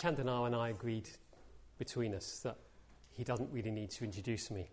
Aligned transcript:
Chandana 0.00 0.46
and 0.46 0.56
I 0.56 0.70
agreed 0.70 1.10
between 1.76 2.14
us 2.14 2.40
that 2.42 2.56
he 3.10 3.22
doesn't 3.22 3.50
really 3.52 3.70
need 3.70 3.90
to 3.90 4.04
introduce 4.04 4.50
me. 4.50 4.70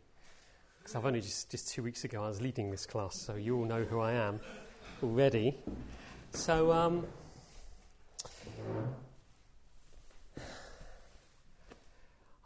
Because 0.80 0.96
I've 0.96 1.06
only 1.06 1.20
just, 1.20 1.52
just 1.52 1.68
two 1.68 1.84
weeks 1.84 2.06
ago 2.06 2.24
I 2.24 2.30
was 2.30 2.42
leading 2.42 2.72
this 2.72 2.86
class, 2.86 3.16
so 3.16 3.36
you 3.36 3.58
all 3.58 3.66
know 3.66 3.84
who 3.84 4.00
I 4.00 4.14
am 4.14 4.40
already. 5.04 5.58
So, 6.32 6.72
um, 6.72 7.06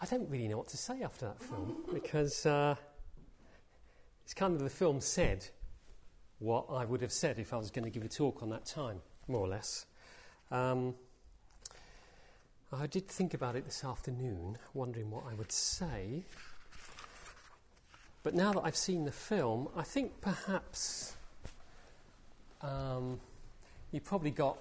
I 0.01 0.05
don't 0.07 0.27
really 0.27 0.47
know 0.47 0.57
what 0.57 0.69
to 0.69 0.77
say 0.77 1.03
after 1.03 1.27
that 1.27 1.43
film 1.43 1.83
because 1.93 2.47
uh, 2.47 2.73
it's 4.23 4.33
kind 4.33 4.55
of 4.55 4.61
the 4.61 4.71
film 4.71 5.01
said 5.01 5.45
what 6.39 6.65
I 6.71 6.85
would 6.85 7.01
have 7.01 7.11
said 7.11 7.37
if 7.37 7.53
I 7.53 7.57
was 7.57 7.69
going 7.69 7.85
to 7.85 7.91
give 7.91 8.03
a 8.03 8.09
talk 8.09 8.41
on 8.41 8.49
that 8.49 8.65
time, 8.65 9.01
more 9.27 9.41
or 9.41 9.47
less. 9.47 9.85
Um, 10.49 10.95
I 12.73 12.87
did 12.87 13.07
think 13.07 13.33
about 13.33 13.55
it 13.57 13.65
this 13.65 13.83
afternoon, 13.83 14.57
wondering 14.73 15.11
what 15.11 15.23
I 15.29 15.33
would 15.33 15.51
say. 15.51 16.23
But 18.23 18.33
now 18.33 18.53
that 18.53 18.61
I've 18.61 18.77
seen 18.77 19.03
the 19.03 19.11
film, 19.11 19.67
I 19.75 19.83
think 19.83 20.21
perhaps 20.21 21.15
um, 22.61 23.19
you 23.91 23.99
probably 23.99 24.31
got 24.31 24.57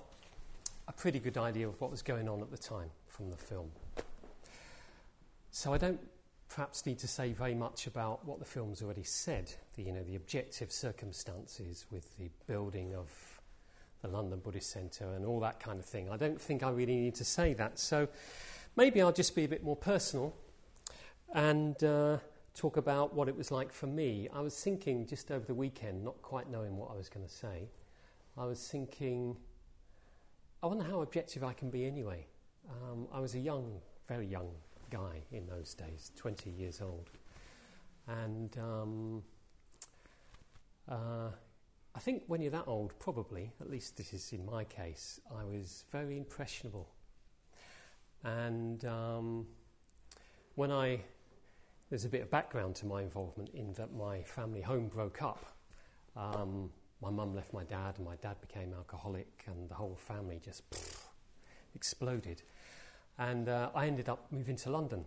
a 0.89 0.93
pretty 0.93 1.21
good 1.21 1.39
idea 1.39 1.69
of 1.69 1.81
what 1.81 1.91
was 1.91 2.03
going 2.03 2.29
on 2.29 2.41
at 2.41 2.51
the 2.51 2.59
time 2.59 2.91
from 3.07 3.31
the 3.31 3.37
film. 3.37 3.71
So 5.53 5.73
I 5.73 5.79
don't 5.79 6.01
perhaps 6.49 6.85
need 6.87 6.99
to 6.99 7.09
say 7.09 7.33
very 7.33 7.55
much 7.55 7.87
about 7.87 8.25
what 8.27 8.41
the 8.41 8.45
film's 8.45 8.83
already 8.83 9.05
said, 9.05 9.53
the, 9.77 9.83
you 9.85 9.93
know, 9.93 10.03
the 10.03 10.17
objective 10.17 10.73
circumstances 10.73 11.87
with 11.93 12.19
the 12.19 12.29
building 12.49 12.93
of 12.95 13.09
the 14.03 14.09
London 14.09 14.39
Buddhist 14.39 14.71
Centre 14.71 15.13
and 15.15 15.25
all 15.25 15.41
that 15.41 15.61
kind 15.61 15.79
of 15.79 15.85
thing. 15.85 16.09
I 16.11 16.17
don't 16.17 16.41
think 16.41 16.63
I 16.63 16.71
really 16.71 16.97
need 16.97 17.15
to 17.17 17.25
say 17.25 17.55
that. 17.55 17.79
So 17.79 18.09
maybe 18.77 19.03
I'll 19.03 19.13
just 19.13 19.35
be 19.35 19.45
a 19.45 19.49
bit 19.49 19.63
more 19.63 19.77
personal 19.77 20.35
and 21.35 21.83
uh, 21.85 22.19
talk 22.55 22.77
about 22.77 23.15
what 23.15 23.29
it 23.29 23.37
was 23.37 23.51
like 23.51 23.73
for 23.73 23.87
me. 23.87 24.29
I 24.35 24.41
was 24.41 24.59
thinking 24.63 25.07
just 25.07 25.31
over 25.31 25.45
the 25.45 25.55
weekend, 25.55 26.05
not 26.05 26.21
quite 26.23 26.51
knowing 26.51 26.77
what 26.77 26.91
I 26.91 26.97
was 26.97 27.09
going 27.09 27.27
to 27.27 27.33
say, 27.33 27.69
I 28.37 28.47
was 28.47 28.67
thinking, 28.69 29.37
I 30.63 30.67
wonder 30.67 30.85
how 30.85 31.03
objective 31.03 31.45
I 31.45 31.53
can 31.53 31.71
be 31.71 31.85
anyway. 31.85 32.27
Um, 32.69 33.07
I 33.13 33.21
was 33.21 33.35
a 33.35 33.39
young, 33.39 33.81
very 34.09 34.27
young 34.27 34.51
guy 34.91 35.23
in 35.33 35.47
those 35.47 35.75
days, 35.75 36.13
20 36.17 36.51
years 36.51 36.81
old. 36.81 37.11
And 38.07 38.57
um, 38.59 39.23
uh, 40.89 41.31
I 41.95 41.99
think 41.99 42.23
when 42.29 42.41
you're 42.41 42.53
that 42.53 42.69
old, 42.69 42.97
probably, 42.99 43.53
at 43.61 43.69
least 43.69 43.97
this 43.97 44.13
is 44.13 44.33
in 44.33 44.47
my 44.47 44.65
case, 44.65 45.21
I 45.37 45.45
was 45.45 45.85
very 45.91 46.17
impressionable. 46.17 46.89
And 48.23 48.85
um, 48.85 49.47
when 50.55 50.71
I, 50.71 51.01
there's 51.89 52.05
a 52.05 52.09
bit 52.09 52.23
of 52.23 52.31
background 52.31 52.77
to 52.77 52.87
my 52.87 53.03
involvement 53.03 53.51
in 53.55 53.73
that 53.73 53.93
my 53.93 54.23
family 54.23 54.61
home 54.61 54.87
broke 54.89 55.21
up. 55.21 55.45
Um, 56.17 56.71
my 57.03 57.11
mum 57.11 57.35
left 57.35 57.53
my 57.53 57.65
dad, 57.65 57.95
and 57.97 58.07
my 58.07 58.17
dad 58.17 58.37
became 58.41 58.73
alcoholic, 58.73 59.45
and 59.47 59.69
the 59.69 59.75
whole 59.75 59.97
family 59.97 60.41
just 60.45 60.69
pff, 60.71 61.07
exploded. 61.75 62.43
And 63.19 63.49
uh, 63.49 63.71
I 63.75 63.87
ended 63.87 64.09
up 64.09 64.27
moving 64.31 64.57
to 64.57 64.71
London. 64.71 65.05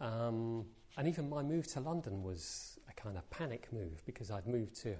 Um, 0.00 0.64
and 0.96 1.06
even 1.08 1.28
my 1.28 1.42
move 1.42 1.66
to 1.72 1.80
London 1.80 2.22
was 2.22 2.78
a 2.88 2.92
kind 2.92 3.16
of 3.16 3.28
panic 3.30 3.68
move 3.72 4.02
because 4.06 4.30
I'd 4.30 4.46
moved 4.46 4.74
to 4.82 4.96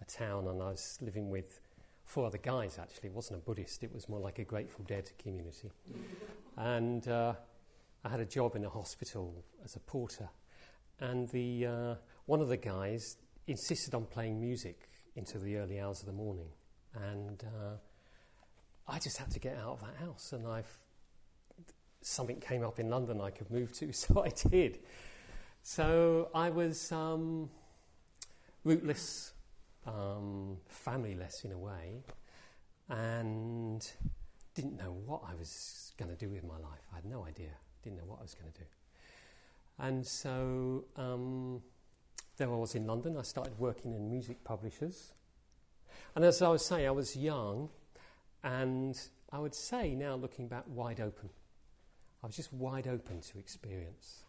a 0.00 0.04
town 0.04 0.48
and 0.48 0.62
I 0.62 0.70
was 0.70 0.98
living 1.00 1.30
with 1.30 1.60
four 2.04 2.26
other 2.26 2.38
guys 2.38 2.78
actually. 2.78 3.08
It 3.08 3.14
wasn't 3.14 3.38
a 3.38 3.42
Buddhist, 3.42 3.84
it 3.84 3.92
was 3.92 4.08
more 4.08 4.20
like 4.20 4.38
a 4.38 4.44
Grateful 4.44 4.84
Dead 4.84 5.10
community. 5.18 5.70
and 6.56 7.06
uh, 7.08 7.34
I 8.04 8.08
had 8.08 8.20
a 8.20 8.24
job 8.24 8.56
in 8.56 8.64
a 8.64 8.70
hospital 8.70 9.44
as 9.64 9.76
a 9.76 9.80
porter. 9.80 10.28
And 11.00 11.28
the, 11.30 11.66
uh, 11.66 11.94
one 12.26 12.40
of 12.40 12.48
the 12.48 12.56
guys 12.56 13.16
insisted 13.46 13.94
on 13.94 14.04
playing 14.04 14.40
music 14.40 14.88
into 15.16 15.38
the 15.38 15.56
early 15.56 15.80
hours 15.80 16.00
of 16.00 16.06
the 16.06 16.12
morning. 16.12 16.48
And 16.94 17.42
uh, 17.44 17.76
I 18.86 18.98
just 18.98 19.16
had 19.16 19.30
to 19.30 19.38
get 19.38 19.56
out 19.56 19.72
of 19.72 19.80
that 19.80 19.96
house. 19.96 20.32
And 20.32 20.46
I've 20.46 20.70
something 22.02 22.40
came 22.40 22.64
up 22.64 22.78
in 22.78 22.88
London 22.88 23.20
I 23.20 23.30
could 23.30 23.50
move 23.50 23.72
to, 23.78 23.92
so 23.92 24.24
I 24.24 24.30
did. 24.48 24.78
So 25.62 26.30
I 26.34 26.50
was 26.50 26.90
um, 26.92 27.50
rootless, 28.64 29.32
um, 29.86 30.58
familyless 30.70 31.44
in 31.44 31.52
a 31.52 31.58
way, 31.58 32.02
and 32.88 33.90
didn't 34.54 34.76
know 34.76 34.96
what 35.06 35.22
I 35.28 35.34
was 35.34 35.92
going 35.96 36.10
to 36.10 36.16
do 36.16 36.28
with 36.28 36.44
my 36.44 36.56
life. 36.56 36.82
I 36.92 36.96
had 36.96 37.04
no 37.04 37.24
idea. 37.24 37.50
Didn't 37.82 37.98
know 37.98 38.04
what 38.04 38.18
I 38.18 38.22
was 38.22 38.34
going 38.34 38.52
to 38.52 38.58
do. 38.58 38.66
And 39.78 40.06
so 40.06 40.84
um, 40.96 41.62
there 42.36 42.52
I 42.52 42.56
was 42.56 42.74
in 42.74 42.86
London. 42.86 43.16
I 43.16 43.22
started 43.22 43.58
working 43.58 43.94
in 43.94 44.10
music 44.10 44.42
publishers. 44.44 45.14
And 46.14 46.24
as 46.24 46.42
I 46.42 46.48
was 46.48 46.64
saying, 46.64 46.86
I 46.86 46.90
was 46.90 47.16
young, 47.16 47.70
and 48.42 49.00
I 49.32 49.38
would 49.38 49.54
say 49.54 49.94
now, 49.94 50.16
looking 50.16 50.48
back, 50.48 50.64
wide 50.66 51.00
open. 51.00 51.30
I 52.22 52.26
was 52.26 52.36
just 52.36 52.52
wide 52.52 52.86
open 52.86 53.20
to 53.20 53.38
experience 53.38 54.24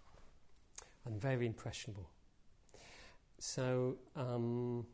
and 1.06 1.20
very 1.20 1.46
impressionable. 1.46 2.10
So, 3.40 3.98
um, 4.16 4.86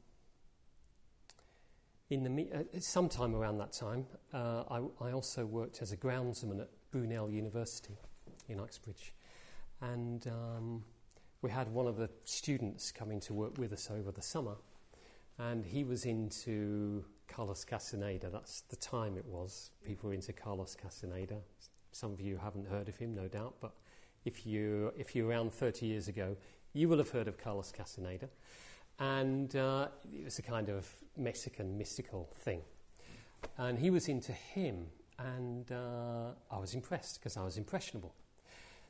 in 2.09 2.23
the 2.23 2.47
uh, 2.53 2.79
sometime 2.79 3.35
around 3.35 3.57
that 3.57 3.73
time, 3.73 4.05
uh, 4.33 4.63
I, 4.69 4.81
I, 5.01 5.11
also 5.11 5.45
worked 5.45 5.81
as 5.81 5.91
a 5.91 5.97
groundsman 5.97 6.61
at 6.61 6.69
Brunel 6.91 7.29
University 7.29 7.97
in 8.47 8.59
Uxbridge, 8.59 9.13
and 9.81 10.25
um, 10.27 10.83
we 11.41 11.51
had 11.51 11.67
one 11.69 11.87
of 11.87 11.97
the 11.97 12.09
students 12.23 12.91
coming 12.91 13.19
to 13.21 13.33
work 13.33 13.57
with 13.57 13.73
us 13.73 13.89
over 13.91 14.11
the 14.11 14.21
summer, 14.21 14.55
and 15.37 15.65
he 15.65 15.83
was 15.83 16.05
into 16.05 17.03
Carlos 17.27 17.65
Castaneda. 17.65 18.29
That's 18.29 18.61
the 18.61 18.77
time 18.77 19.17
it 19.17 19.25
was. 19.25 19.71
People 19.83 20.09
were 20.09 20.13
into 20.13 20.31
Carlos 20.31 20.75
Castaneda, 20.81 21.41
some 21.97 22.11
of 22.11 22.21
you 22.21 22.37
haven't 22.37 22.67
heard 22.67 22.89
of 22.89 22.97
him, 22.97 23.15
no 23.15 23.27
doubt, 23.27 23.55
but 23.59 23.73
if, 24.23 24.45
you, 24.45 24.93
if 24.95 25.15
you're 25.15 25.27
around 25.27 25.51
30 25.51 25.87
years 25.87 26.07
ago, 26.07 26.35
you 26.73 26.87
will 26.87 26.99
have 26.99 27.09
heard 27.09 27.27
of 27.27 27.37
Carlos 27.39 27.71
Castaneda. 27.71 28.29
And 28.99 29.55
uh, 29.55 29.89
it 30.11 30.23
was 30.23 30.39
a 30.39 30.41
kind 30.41 30.69
of 30.69 30.87
Mexican 31.15 31.77
mystical 31.77 32.29
thing. 32.35 32.61
And 33.57 33.77
he 33.77 33.89
was 33.89 34.07
into 34.07 34.31
him, 34.31 34.87
and 35.19 35.71
uh, 35.71 36.31
I 36.49 36.57
was 36.57 36.73
impressed 36.73 37.19
because 37.19 37.37
I 37.37 37.43
was 37.43 37.57
impressionable. 37.57 38.13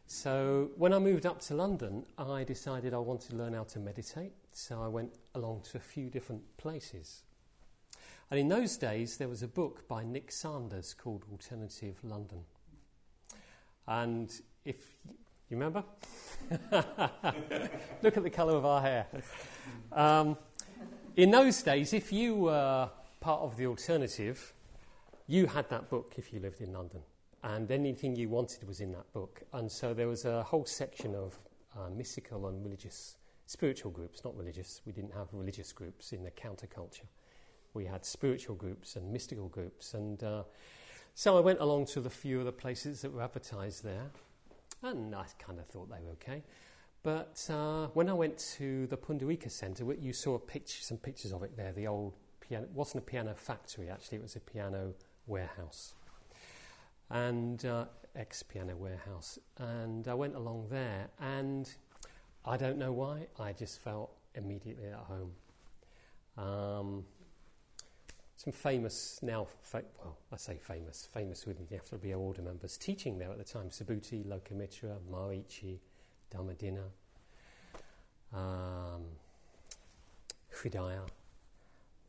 So 0.06 0.70
when 0.78 0.94
I 0.94 1.00
moved 1.00 1.26
up 1.26 1.42
to 1.42 1.56
London, 1.56 2.06
I 2.18 2.46
decided 2.46 2.94
I 2.94 2.98
wanted 2.98 3.32
to 3.32 3.36
learn 3.36 3.54
how 3.54 3.64
to 3.66 3.80
meditate. 3.80 4.32
So 4.54 4.82
I 4.82 4.88
went 4.88 5.14
along 5.36 5.64
to 5.72 5.78
a 5.78 5.82
few 5.82 6.10
different 6.10 6.44
places. 6.56 7.24
And 8.32 8.40
in 8.40 8.48
those 8.48 8.78
days, 8.78 9.18
there 9.18 9.28
was 9.28 9.44
a 9.44 9.48
book 9.48 9.88
by 9.88 10.04
Nick 10.04 10.32
Saunders 10.32 10.94
called 10.94 11.26
Alternative 11.30 11.98
London. 12.04 12.46
And 13.86 14.32
if 14.64 14.98
you 15.50 15.58
remember, 15.58 15.84
look 18.02 18.18
at 18.18 18.24
the 18.24 18.30
colour 18.30 18.56
of 18.56 18.66
our 18.66 18.82
hair. 18.82 19.08
Um, 19.94 20.38
in 21.16 21.32
those 21.32 21.64
days, 21.64 21.94
if 21.94 22.12
you 22.12 22.36
were 22.36 22.90
part 23.22 23.42
of 23.42 23.56
the 23.56 23.66
alternative, 23.68 24.54
you 25.26 25.46
had 25.46 25.70
that 25.70 25.90
book 25.90 26.14
if 26.18 26.34
you 26.34 26.40
lived 26.40 26.62
in 26.62 26.74
London, 26.74 27.02
and 27.44 27.72
anything 27.72 28.16
you 28.16 28.28
wanted 28.30 28.68
was 28.68 28.82
in 28.82 28.92
that 28.92 29.12
book. 29.14 29.42
And 29.54 29.72
so 29.72 29.94
there 29.94 30.08
was 30.08 30.26
a 30.26 30.44
whole 30.44 30.66
section 30.66 31.16
of 31.16 31.40
uh, 31.78 31.90
mystical 31.90 32.48
and 32.48 32.64
religious, 32.64 33.16
spiritual 33.46 33.92
groups, 33.92 34.26
not 34.26 34.36
religious. 34.38 34.82
We 34.86 34.92
didn't 34.92 35.14
have 35.14 35.28
religious 35.32 35.72
groups 35.72 36.12
in 36.12 36.24
the 36.24 36.32
counterculture. 36.32 37.08
We 37.74 37.86
had 37.86 38.06
spiritual 38.06 38.56
groups 38.56 38.98
and 38.98 39.14
mystical 39.14 39.48
groups, 39.48 39.94
and 39.94 40.22
uh, 40.24 40.44
so 41.14 41.38
I 41.38 41.40
went 41.40 41.60
along 41.62 41.86
to 41.88 42.02
the 42.02 42.10
few 42.10 42.40
of 42.40 42.46
the 42.46 42.52
places 42.52 43.02
that 43.02 43.14
were 43.14 43.22
advertised 43.22 43.84
there, 43.84 44.12
and 44.84 45.16
I 45.16 45.26
kind 45.40 45.60
of 45.60 45.68
thought 45.68 45.90
they 45.90 46.02
were 46.04 46.12
okay. 46.12 46.44
But 47.04 47.48
uh, 47.50 47.88
when 47.94 48.10
I 48.10 48.14
went 48.14 48.38
to 48.58 48.88
the 48.88 48.98
Pundarika 48.98 49.50
Centre, 49.50 49.86
you 49.94 50.14
saw 50.14 50.38
picture, 50.38 50.82
some 50.82 50.98
pictures 50.98 51.32
of 51.32 51.44
it 51.44 51.56
there. 51.56 51.72
The 51.72 51.88
old 51.88 52.14
piano 52.42 52.66
it 52.66 52.72
wasn't 52.72 53.04
a 53.04 53.06
piano 53.06 53.34
factory 53.36 53.90
actually; 53.90 54.18
it 54.18 54.24
was 54.24 54.36
a 54.36 54.40
piano 54.40 54.94
warehouse, 55.26 55.94
and 57.10 57.64
uh, 57.66 57.86
ex 58.16 58.44
piano 58.44 58.76
warehouse. 58.76 59.40
And 59.58 60.08
I 60.08 60.14
went 60.16 60.36
along 60.36 60.68
there, 60.70 61.10
and 61.20 61.70
I 62.44 62.58
don't 62.58 62.78
know 62.78 62.92
why, 62.92 63.28
I 63.40 63.54
just 63.54 63.80
felt 63.80 64.12
immediately 64.36 64.88
at 64.88 65.00
home. 65.00 65.32
Um, 66.38 67.06
some 68.48 68.54
famous, 68.54 69.20
now, 69.22 69.46
fa- 69.62 69.84
well, 70.00 70.18
I 70.32 70.38
say 70.38 70.58
famous, 70.58 71.10
famous 71.14 71.46
with 71.46 71.60
you 71.60 71.68
have 71.70 72.18
order 72.18 72.42
members, 72.42 72.78
teaching 72.78 73.18
there 73.18 73.30
at 73.30 73.38
the 73.38 73.44
time 73.44 73.70
Subhuti, 73.70 74.26
Lokamitra, 74.26 75.00
Maharishi, 75.12 75.80
Dhammadinna, 76.34 76.86
um, 78.34 79.04
Hridaya, 80.56 81.02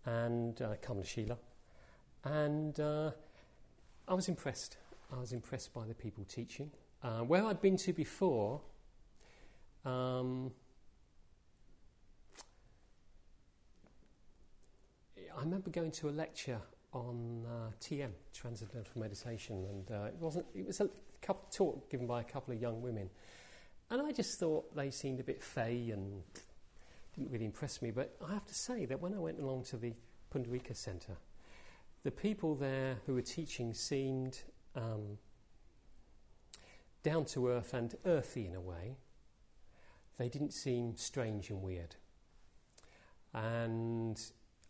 and 0.06 0.62
uh, 0.62 0.74
Kamalashila. 0.80 1.36
And 2.22 2.78
uh, 2.78 3.10
I 4.06 4.14
was 4.14 4.28
impressed. 4.28 4.76
I 5.12 5.18
was 5.18 5.32
impressed 5.32 5.74
by 5.74 5.86
the 5.86 5.94
people 5.94 6.24
teaching. 6.24 6.70
Uh, 7.02 7.22
where 7.22 7.44
I'd 7.46 7.60
been 7.60 7.76
to 7.78 7.92
before, 7.92 8.60
um, 9.84 10.52
I 15.38 15.42
remember 15.42 15.70
going 15.70 15.92
to 15.92 16.08
a 16.08 16.10
lecture 16.10 16.60
on 16.92 17.46
uh, 17.46 17.70
TM, 17.80 18.10
Transcendental 18.34 19.00
Meditation, 19.00 19.64
and 19.70 19.90
uh, 19.92 20.06
it 20.06 20.16
wasn't. 20.18 20.46
It 20.52 20.66
was 20.66 20.80
a 20.80 20.88
couple, 21.22 21.46
talk 21.52 21.88
given 21.88 22.08
by 22.08 22.22
a 22.22 22.24
couple 22.24 22.52
of 22.52 22.60
young 22.60 22.82
women, 22.82 23.08
and 23.88 24.02
I 24.02 24.10
just 24.10 24.40
thought 24.40 24.74
they 24.74 24.90
seemed 24.90 25.20
a 25.20 25.22
bit 25.22 25.40
fey 25.40 25.90
and 25.92 26.24
didn't 27.14 27.30
really 27.30 27.44
impress 27.44 27.80
me. 27.80 27.92
But 27.92 28.16
I 28.28 28.32
have 28.32 28.46
to 28.46 28.54
say 28.54 28.84
that 28.86 29.00
when 29.00 29.14
I 29.14 29.18
went 29.18 29.38
along 29.38 29.62
to 29.66 29.76
the 29.76 29.92
Pundarika 30.34 30.74
Centre, 30.74 31.18
the 32.02 32.10
people 32.10 32.56
there 32.56 32.96
who 33.06 33.14
were 33.14 33.22
teaching 33.22 33.74
seemed 33.74 34.40
um, 34.74 35.18
down 37.04 37.24
to 37.26 37.46
earth 37.46 37.74
and 37.74 37.94
earthy 38.04 38.44
in 38.44 38.56
a 38.56 38.60
way. 38.60 38.96
They 40.18 40.28
didn't 40.28 40.52
seem 40.52 40.96
strange 40.96 41.48
and 41.48 41.62
weird. 41.62 41.94
And 43.32 44.20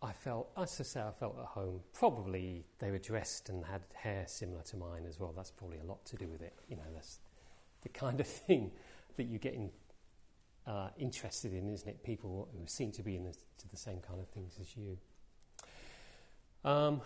I 0.00 0.12
felt, 0.12 0.50
as 0.56 0.80
I 0.80 0.84
say, 0.84 1.00
I 1.00 1.10
felt 1.10 1.36
at 1.38 1.46
home. 1.46 1.80
Probably 1.92 2.64
they 2.78 2.90
were 2.90 2.98
dressed 2.98 3.48
and 3.48 3.64
had 3.64 3.82
hair 3.94 4.24
similar 4.28 4.62
to 4.62 4.76
mine 4.76 5.04
as 5.08 5.18
well. 5.18 5.32
That's 5.34 5.50
probably 5.50 5.78
a 5.78 5.84
lot 5.84 6.04
to 6.06 6.16
do 6.16 6.28
with 6.28 6.40
it. 6.40 6.54
You 6.68 6.76
know, 6.76 6.84
that's 6.94 7.18
the 7.82 7.88
kind 7.88 8.20
of 8.20 8.26
thing 8.26 8.70
that 9.16 9.24
you 9.24 9.38
get 9.38 9.54
in, 9.54 9.70
uh, 10.66 10.90
interested 10.98 11.52
in, 11.52 11.68
isn't 11.68 11.88
it? 11.88 12.04
People 12.04 12.48
who 12.52 12.66
seem 12.66 12.92
to 12.92 13.02
be 13.02 13.16
into 13.16 13.30
the, 13.30 13.68
the 13.70 13.76
same 13.76 13.98
kind 13.98 14.20
of 14.20 14.28
things 14.28 14.56
as 14.60 14.76
you. 14.76 14.98
Um, 16.64 17.00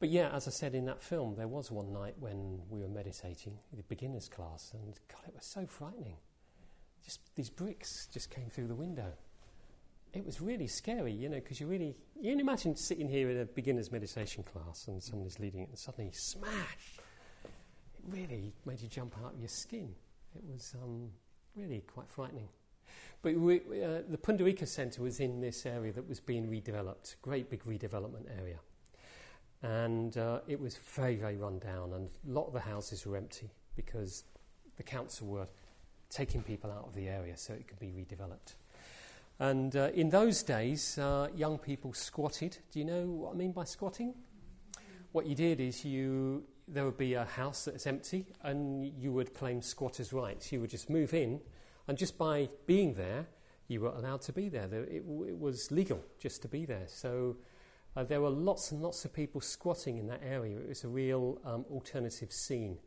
but 0.00 0.08
yeah, 0.08 0.30
as 0.34 0.48
I 0.48 0.50
said 0.50 0.74
in 0.74 0.86
that 0.86 1.02
film, 1.02 1.36
there 1.36 1.48
was 1.48 1.70
one 1.70 1.92
night 1.92 2.14
when 2.18 2.62
we 2.68 2.80
were 2.80 2.88
meditating, 2.88 3.58
the 3.72 3.84
beginners 3.84 4.28
class, 4.28 4.72
and 4.74 4.98
God, 5.08 5.20
it 5.28 5.34
was 5.34 5.46
so 5.46 5.66
frightening. 5.66 6.16
Just 7.04 7.20
these 7.36 7.50
bricks 7.50 8.08
just 8.12 8.30
came 8.30 8.48
through 8.48 8.66
the 8.66 8.74
window. 8.74 9.12
It 10.14 10.24
was 10.24 10.40
really 10.40 10.66
scary, 10.66 11.12
you 11.12 11.28
know, 11.28 11.36
because 11.36 11.60
you 11.60 11.66
really 11.66 11.96
you 12.20 12.30
can 12.30 12.40
imagine 12.40 12.76
sitting 12.76 13.08
here 13.08 13.30
in 13.30 13.40
a 13.40 13.44
beginners 13.44 13.90
meditation 13.90 14.44
class 14.44 14.86
and 14.88 15.02
someone 15.02 15.26
is 15.26 15.38
leading 15.40 15.62
it, 15.62 15.68
and 15.70 15.78
suddenly 15.78 16.12
smash. 16.12 16.98
It 17.44 17.50
really 18.08 18.52
made 18.64 18.80
you 18.80 18.88
jump 18.88 19.14
out 19.24 19.34
of 19.34 19.40
your 19.40 19.48
skin. 19.48 19.94
It 20.36 20.42
was 20.50 20.74
um, 20.82 21.10
really 21.56 21.82
quite 21.92 22.08
frightening. 22.08 22.48
But 23.22 23.34
we, 23.34 23.56
uh, 23.58 24.02
the 24.08 24.18
Pundarika 24.18 24.68
Centre 24.68 25.02
was 25.02 25.18
in 25.18 25.40
this 25.40 25.66
area 25.66 25.92
that 25.92 26.08
was 26.08 26.20
being 26.20 26.46
redeveloped, 26.48 27.16
great 27.22 27.50
big 27.50 27.64
redevelopment 27.64 28.26
area 28.38 28.58
and 29.64 30.18
uh, 30.18 30.40
it 30.46 30.60
was 30.60 30.76
very, 30.76 31.16
very 31.16 31.36
run 31.36 31.58
down, 31.58 31.94
and 31.94 32.10
a 32.28 32.30
lot 32.30 32.46
of 32.46 32.52
the 32.52 32.60
houses 32.60 33.06
were 33.06 33.16
empty 33.16 33.50
because 33.76 34.24
the 34.76 34.82
council 34.82 35.26
were 35.26 35.48
taking 36.10 36.42
people 36.42 36.70
out 36.70 36.84
of 36.86 36.94
the 36.94 37.08
area 37.08 37.34
so 37.36 37.54
it 37.54 37.66
could 37.66 37.78
be 37.78 37.86
redeveloped. 37.86 38.54
And 39.40 39.74
uh, 39.74 39.90
in 39.94 40.10
those 40.10 40.42
days, 40.42 40.96
uh, 40.98 41.28
young 41.34 41.58
people 41.58 41.92
squatted. 41.92 42.58
Do 42.72 42.78
you 42.78 42.84
know 42.84 43.06
what 43.06 43.34
I 43.34 43.36
mean 43.36 43.52
by 43.52 43.64
squatting? 43.64 44.14
What 45.12 45.26
you 45.26 45.34
did 45.34 45.60
is 45.60 45.84
you 45.84 46.44
there 46.66 46.84
would 46.84 46.96
be 46.96 47.14
a 47.14 47.24
house 47.24 47.66
that's 47.66 47.86
empty, 47.86 48.26
and 48.42 48.86
you 48.86 49.12
would 49.12 49.34
claim 49.34 49.60
squatters' 49.60 50.12
rights. 50.12 50.50
You 50.50 50.60
would 50.60 50.70
just 50.70 50.88
move 50.88 51.12
in, 51.12 51.40
and 51.88 51.98
just 51.98 52.16
by 52.16 52.48
being 52.66 52.94
there, 52.94 53.26
you 53.68 53.80
were 53.80 53.90
allowed 53.90 54.22
to 54.22 54.32
be 54.32 54.48
there. 54.48 54.72
It, 54.72 55.04
it 55.04 55.38
was 55.38 55.70
legal 55.70 56.02
just 56.18 56.42
to 56.42 56.48
be 56.48 56.64
there. 56.64 56.86
So 56.86 57.36
uh, 57.96 58.04
there 58.04 58.20
were 58.20 58.30
lots 58.30 58.72
and 58.72 58.82
lots 58.82 59.04
of 59.04 59.12
people 59.12 59.40
squatting 59.40 59.98
in 59.98 60.06
that 60.08 60.22
area. 60.24 60.58
It 60.58 60.68
was 60.68 60.84
a 60.84 60.88
real 60.88 61.38
um, 61.44 61.64
alternative 61.70 62.32
scene. 62.32 62.78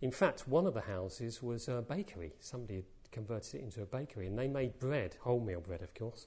In 0.00 0.10
fact, 0.10 0.48
one 0.48 0.66
of 0.66 0.74
the 0.74 0.80
houses 0.80 1.42
was 1.42 1.68
a 1.68 1.82
bakery. 1.82 2.32
Somebody 2.40 2.76
had 2.76 2.84
converted 3.12 3.56
it 3.56 3.62
into 3.62 3.82
a 3.82 3.86
bakery, 3.86 4.26
and 4.26 4.38
they 4.38 4.48
made 4.48 4.78
bread, 4.78 5.16
wholemeal 5.24 5.62
bread, 5.62 5.82
of 5.82 5.94
course, 5.94 6.26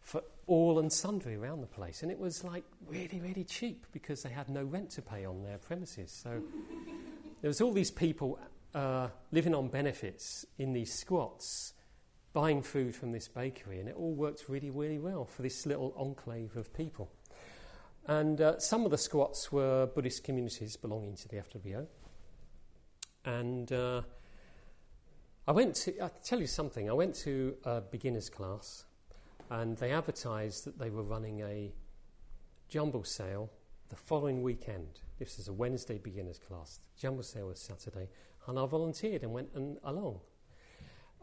for 0.00 0.22
all 0.46 0.78
and 0.78 0.92
sundry 0.92 1.34
around 1.34 1.60
the 1.60 1.66
place. 1.66 2.02
And 2.02 2.12
it 2.12 2.18
was 2.18 2.44
like 2.44 2.64
really, 2.86 3.20
really 3.20 3.44
cheap 3.44 3.86
because 3.92 4.22
they 4.22 4.30
had 4.30 4.48
no 4.48 4.62
rent 4.62 4.90
to 4.90 5.02
pay 5.02 5.24
on 5.24 5.42
their 5.42 5.58
premises. 5.58 6.12
So 6.12 6.42
there 7.42 7.48
was 7.48 7.60
all 7.60 7.72
these 7.72 7.90
people 7.90 8.38
uh, 8.74 9.08
living 9.32 9.54
on 9.54 9.68
benefits 9.68 10.46
in 10.58 10.72
these 10.72 10.92
squats, 10.92 11.72
buying 12.32 12.62
food 12.62 12.94
from 12.94 13.12
this 13.12 13.26
bakery, 13.26 13.80
and 13.80 13.88
it 13.88 13.96
all 13.96 14.14
worked 14.14 14.48
really, 14.48 14.70
really 14.70 14.98
well 14.98 15.24
for 15.24 15.42
this 15.42 15.66
little 15.66 15.92
enclave 15.96 16.56
of 16.56 16.72
people. 16.72 17.10
And 18.06 18.40
uh, 18.40 18.58
some 18.58 18.84
of 18.84 18.90
the 18.92 18.98
squats 18.98 19.50
were 19.50 19.86
Buddhist 19.86 20.22
communities 20.22 20.76
belonging 20.76 21.16
to 21.16 21.28
the 21.28 21.36
FWO. 21.36 21.86
And 23.24 23.72
uh, 23.72 24.02
I 25.48 25.52
went 25.52 25.76
to, 25.76 25.96
I'll 26.00 26.10
tell 26.24 26.40
you 26.40 26.48
something, 26.48 26.90
I 26.90 26.92
went 26.92 27.14
to 27.16 27.54
a 27.64 27.80
beginner's 27.80 28.28
class 28.28 28.84
and 29.48 29.76
they 29.76 29.92
advertised 29.92 30.64
that 30.64 30.76
they 30.76 30.90
were 30.90 31.04
running 31.04 31.40
a 31.42 31.72
jumble 32.68 33.04
sale 33.04 33.48
the 33.88 33.94
following 33.94 34.42
weekend. 34.42 34.98
This 35.20 35.38
is 35.38 35.46
a 35.46 35.52
Wednesday 35.52 35.98
beginner's 35.98 36.40
class. 36.40 36.80
The 36.96 37.00
jumble 37.00 37.22
sale 37.22 37.46
was 37.46 37.60
Saturday. 37.60 38.08
And 38.48 38.58
I 38.58 38.66
volunteered 38.66 39.22
and 39.22 39.32
went 39.32 39.50
and 39.54 39.78
along. 39.84 40.18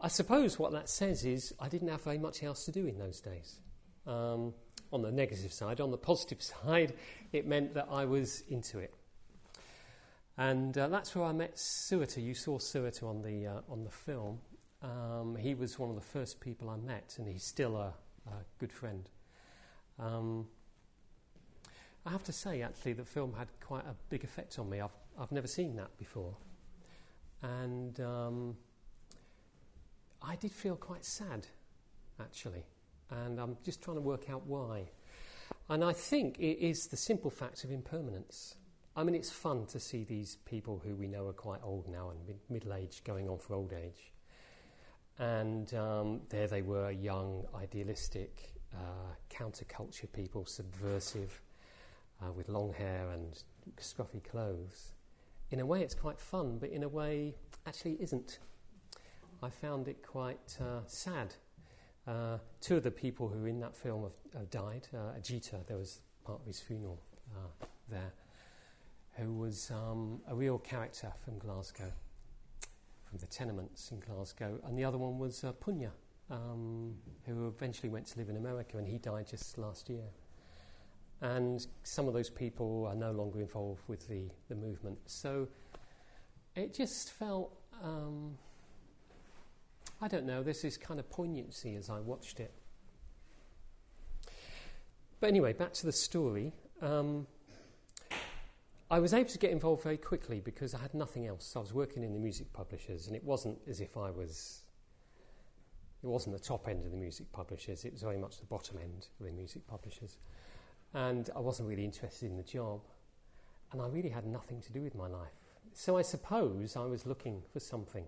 I 0.00 0.08
suppose 0.08 0.58
what 0.58 0.72
that 0.72 0.88
says 0.88 1.26
is 1.26 1.54
I 1.60 1.68
didn't 1.68 1.88
have 1.88 2.02
very 2.02 2.18
much 2.18 2.42
else 2.42 2.64
to 2.64 2.72
do 2.72 2.86
in 2.86 2.98
those 2.98 3.20
days. 3.20 3.60
Um, 4.06 4.54
on 4.90 5.02
the 5.02 5.12
negative 5.12 5.52
side. 5.52 5.82
On 5.82 5.90
the 5.90 5.98
positive 6.12 6.40
side, 6.40 6.94
it 7.32 7.46
meant 7.46 7.74
that 7.74 7.88
I 7.90 8.06
was 8.06 8.42
into 8.48 8.78
it. 8.78 8.94
And 10.36 10.76
uh, 10.76 10.88
that's 10.88 11.14
where 11.14 11.24
I 11.24 11.32
met 11.32 11.56
Suratha. 11.56 12.22
You 12.22 12.34
saw 12.34 12.58
Suratha 12.58 13.04
on 13.04 13.22
the, 13.22 13.46
uh, 13.46 13.60
on 13.68 13.84
the 13.84 13.90
film. 13.90 14.40
Um, 14.82 15.36
he 15.36 15.54
was 15.54 15.78
one 15.78 15.88
of 15.90 15.94
the 15.94 16.02
first 16.02 16.40
people 16.40 16.68
I 16.68 16.76
met, 16.76 17.14
and 17.18 17.28
he's 17.28 17.44
still 17.44 17.76
a, 17.76 17.94
a 18.26 18.44
good 18.58 18.72
friend. 18.72 19.08
Um, 19.98 20.46
I 22.04 22.10
have 22.10 22.24
to 22.24 22.32
say, 22.32 22.62
actually, 22.62 22.94
the 22.94 23.04
film 23.04 23.32
had 23.32 23.48
quite 23.60 23.86
a 23.86 23.94
big 24.10 24.24
effect 24.24 24.58
on 24.58 24.68
me. 24.68 24.80
I've, 24.80 24.90
I've 25.18 25.32
never 25.32 25.46
seen 25.46 25.76
that 25.76 25.96
before. 25.96 26.36
And 27.42 27.98
um, 28.00 28.56
I 30.20 30.36
did 30.36 30.52
feel 30.52 30.76
quite 30.76 31.04
sad, 31.04 31.46
actually 32.20 32.64
and 33.10 33.38
I'm 33.38 33.56
just 33.64 33.82
trying 33.82 33.96
to 33.96 34.00
work 34.00 34.30
out 34.30 34.46
why. 34.46 34.90
And 35.68 35.84
I 35.84 35.92
think 35.92 36.38
it 36.38 36.58
is 36.64 36.86
the 36.86 36.96
simple 36.96 37.30
fact 37.30 37.64
of 37.64 37.70
impermanence. 37.70 38.56
I 38.96 39.02
mean, 39.02 39.14
it's 39.14 39.30
fun 39.30 39.66
to 39.66 39.80
see 39.80 40.04
these 40.04 40.36
people 40.44 40.80
who 40.84 40.94
we 40.94 41.08
know 41.08 41.26
are 41.26 41.32
quite 41.32 41.60
old 41.64 41.88
now 41.88 42.10
and 42.10 42.18
mid- 42.26 42.50
middle 42.50 42.74
aged 42.74 43.04
going 43.04 43.28
on 43.28 43.38
for 43.38 43.54
old 43.54 43.72
age. 43.72 44.12
And 45.18 45.72
um, 45.74 46.20
there 46.28 46.46
they 46.46 46.62
were, 46.62 46.90
young, 46.90 47.44
idealistic, 47.56 48.52
uh, 48.74 49.14
counterculture 49.30 50.10
people, 50.12 50.44
subversive, 50.44 51.40
uh, 52.22 52.32
with 52.32 52.48
long 52.48 52.72
hair 52.72 53.10
and 53.10 53.42
scruffy 53.78 54.22
clothes. 54.22 54.92
In 55.50 55.60
a 55.60 55.66
way, 55.66 55.82
it's 55.82 55.94
quite 55.94 56.20
fun, 56.20 56.58
but 56.58 56.70
in 56.70 56.84
a 56.84 56.88
way, 56.88 57.34
actually 57.66 57.96
isn't. 58.00 58.38
I 59.42 59.50
found 59.50 59.88
it 59.88 60.06
quite 60.06 60.56
uh, 60.60 60.80
sad 60.86 61.34
uh, 62.06 62.38
two 62.60 62.76
of 62.76 62.82
the 62.82 62.90
people 62.90 63.28
who 63.28 63.46
in 63.46 63.60
that 63.60 63.76
film 63.76 64.02
have, 64.02 64.40
have 64.40 64.50
died. 64.50 64.88
Uh, 64.92 65.18
Ajita, 65.18 65.66
there 65.66 65.78
was 65.78 66.00
part 66.24 66.40
of 66.40 66.46
his 66.46 66.60
funeral 66.60 66.98
uh, 67.34 67.66
there, 67.88 68.12
who 69.16 69.32
was 69.32 69.70
um, 69.70 70.20
a 70.28 70.34
real 70.34 70.58
character 70.58 71.12
from 71.24 71.38
Glasgow, 71.38 71.92
from 73.08 73.18
the 73.18 73.26
tenements 73.26 73.90
in 73.92 74.00
Glasgow. 74.00 74.58
And 74.64 74.76
the 74.76 74.84
other 74.84 74.98
one 74.98 75.18
was 75.18 75.44
uh, 75.44 75.52
Punya, 75.52 75.90
um, 76.30 76.94
who 77.26 77.46
eventually 77.46 77.88
went 77.88 78.06
to 78.06 78.18
live 78.18 78.28
in 78.28 78.36
America, 78.36 78.78
and 78.78 78.86
he 78.86 78.98
died 78.98 79.28
just 79.28 79.58
last 79.58 79.88
year. 79.88 80.08
And 81.20 81.66
some 81.84 82.08
of 82.08 82.14
those 82.14 82.28
people 82.28 82.86
are 82.88 82.96
no 82.96 83.12
longer 83.12 83.40
involved 83.40 83.82
with 83.86 84.08
the, 84.08 84.30
the 84.48 84.54
movement. 84.54 84.98
So 85.06 85.48
it 86.54 86.74
just 86.74 87.12
felt. 87.12 87.56
Um, 87.82 88.36
I 90.00 90.08
don't 90.08 90.26
know, 90.26 90.42
this 90.42 90.76
kind 90.76 91.00
of 91.00 91.08
poignancy 91.08 91.76
as 91.76 91.88
I 91.88 92.00
watched 92.00 92.38
it. 92.38 92.52
But 95.20 95.28
anyway, 95.28 95.54
back 95.54 95.72
to 95.74 95.86
the 95.86 95.92
story. 95.92 96.52
Um, 96.82 97.26
I 98.90 98.98
was 98.98 99.14
able 99.14 99.30
to 99.30 99.38
get 99.38 99.50
involved 99.50 99.82
very 99.82 99.96
quickly 99.96 100.40
because 100.40 100.74
I 100.74 100.78
had 100.78 100.94
nothing 100.94 101.26
else. 101.26 101.56
I 101.56 101.60
was 101.60 101.72
working 101.72 102.02
in 102.02 102.12
the 102.12 102.18
music 102.18 102.52
publishers, 102.52 103.06
and 103.06 103.16
it 103.16 103.24
wasn't 103.24 103.58
as 103.68 103.80
if 103.80 103.96
I 103.96 104.10
was. 104.10 104.62
It 106.02 106.06
wasn't 106.06 106.36
the 106.36 106.42
top 106.42 106.68
end 106.68 106.84
of 106.84 106.90
the 106.90 106.98
music 106.98 107.32
publishers, 107.32 107.86
it 107.86 107.92
was 107.92 108.02
very 108.02 108.18
much 108.18 108.38
the 108.38 108.44
bottom 108.44 108.76
end 108.76 109.08
of 109.18 109.26
the 109.26 109.32
music 109.32 109.66
publishers. 109.66 110.18
And 110.92 111.30
I 111.34 111.40
wasn't 111.40 111.66
really 111.66 111.84
interested 111.84 112.30
in 112.30 112.36
the 112.36 112.42
job, 112.42 112.82
and 113.72 113.80
I 113.80 113.86
really 113.86 114.10
had 114.10 114.26
nothing 114.26 114.60
to 114.60 114.72
do 114.72 114.82
with 114.82 114.94
my 114.94 115.08
life. 115.08 115.32
So 115.72 115.96
I 115.96 116.02
suppose 116.02 116.76
I 116.76 116.84
was 116.84 117.06
looking 117.06 117.42
for 117.52 117.58
something 117.58 118.04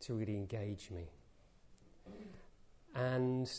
to 0.00 0.14
really 0.14 0.36
engage 0.36 0.92
me. 0.92 1.10
And 2.94 3.50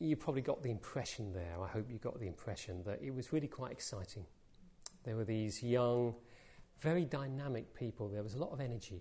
you 0.00 0.16
probably 0.16 0.42
got 0.42 0.64
the 0.64 0.70
impression 0.70 1.32
there, 1.32 1.54
I 1.62 1.68
hope 1.68 1.88
you 1.88 1.98
got 1.98 2.18
the 2.18 2.26
impression, 2.26 2.82
that 2.84 3.00
it 3.00 3.14
was 3.14 3.32
really 3.32 3.48
quite 3.48 3.70
exciting. 3.70 4.26
There 5.08 5.16
were 5.16 5.24
these 5.24 5.62
young, 5.62 6.14
very 6.82 7.06
dynamic 7.06 7.74
people. 7.74 8.10
There 8.10 8.22
was 8.22 8.34
a 8.34 8.38
lot 8.38 8.52
of 8.52 8.60
energy. 8.60 9.00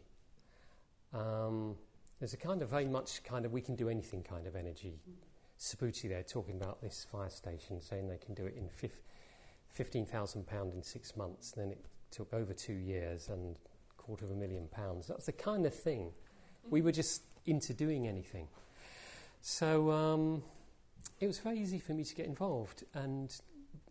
Um, 1.13 1.75
there's 2.19 2.31
a 2.31 2.37
kind 2.37 2.61
of 2.61 2.69
very 2.69 2.87
much 2.87 3.25
kind 3.25 3.45
of 3.45 3.51
we 3.51 3.59
can 3.59 3.75
do 3.75 3.89
anything 3.89 4.23
kind 4.23 4.47
of 4.47 4.55
energy. 4.55 5.01
Subhuti 5.59 6.07
there 6.07 6.23
talking 6.23 6.55
about 6.55 6.81
this 6.81 7.05
fire 7.11 7.29
station, 7.29 7.81
saying 7.81 8.07
they 8.07 8.19
can 8.19 8.33
do 8.35 8.45
it 8.45 8.55
in 8.55 8.69
fif- 8.69 9.01
£15,000 9.77 10.73
in 10.73 10.81
six 10.81 11.17
months. 11.17 11.51
Then 11.51 11.71
it 11.71 11.85
took 12.09 12.33
over 12.33 12.53
two 12.53 12.71
years 12.71 13.27
and 13.27 13.57
a 13.57 14.01
quarter 14.01 14.23
of 14.23 14.31
a 14.31 14.35
million 14.35 14.69
pounds. 14.71 15.07
That's 15.07 15.25
the 15.25 15.33
kind 15.33 15.65
of 15.65 15.75
thing. 15.75 16.11
We 16.69 16.81
were 16.81 16.93
just 16.93 17.23
into 17.45 17.73
doing 17.73 18.07
anything. 18.07 18.47
So 19.41 19.91
um, 19.91 20.41
it 21.19 21.27
was 21.27 21.39
very 21.39 21.59
easy 21.59 21.79
for 21.79 21.91
me 21.91 22.05
to 22.05 22.15
get 22.15 22.27
involved. 22.27 22.85
And 22.93 23.37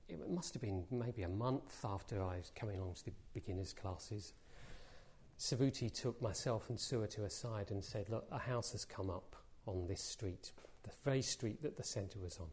it 0.08 0.30
must 0.30 0.54
have 0.54 0.62
been 0.62 0.84
maybe 0.90 1.22
a 1.22 1.28
month 1.28 1.84
after 1.84 2.22
I 2.22 2.36
was 2.36 2.52
coming 2.54 2.78
along 2.78 2.94
to 2.94 3.04
the 3.06 3.12
beginners' 3.34 3.72
classes. 3.72 4.32
Subhuti 5.38 5.92
took 5.92 6.20
myself 6.22 6.70
and 6.70 6.78
Suratha 6.78 7.24
aside 7.24 7.70
and 7.70 7.84
said, 7.84 8.08
Look, 8.08 8.26
a 8.30 8.38
house 8.38 8.72
has 8.72 8.84
come 8.84 9.10
up 9.10 9.36
on 9.66 9.86
this 9.86 10.02
street, 10.02 10.52
the 10.82 10.90
very 11.04 11.22
street 11.22 11.62
that 11.62 11.76
the 11.76 11.84
centre 11.84 12.18
was 12.18 12.38
on. 12.38 12.48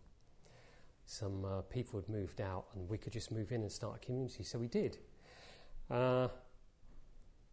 Some 1.06 1.46
uh, 1.46 1.62
people 1.62 2.00
had 2.00 2.10
moved 2.10 2.42
out 2.42 2.66
and 2.74 2.90
we 2.90 2.98
could 2.98 3.14
just 3.14 3.32
move 3.32 3.52
in 3.52 3.62
and 3.62 3.72
start 3.72 3.98
a 3.98 4.06
community, 4.06 4.44
so 4.44 4.58
we 4.58 4.68
did. 4.68 4.98
Uh, 5.90 6.28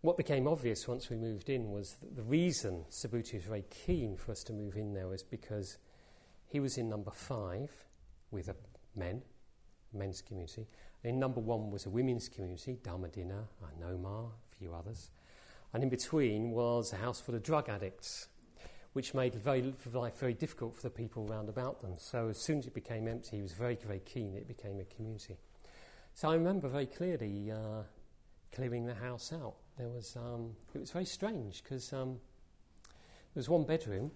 what 0.03 0.17
became 0.17 0.49
obvious 0.49 0.89
once 0.89 1.11
we 1.11 1.17
moved 1.17 1.51
in 1.51 1.71
was 1.71 1.95
that 2.01 2.17
the 2.17 2.23
reason 2.23 2.85
Subhuti 2.91 3.35
was 3.35 3.45
very 3.45 3.65
keen 3.85 4.17
for 4.17 4.33
us 4.33 4.43
to 4.45 4.53
move 4.53 4.77
in 4.77 4.95
there 4.95 5.09
was 5.09 5.23
because 5.23 5.77
he 6.47 6.59
was 6.59 6.79
in 6.79 6.89
number 6.89 7.11
five 7.11 7.71
with 8.31 8.49
a 8.49 8.57
men, 8.97 9.23
men's 9.93 10.23
community. 10.23 10.67
In 11.03 11.19
number 11.19 11.41
one 11.41 11.71
was 11.71 11.87
a 11.87 11.91
women's 11.91 12.29
community, 12.29 12.79
Dhammadinna, 12.83 13.45
Nomar, 13.81 14.31
a 14.53 14.57
few 14.59 14.73
others. 14.75 15.11
And 15.73 15.83
in 15.83 15.89
between 15.89 16.51
was 16.51 16.93
a 16.93 16.97
house 16.97 17.21
full 17.21 17.35
of 17.35 17.43
drug 17.43 17.69
addicts, 17.69 18.29
which 18.93 19.15
made 19.15 19.35
life 19.93 20.19
very 20.19 20.35
difficult 20.35 20.75
for 20.75 20.83
the 20.83 20.91
people 20.91 21.27
round 21.27 21.49
about 21.49 21.81
them. 21.81 21.95
So 21.99 22.29
as 22.29 22.39
soon 22.39 22.59
as 22.59 22.67
it 22.67 22.75
became 22.75 23.07
empty, 23.07 23.37
he 23.37 23.43
was 23.43 23.53
very, 23.53 23.77
very 23.77 24.01
keen 24.01 24.35
it 24.35 24.49
became 24.49 24.81
a 24.81 24.85
community. 24.85 25.37
So 26.15 26.29
I 26.29 26.35
remember 26.35 26.69
very 26.69 26.87
clearly 26.87 27.53
uh, 27.53 27.83
clearing 28.53 28.85
the 28.85 28.95
house 28.95 29.33
out. 29.33 29.55
There 29.79 29.89
was, 29.89 30.17
um, 30.17 30.57
it 30.75 30.81
was 30.81 30.91
very 30.91 31.05
strange 31.05 31.63
because 31.63 31.93
um, 31.93 32.19
there 32.83 33.41
was 33.41 33.49
one 33.49 33.65
bedroom 33.65 34.11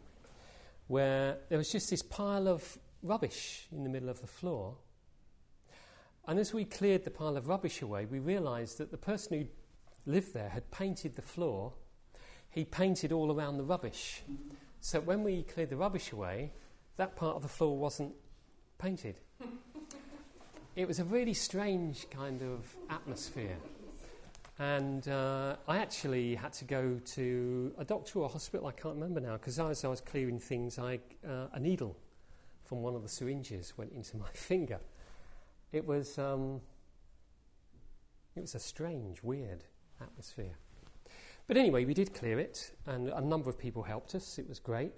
where 0.88 1.38
there 1.48 1.56
was 1.56 1.70
just 1.70 1.88
this 1.88 2.02
pile 2.02 2.48
of 2.48 2.78
rubbish 3.02 3.66
in 3.72 3.84
the 3.84 3.88
middle 3.88 4.08
of 4.08 4.20
the 4.20 4.26
floor. 4.26 4.76
And 6.26 6.38
as 6.38 6.54
we 6.54 6.64
cleared 6.64 7.04
the 7.04 7.10
pile 7.10 7.36
of 7.36 7.48
rubbish 7.48 7.82
away, 7.82 8.06
we 8.06 8.18
realised 8.18 8.78
that 8.78 8.90
the 8.90 8.96
person 8.96 9.38
who 9.38 9.46
lived 10.10 10.32
there 10.32 10.48
had 10.48 10.70
painted 10.70 11.16
the 11.16 11.22
floor. 11.22 11.72
He 12.50 12.64
painted 12.64 13.12
all 13.12 13.32
around 13.32 13.58
the 13.58 13.64
rubbish. 13.64 14.22
So 14.80 15.00
when 15.00 15.22
we 15.22 15.42
cleared 15.42 15.70
the 15.70 15.76
rubbish 15.76 16.12
away, 16.12 16.52
that 16.96 17.16
part 17.16 17.36
of 17.36 17.42
the 17.42 17.48
floor 17.48 17.76
wasn't 17.76 18.14
painted. 18.78 19.20
it 20.76 20.86
was 20.86 20.98
a 20.98 21.04
really 21.04 21.34
strange 21.34 22.08
kind 22.10 22.42
of 22.42 22.74
atmosphere. 22.90 23.56
And 24.58 25.08
uh, 25.08 25.56
I 25.66 25.78
actually 25.78 26.36
had 26.36 26.52
to 26.54 26.64
go 26.64 27.00
to 27.06 27.72
a 27.76 27.84
doctor 27.84 28.20
or 28.20 28.26
a 28.26 28.28
hospital, 28.28 28.68
I 28.68 28.72
can't 28.72 28.94
remember 28.94 29.20
now, 29.20 29.32
because 29.32 29.58
as 29.58 29.84
I 29.84 29.88
was 29.88 30.00
clearing 30.00 30.38
things, 30.38 30.78
I, 30.78 31.00
uh, 31.28 31.48
a 31.52 31.58
needle 31.58 31.96
from 32.64 32.80
one 32.80 32.94
of 32.94 33.02
the 33.02 33.08
syringes 33.08 33.76
went 33.76 33.92
into 33.92 34.16
my 34.16 34.28
finger. 34.32 34.78
It 35.74 35.84
was, 35.84 36.18
um, 36.20 36.60
it 38.36 38.42
was 38.42 38.54
a 38.54 38.60
strange, 38.60 39.24
weird 39.24 39.64
atmosphere. 40.00 40.54
But 41.48 41.56
anyway, 41.56 41.84
we 41.84 41.94
did 41.94 42.14
clear 42.14 42.38
it, 42.38 42.70
and 42.86 43.08
a 43.08 43.20
number 43.20 43.50
of 43.50 43.58
people 43.58 43.82
helped 43.82 44.14
us. 44.14 44.38
It 44.38 44.48
was 44.48 44.60
great. 44.60 44.92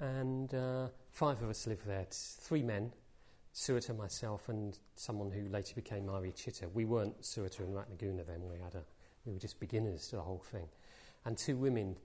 And 0.00 0.54
uh, 0.54 0.86
five 1.10 1.42
of 1.42 1.50
us 1.50 1.66
lived 1.66 1.86
there 1.86 2.06
three 2.10 2.62
men, 2.62 2.94
Suratha, 3.54 3.94
myself, 3.94 4.48
and 4.48 4.78
someone 4.96 5.30
who 5.30 5.50
later 5.50 5.74
became 5.74 6.06
Mari 6.06 6.32
Chitta. 6.32 6.66
We 6.70 6.86
weren't 6.86 7.20
Suratha 7.20 7.60
and 7.60 7.74
Ratnaguna 7.74 8.26
then, 8.26 8.48
we, 8.48 8.58
had 8.58 8.74
a, 8.74 8.84
we 9.26 9.34
were 9.34 9.38
just 9.38 9.60
beginners 9.60 10.08
to 10.08 10.16
the 10.16 10.22
whole 10.22 10.42
thing. 10.50 10.68
And 11.26 11.36
two 11.36 11.58
women, 11.58 11.98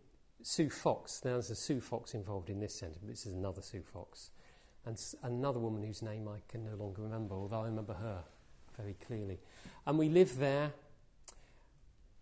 Sue 0.44 0.70
Fox, 0.70 1.22
now 1.24 1.32
there's 1.32 1.50
a 1.50 1.56
Sue 1.56 1.80
Fox 1.80 2.14
involved 2.14 2.50
in 2.50 2.60
this 2.60 2.76
centre, 2.76 2.98
but 3.00 3.08
this 3.10 3.26
is 3.26 3.32
another 3.32 3.62
Sue 3.62 3.84
Fox. 3.84 4.32
And 4.88 4.98
another 5.24 5.60
woman 5.60 5.84
whose 5.84 6.02
name 6.02 6.28
I 6.28 6.40
can 6.48 6.64
no 6.64 6.76
longer 6.76 7.02
remember, 7.02 7.36
although 7.36 7.62
I 7.62 7.66
remember 7.66 7.94
her 7.94 8.24
very 8.78 8.96
clearly. 9.06 9.40
And 9.86 10.00
we 10.00 10.10
lived 10.10 10.40
there 10.40 10.72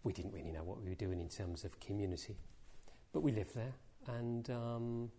we 0.05 0.13
didn't 0.13 0.33
really 0.33 0.51
know 0.51 0.63
what 0.63 0.81
we 0.81 0.87
were 0.87 0.95
doing 0.95 1.19
in 1.19 1.27
terms 1.27 1.65
of 1.65 1.79
community, 1.79 2.37
but 3.11 3.21
we 3.21 3.31
lived 3.31 3.55
there, 3.55 3.73
and 4.07 4.47
um, 4.51 5.11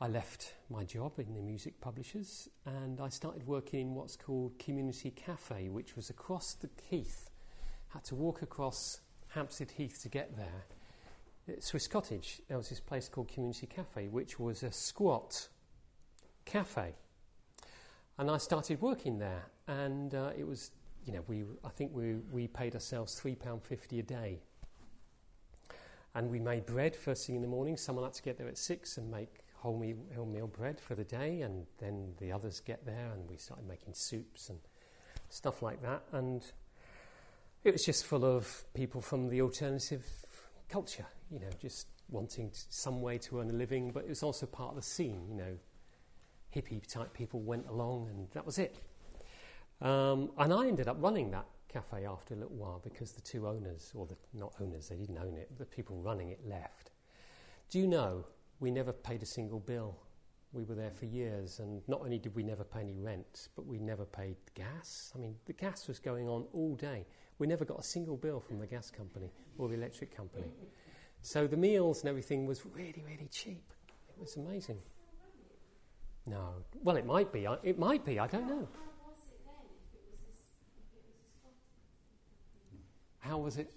I 0.00 0.08
left 0.08 0.54
my 0.68 0.82
job 0.82 1.20
in 1.20 1.34
the 1.34 1.40
music 1.40 1.80
publishers, 1.80 2.48
and 2.66 3.00
I 3.00 3.08
started 3.08 3.46
working 3.46 3.80
in 3.80 3.94
what's 3.94 4.16
called 4.16 4.58
Community 4.58 5.12
Cafe, 5.12 5.68
which 5.68 5.94
was 5.94 6.10
across 6.10 6.54
the 6.54 6.68
Heath. 6.90 7.30
Had 7.90 8.02
to 8.06 8.16
walk 8.16 8.42
across 8.42 8.98
Hampstead 9.28 9.70
Heath 9.70 10.02
to 10.02 10.08
get 10.08 10.36
there. 10.36 10.64
At 11.46 11.62
Swiss 11.62 11.86
Cottage, 11.86 12.42
there 12.48 12.56
was 12.56 12.70
this 12.70 12.80
place 12.80 13.08
called 13.08 13.28
Community 13.28 13.68
Cafe, 13.68 14.08
which 14.08 14.40
was 14.40 14.64
a 14.64 14.72
squat 14.72 15.46
cafe. 16.44 16.94
And 18.18 18.30
I 18.30 18.38
started 18.38 18.80
working 18.80 19.18
there, 19.18 19.46
and 19.66 20.14
uh, 20.14 20.30
it 20.36 20.46
was 20.46 20.70
you 21.06 21.12
know, 21.12 21.22
we, 21.26 21.44
I 21.64 21.68
think 21.68 21.92
we, 21.94 22.14
we 22.32 22.48
paid 22.48 22.74
ourselves 22.74 23.20
£3.50 23.22 23.98
a 23.98 24.02
day. 24.02 24.40
And 26.14 26.30
we 26.30 26.38
made 26.38 26.66
bread 26.66 26.94
first 26.94 27.26
thing 27.26 27.36
in 27.36 27.42
the 27.42 27.48
morning. 27.48 27.76
Someone 27.76 28.04
had 28.04 28.14
to 28.14 28.22
get 28.22 28.38
there 28.38 28.48
at 28.48 28.56
six 28.56 28.96
and 28.96 29.10
make 29.10 29.40
wholemeal 29.62 30.52
bread 30.52 30.80
for 30.80 30.94
the 30.94 31.04
day. 31.04 31.40
And 31.40 31.66
then 31.78 32.14
the 32.18 32.32
others 32.32 32.60
get 32.60 32.86
there 32.86 33.10
and 33.12 33.28
we 33.28 33.36
started 33.36 33.66
making 33.66 33.94
soups 33.94 34.48
and 34.48 34.58
stuff 35.28 35.60
like 35.60 35.82
that. 35.82 36.04
And 36.12 36.44
it 37.64 37.72
was 37.72 37.84
just 37.84 38.06
full 38.06 38.24
of 38.24 38.64
people 38.74 39.00
from 39.00 39.28
the 39.28 39.42
alternative 39.42 40.06
culture, 40.68 41.06
you 41.30 41.40
know, 41.40 41.50
just 41.60 41.88
wanting 42.08 42.50
some 42.52 43.02
way 43.02 43.18
to 43.18 43.40
earn 43.40 43.50
a 43.50 43.54
living. 43.54 43.90
But 43.90 44.04
it 44.04 44.10
was 44.10 44.22
also 44.22 44.46
part 44.46 44.70
of 44.70 44.76
the 44.76 44.82
scene, 44.82 45.26
you 45.28 45.34
know. 45.34 45.58
Hippie 46.54 46.86
type 46.86 47.12
people 47.12 47.40
went 47.40 47.66
along 47.68 48.08
and 48.08 48.28
that 48.32 48.46
was 48.46 48.58
it. 48.58 48.78
Um, 49.80 50.30
and 50.38 50.52
I 50.52 50.66
ended 50.66 50.88
up 50.88 50.96
running 51.00 51.30
that 51.32 51.46
cafe 51.68 52.06
after 52.06 52.34
a 52.34 52.36
little 52.36 52.56
while 52.56 52.80
because 52.84 53.12
the 53.12 53.20
two 53.20 53.48
owners, 53.48 53.90
or 53.94 54.06
the 54.06 54.16
not 54.32 54.54
owners, 54.60 54.88
they 54.88 54.96
didn't 54.96 55.18
own 55.18 55.36
it, 55.36 55.50
the 55.58 55.64
people 55.64 56.00
running 56.00 56.30
it 56.30 56.40
left. 56.46 56.92
Do 57.68 57.78
you 57.80 57.86
know, 57.86 58.24
we 58.60 58.70
never 58.70 58.92
paid 58.92 59.22
a 59.22 59.26
single 59.26 59.58
bill. 59.58 59.98
We 60.52 60.62
were 60.62 60.76
there 60.76 60.92
for 60.92 61.06
years, 61.06 61.58
and 61.58 61.82
not 61.88 62.00
only 62.02 62.18
did 62.18 62.36
we 62.36 62.44
never 62.44 62.62
pay 62.62 62.80
any 62.80 62.96
rent, 62.96 63.48
but 63.56 63.66
we 63.66 63.80
never 63.80 64.04
paid 64.04 64.36
gas. 64.54 65.12
I 65.16 65.18
mean, 65.18 65.34
the 65.46 65.52
gas 65.52 65.88
was 65.88 65.98
going 65.98 66.28
on 66.28 66.44
all 66.52 66.76
day. 66.76 67.06
We 67.40 67.48
never 67.48 67.64
got 67.64 67.80
a 67.80 67.82
single 67.82 68.16
bill 68.16 68.38
from 68.38 68.60
the 68.60 68.66
gas 68.68 68.92
company 68.92 69.32
or 69.58 69.68
the 69.68 69.74
electric 69.74 70.16
company. 70.16 70.46
So 71.22 71.48
the 71.48 71.56
meals 71.56 72.00
and 72.00 72.08
everything 72.08 72.46
was 72.46 72.64
really, 72.64 73.02
really 73.04 73.28
cheap. 73.32 73.72
It 74.08 74.20
was 74.20 74.36
amazing. 74.36 74.78
No. 76.26 76.54
Well, 76.82 76.96
it 76.96 77.06
might 77.06 77.32
be. 77.32 77.46
It 77.62 77.78
might 77.78 78.04
be. 78.04 78.18
I 78.18 78.26
don't 78.26 78.46
know. 78.48 78.68
How 83.20 83.38
was 83.38 83.56
it? 83.56 83.72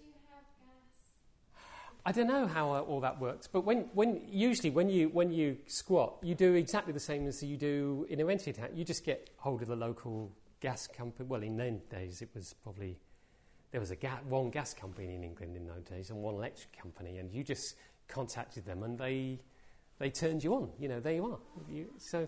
I 2.06 2.14
don't 2.14 2.28
know 2.28 2.48
how 2.48 2.72
uh, 2.72 2.82
all 2.82 3.02
that 3.02 3.20
works, 3.20 3.48
but 3.48 3.66
when, 3.66 3.90
when 3.94 4.22
usually 4.30 4.70
when 4.70 4.90
you 4.90 5.10
when 5.10 5.30
you 5.30 5.58
squat, 5.68 6.16
you 6.22 6.36
do 6.36 6.54
exactly 6.54 6.94
the 6.94 7.02
same 7.02 7.28
as 7.28 7.44
you 7.44 7.58
do 7.58 8.06
in 8.10 8.22
a 8.22 8.26
rented 8.26 8.56
house. 8.56 8.70
You 8.74 8.86
just 8.86 9.04
get 9.04 9.30
hold 9.36 9.62
of 9.62 9.68
the 9.68 9.76
local 9.76 10.32
gas 10.62 10.88
company. 10.88 11.28
Well, 11.28 11.44
in 11.44 11.58
those 11.58 11.82
days, 11.90 12.22
it 12.22 12.30
was 12.34 12.56
probably 12.64 12.98
there 13.72 13.82
was 13.82 13.92
a 13.92 13.98
ga- 13.98 14.22
one 14.30 14.52
gas 14.52 14.74
company 14.74 15.16
in 15.16 15.24
England 15.24 15.58
in 15.58 15.68
those 15.68 15.84
days 15.84 16.10
and 16.10 16.20
one 16.20 16.36
electric 16.36 16.78
company, 16.82 17.18
and 17.18 17.30
you 17.30 17.44
just 17.44 17.76
contacted 18.08 18.66
them 18.66 18.84
and 18.84 18.98
they 18.98 19.40
they 20.00 20.10
turned 20.10 20.44
you 20.44 20.56
on. 20.56 20.70
You 20.80 20.88
know, 20.88 21.00
there 21.00 21.14
you 21.14 21.26
are. 21.26 21.40
You, 21.70 21.88
so 21.98 22.28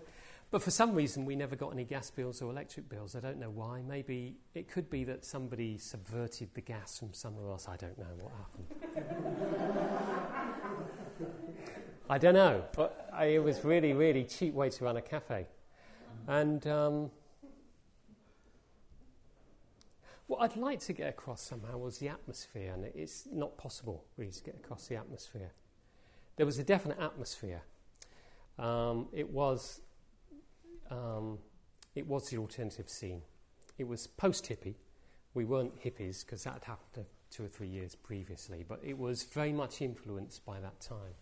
but 0.50 0.62
for 0.62 0.72
some 0.72 0.94
reason, 0.94 1.24
we 1.24 1.36
never 1.36 1.54
got 1.54 1.72
any 1.72 1.84
gas 1.84 2.10
bills 2.10 2.42
or 2.42 2.50
electric 2.50 2.88
bills. 2.88 3.14
I 3.14 3.20
don't 3.20 3.38
know 3.38 3.50
why. 3.50 3.82
Maybe 3.86 4.36
it 4.54 4.68
could 4.68 4.90
be 4.90 5.04
that 5.04 5.24
somebody 5.24 5.78
subverted 5.78 6.52
the 6.54 6.60
gas 6.60 6.98
from 6.98 7.12
somewhere 7.12 7.48
else. 7.50 7.68
I 7.68 7.76
don't 7.76 7.96
know 7.96 8.06
what 8.18 8.32
happened. 8.34 8.66
I 12.10 12.18
don't 12.18 12.34
know. 12.34 12.64
But 12.74 13.08
I, 13.12 13.26
it 13.26 13.44
was 13.44 13.64
really, 13.64 13.92
really 13.92 14.24
cheap 14.24 14.52
way 14.52 14.70
to 14.70 14.84
run 14.84 14.96
a 14.96 15.02
cafe. 15.02 15.46
And 16.26 16.66
um, 16.66 17.12
what 20.26 20.42
I'd 20.42 20.56
like 20.56 20.80
to 20.80 20.92
get 20.92 21.08
across 21.08 21.42
somehow 21.42 21.78
was 21.78 21.98
the 21.98 22.08
atmosphere, 22.08 22.72
and 22.72 22.86
it's 22.86 23.28
not 23.32 23.56
possible 23.56 24.04
really 24.16 24.32
to 24.32 24.42
get 24.42 24.56
across 24.56 24.88
the 24.88 24.96
atmosphere. 24.96 25.52
There 26.40 26.46
was 26.46 26.58
a 26.58 26.64
definite 26.64 26.98
atmosphere. 26.98 27.60
Um, 28.58 29.08
it 29.12 29.28
was 29.28 29.82
um, 30.90 31.38
it 31.94 32.06
was 32.06 32.30
the 32.30 32.38
alternative 32.38 32.88
scene. 32.88 33.20
It 33.76 33.86
was 33.86 34.06
post 34.06 34.48
hippie. 34.48 34.76
We 35.34 35.44
weren't 35.44 35.78
hippies 35.84 36.24
because 36.24 36.44
that 36.44 36.64
happened 36.64 37.04
two 37.30 37.44
or 37.44 37.48
three 37.48 37.68
years 37.68 37.94
previously, 37.94 38.64
but 38.66 38.80
it 38.82 38.96
was 38.96 39.24
very 39.24 39.52
much 39.52 39.82
influenced 39.82 40.46
by 40.46 40.60
that 40.60 40.80
time. 40.80 41.12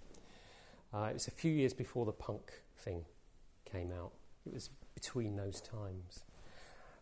Uh, 0.95 1.09
it 1.11 1.15
was 1.15 1.27
a 1.27 1.33
few 1.33 1.51
years 1.51 1.75
before 1.75 2.07
the 2.07 2.13
punk 2.13 2.53
thing 2.77 3.05
came 3.65 3.91
out. 3.91 4.13
It 4.47 4.55
was 4.55 4.71
between 4.95 5.35
those 5.35 5.61
times. 5.61 6.21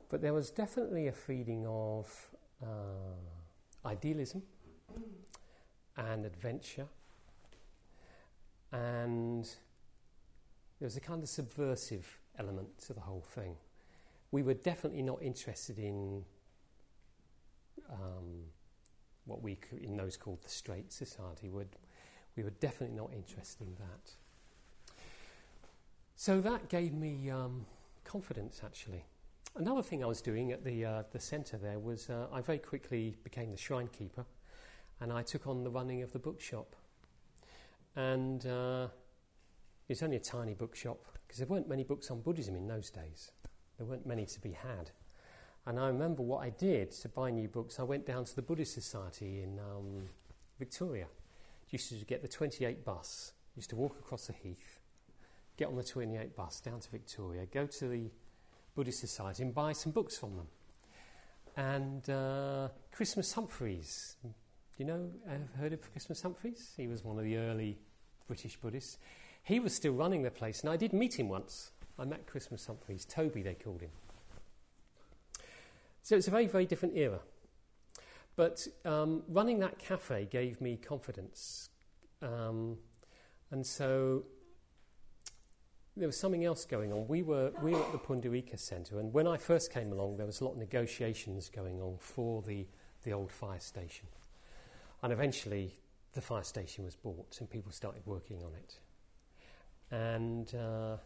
But 0.08 0.22
there 0.22 0.32
was 0.32 0.48
definitely 0.48 1.08
a 1.08 1.12
feeling 1.12 1.66
of 1.66 2.30
uh, 2.62 3.86
idealism 3.86 4.42
and 5.98 6.24
adventure, 6.24 6.86
and 8.72 9.44
there 10.78 10.86
was 10.86 10.96
a 10.96 11.00
kind 11.00 11.22
of 11.22 11.28
subversive 11.28 12.18
element 12.38 12.68
to 12.86 12.92
the 12.92 13.00
whole 13.00 13.22
thing. 13.22 13.56
We 14.30 14.42
were 14.42 14.54
definitely 14.54 15.02
not 15.02 15.22
interested 15.22 15.78
in 15.78 16.24
um, 17.90 18.44
what 19.24 19.42
we 19.42 19.58
in 19.80 19.96
those 19.96 20.16
called 20.16 20.42
the 20.42 20.48
straight 20.48 20.92
society. 20.92 21.48
Would 21.48 21.76
we 22.36 22.42
were 22.42 22.50
definitely 22.50 22.96
not 22.96 23.12
interested 23.14 23.66
in 23.66 23.74
that. 23.76 24.12
So 26.16 26.40
that 26.42 26.68
gave 26.68 26.92
me 26.92 27.30
um, 27.30 27.66
confidence, 28.04 28.60
actually. 28.64 29.04
Another 29.56 29.82
thing 29.82 30.04
I 30.04 30.06
was 30.06 30.20
doing 30.20 30.52
at 30.52 30.64
the 30.64 30.84
uh, 30.84 31.02
the 31.12 31.20
centre 31.20 31.56
there 31.56 31.78
was 31.78 32.10
uh, 32.10 32.26
I 32.30 32.42
very 32.42 32.58
quickly 32.58 33.16
became 33.24 33.50
the 33.50 33.56
shrine 33.56 33.88
keeper, 33.88 34.26
and 35.00 35.12
I 35.12 35.22
took 35.22 35.46
on 35.46 35.64
the 35.64 35.70
running 35.70 36.02
of 36.02 36.12
the 36.12 36.18
bookshop. 36.18 36.76
And 37.96 38.46
uh, 38.46 38.88
it's 39.88 40.02
only 40.02 40.16
a 40.16 40.20
tiny 40.20 40.54
bookshop 40.54 40.98
because 41.26 41.38
there 41.38 41.48
weren't 41.48 41.68
many 41.68 41.82
books 41.82 42.10
on 42.10 42.20
Buddhism 42.20 42.54
in 42.54 42.68
those 42.68 42.90
days. 42.90 43.32
There 43.78 43.86
weren't 43.86 44.06
many 44.06 44.26
to 44.26 44.40
be 44.40 44.52
had. 44.52 44.90
And 45.66 45.80
I 45.80 45.88
remember 45.88 46.22
what 46.22 46.44
I 46.44 46.50
did 46.50 46.92
to 46.92 47.08
buy 47.08 47.30
new 47.30 47.48
books. 47.48 47.80
I 47.80 47.82
went 47.82 48.06
down 48.06 48.24
to 48.24 48.36
the 48.36 48.42
Buddhist 48.42 48.74
Society 48.74 49.42
in 49.42 49.58
um, 49.58 50.08
Victoria. 50.58 51.06
Used 51.70 51.88
to 51.88 52.04
get 52.04 52.22
the 52.22 52.28
28 52.28 52.84
bus. 52.84 53.32
Used 53.56 53.70
to 53.70 53.76
walk 53.76 53.96
across 53.98 54.26
the 54.26 54.34
heath, 54.34 54.80
get 55.56 55.68
on 55.68 55.76
the 55.76 55.82
28 55.82 56.36
bus 56.36 56.60
down 56.60 56.78
to 56.78 56.90
Victoria, 56.90 57.46
go 57.46 57.66
to 57.66 57.88
the 57.88 58.10
Buddhist 58.74 59.00
Society 59.00 59.42
and 59.42 59.54
buy 59.54 59.72
some 59.72 59.92
books 59.92 60.16
from 60.18 60.36
them. 60.36 60.46
And 61.56 62.08
uh, 62.10 62.68
Christmas 62.92 63.32
Humphreys, 63.32 64.16
you 64.78 64.84
know, 64.84 65.10
have 65.28 65.52
heard 65.58 65.72
of 65.72 65.90
Christmas 65.92 66.22
Humphreys? 66.22 66.72
He 66.76 66.86
was 66.86 67.02
one 67.02 67.18
of 67.18 67.24
the 67.24 67.36
early 67.36 67.78
British 68.26 68.56
Buddhists. 68.56 68.98
He 69.42 69.60
was 69.60 69.74
still 69.74 69.92
running 69.92 70.22
the 70.22 70.30
place, 70.30 70.60
and 70.60 70.70
I 70.70 70.76
did 70.76 70.92
meet 70.92 71.18
him 71.18 71.28
once. 71.28 71.70
I 71.98 72.04
met 72.04 72.26
Christmas 72.26 72.66
Humphreys, 72.66 73.04
Toby 73.04 73.42
they 73.42 73.54
called 73.54 73.80
him. 73.80 73.90
So 76.02 76.16
it's 76.16 76.28
a 76.28 76.30
very, 76.30 76.46
very 76.46 76.66
different 76.66 76.96
era. 76.96 77.20
But 78.36 78.68
um, 78.84 79.22
running 79.28 79.60
that 79.60 79.78
cafe 79.78 80.28
gave 80.30 80.60
me 80.60 80.76
confidence. 80.76 81.70
Um, 82.20 82.76
and 83.50 83.64
so 83.64 84.24
there 85.96 86.06
was 86.06 86.18
something 86.18 86.44
else 86.44 86.66
going 86.66 86.92
on. 86.92 87.08
We 87.08 87.22
were, 87.22 87.50
we 87.62 87.72
were 87.72 87.82
at 87.82 87.92
the 87.92 87.98
Pundarika 87.98 88.58
Centre, 88.58 89.00
and 89.00 89.12
when 89.12 89.26
I 89.26 89.38
first 89.38 89.72
came 89.72 89.90
along, 89.90 90.18
there 90.18 90.26
was 90.26 90.42
a 90.42 90.44
lot 90.44 90.52
of 90.52 90.58
negotiations 90.58 91.48
going 91.48 91.80
on 91.80 91.96
for 91.98 92.42
the, 92.42 92.66
the 93.04 93.12
old 93.12 93.32
fire 93.32 93.60
station. 93.60 94.06
And 95.02 95.12
eventually, 95.12 95.78
the 96.12 96.20
fire 96.20 96.42
station 96.42 96.84
was 96.84 96.96
bought, 96.96 97.36
and 97.40 97.50
people 97.50 97.72
started 97.72 98.02
working 98.06 98.42
on 98.42 98.52
it. 98.54 98.74
And 99.90 100.54
uh, 100.54 100.96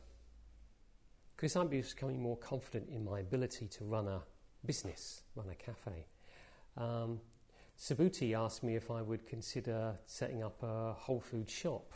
I'm 1.56 1.68
becoming 1.68 2.20
more 2.20 2.37
confident 2.37 2.88
in 2.90 3.04
my 3.04 3.20
ability 3.20 3.66
to 3.68 3.85
run 3.85 4.09
a 4.09 4.23
business, 4.64 5.23
run 5.35 5.47
a 5.50 5.54
cafe. 5.54 6.06
Um, 6.76 7.20
Subhuti 7.78 8.37
asked 8.38 8.62
me 8.62 8.76
if 8.76 8.90
I 8.90 9.00
would 9.00 9.26
consider 9.26 9.99
setting 10.06 10.42
up 10.42 10.62
a 10.62 10.92
whole 10.92 11.20
food 11.20 11.49
shop 11.49 11.92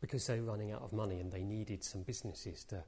because 0.00 0.26
they 0.26 0.40
were 0.40 0.50
running 0.50 0.72
out 0.72 0.82
of 0.82 0.92
money 0.92 1.20
and 1.20 1.30
they 1.30 1.42
needed 1.42 1.84
some 1.84 2.02
businesses 2.02 2.64
to 2.64 2.82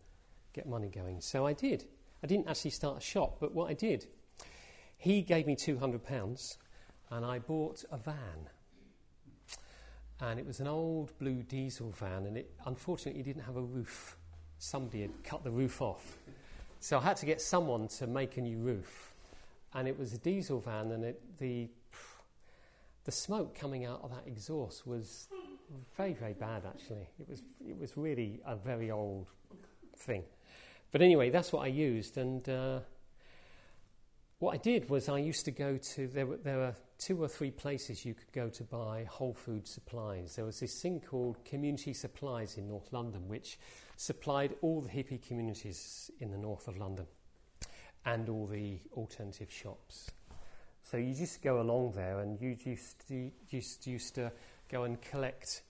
get 0.53 0.67
money 0.67 0.89
going. 0.89 1.21
So 1.21 1.47
I 1.47 1.53
did. 1.53 1.85
I 2.23 2.27
didn't 2.27 2.49
actually 2.49 2.71
start 2.71 2.99
a 2.99 3.01
shop, 3.01 3.37
but 3.41 3.55
what 3.55 3.71
I 3.71 3.75
did, 3.75 4.07
he 4.97 5.23
gave 5.23 5.47
me 5.47 5.55
£200 5.55 6.57
and 7.11 7.25
I 7.25 7.39
bought 7.39 7.85
a 7.91 7.97
van. 7.97 8.49
And 10.21 10.41
it 10.41 10.47
was 10.47 10.61
an 10.61 10.67
old 10.67 11.17
blue 11.19 11.43
diesel 11.43 11.91
van, 11.91 12.27
and 12.27 12.37
it 12.37 12.51
unfortunately 12.67 13.23
didn't 13.23 13.43
have 13.43 13.57
a 13.57 13.63
roof. 13.63 14.17
Somebody 14.59 15.03
had 15.03 15.23
cut 15.23 15.45
the 15.45 15.51
roof 15.51 15.81
off. 15.81 16.19
So 16.81 16.99
I 16.99 17.03
had 17.03 17.17
to 17.19 17.27
get 17.27 17.41
someone 17.41 17.89
to 17.89 18.07
make 18.07 18.37
a 18.37 18.41
new 18.41 18.59
roof. 18.59 19.15
And 19.75 19.87
it 19.87 19.99
was 19.99 20.13
a 20.13 20.19
diesel 20.19 20.61
van, 20.61 20.91
and 20.91 21.05
it, 21.05 21.21
the, 21.39 21.69
the 23.05 23.13
smoke 23.13 23.55
coming 23.55 23.85
out 23.85 24.01
of 24.03 24.11
that 24.11 24.25
exhaust 24.27 24.87
was 24.87 25.29
very, 25.97 26.15
very 26.15 26.33
bad, 26.33 26.65
actually. 26.67 27.07
It 27.21 27.29
was, 27.29 27.43
it 27.67 27.79
was 27.79 27.97
really 27.97 28.41
a 28.45 28.57
very 28.57 28.91
old 28.91 29.29
thing. 29.97 30.25
But 30.91 31.03
anyway, 31.03 31.31
that's 31.31 31.53
what 31.53 31.65
I 31.65 31.69
used. 31.69 32.17
And 32.17 32.49
uh, 32.49 32.81
what 34.39 34.55
I 34.55 34.59
did 34.59 34.89
was 34.89 35.09
I 35.09 35.19
used 35.19 35.45
to 35.47 35.51
go 35.51 35.77
to, 35.77 36.07
there 36.07 36.27
were, 36.27 36.37
there 36.37 36.59
were 36.59 36.75
two 36.99 37.23
or 37.23 37.29
three 37.29 37.51
places 37.51 38.05
you 38.05 38.15
could 38.15 38.31
go 38.33 38.49
to 38.49 38.65
buy 38.65 39.05
whole 39.09 39.35
food 39.35 39.67
supplies. 39.67 40.37
There 40.37 40.45
was 40.45 40.61
this 40.61 40.81
thing 40.81 41.01
called 41.01 41.45
Community 41.45 41.93
Supplies 41.93 42.57
in 42.57 42.69
North 42.69 42.93
London, 42.93 43.27
which 43.27 43.59
supplied 43.97 44.55
all 44.63 44.81
the 44.81 44.89
hippie 44.89 45.21
communities 45.27 46.11
in 46.21 46.31
the 46.31 46.39
north 46.39 46.69
of 46.69 46.77
London 46.77 47.07
and 48.05 48.29
all 48.29 48.47
the 48.47 48.79
alternative 48.93 49.51
shops. 49.51 50.11
So 50.83 50.97
you 50.97 51.15
just 51.15 51.43
go 51.43 51.61
along 51.61 51.93
there 51.97 52.21
and 52.21 52.41
you 52.41 52.57
used 52.65 53.07
to, 53.09 53.31
used, 53.51 53.87
used 53.87 54.15
to 54.15 54.33
go 54.71 54.85
and 54.85 55.01
collect. 55.03 55.63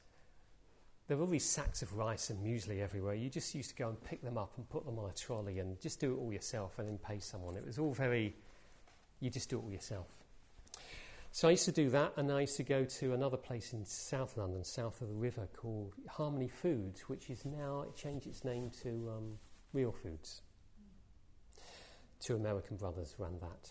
There 1.09 1.17
were 1.17 1.25
all 1.25 1.31
these 1.31 1.49
sacks 1.49 1.81
of 1.81 1.95
rice 1.95 2.29
and 2.29 2.45
muesli 2.45 2.83
everywhere. 2.83 3.15
You 3.15 3.31
just 3.31 3.55
used 3.55 3.71
to 3.71 3.77
go 3.77 3.89
and 3.89 4.05
pick 4.05 4.23
them 4.23 4.37
up 4.37 4.53
and 4.59 4.69
put 4.69 4.85
them 4.85 4.99
on 4.99 5.09
a 5.09 5.15
trolley 5.15 5.59
and 5.59 5.81
just 5.81 6.01
do 6.01 6.13
it 6.13 6.19
all 6.19 6.33
yourself 6.33 6.79
and 6.79 6.87
then 6.87 6.99
pay 6.99 7.19
someone. 7.19 7.57
It 7.57 7.65
was 7.65 7.79
all 7.79 7.95
very, 7.95 8.37
you 9.21 9.31
just 9.31 9.51
do 9.51 9.59
it 9.59 9.63
all 9.63 9.73
yourself. 9.73 10.07
So 11.31 11.47
I 11.47 11.53
used 11.53 11.67
to 11.67 11.73
do 11.73 11.91
that, 11.91 12.15
and 12.17 12.33
I 12.33 12.41
used 12.41 12.57
to 12.57 12.63
go 12.63 12.85
to 12.85 13.13
another 13.13 13.37
place 13.37 13.73
in 13.73 13.85
South 13.85 14.37
London, 14.37 14.65
south 14.65 15.01
of 15.03 15.09
the 15.09 15.15
river, 15.15 15.47
called 15.55 15.93
Harmony 16.09 16.49
Foods, 16.49 17.03
which 17.03 17.29
is 17.29 17.45
now 17.45 17.83
it 17.83 17.95
changed 17.95 18.27
its 18.27 18.45
name 18.45 18.71
to 18.83 19.13
um, 19.15 19.39
Real 19.73 19.93
Foods. 19.93 20.43
Two 22.21 22.35
American 22.35 22.77
brothers 22.77 23.15
ran 23.19 23.39
that, 23.41 23.71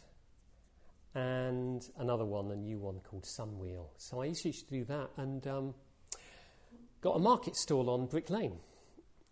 and 1.19 1.89
another 1.97 2.25
one, 2.25 2.51
a 2.51 2.55
new 2.55 2.77
one 2.77 2.99
called 2.99 3.23
Sunwheel. 3.23 3.87
So 3.97 4.21
I 4.21 4.25
used 4.25 4.43
to 4.43 4.51
do 4.69 4.85
that, 4.85 5.09
and 5.17 5.45
um, 5.47 5.73
got 7.01 7.15
a 7.15 7.19
market 7.19 7.55
stall 7.55 7.89
on 7.89 8.05
Brick 8.05 8.29
Lane. 8.29 8.59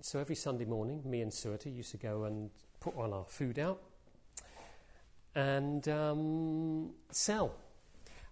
So 0.01 0.19
every 0.19 0.35
Sunday 0.35 0.65
morning, 0.65 1.01
me 1.05 1.21
and 1.21 1.31
Suratha 1.31 1.73
used 1.73 1.91
to 1.91 1.97
go 1.97 2.25
and 2.25 2.49
put 2.79 2.95
all 2.97 3.13
our 3.13 3.25
food 3.25 3.59
out 3.59 3.81
and 5.35 5.87
um, 5.87 6.91
sell 7.11 7.55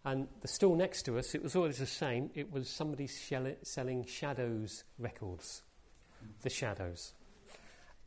and 0.06 0.28
the 0.42 0.48
stall 0.48 0.76
next 0.76 1.04
to 1.04 1.18
us, 1.18 1.34
it 1.34 1.42
was 1.42 1.56
always 1.56 1.78
the 1.78 1.86
same. 1.86 2.30
It 2.36 2.52
was 2.52 2.70
somebody 2.70 3.08
selling 3.08 4.06
Shadows 4.06 4.84
records, 5.00 5.62
the 6.42 6.50
Shadows. 6.50 7.14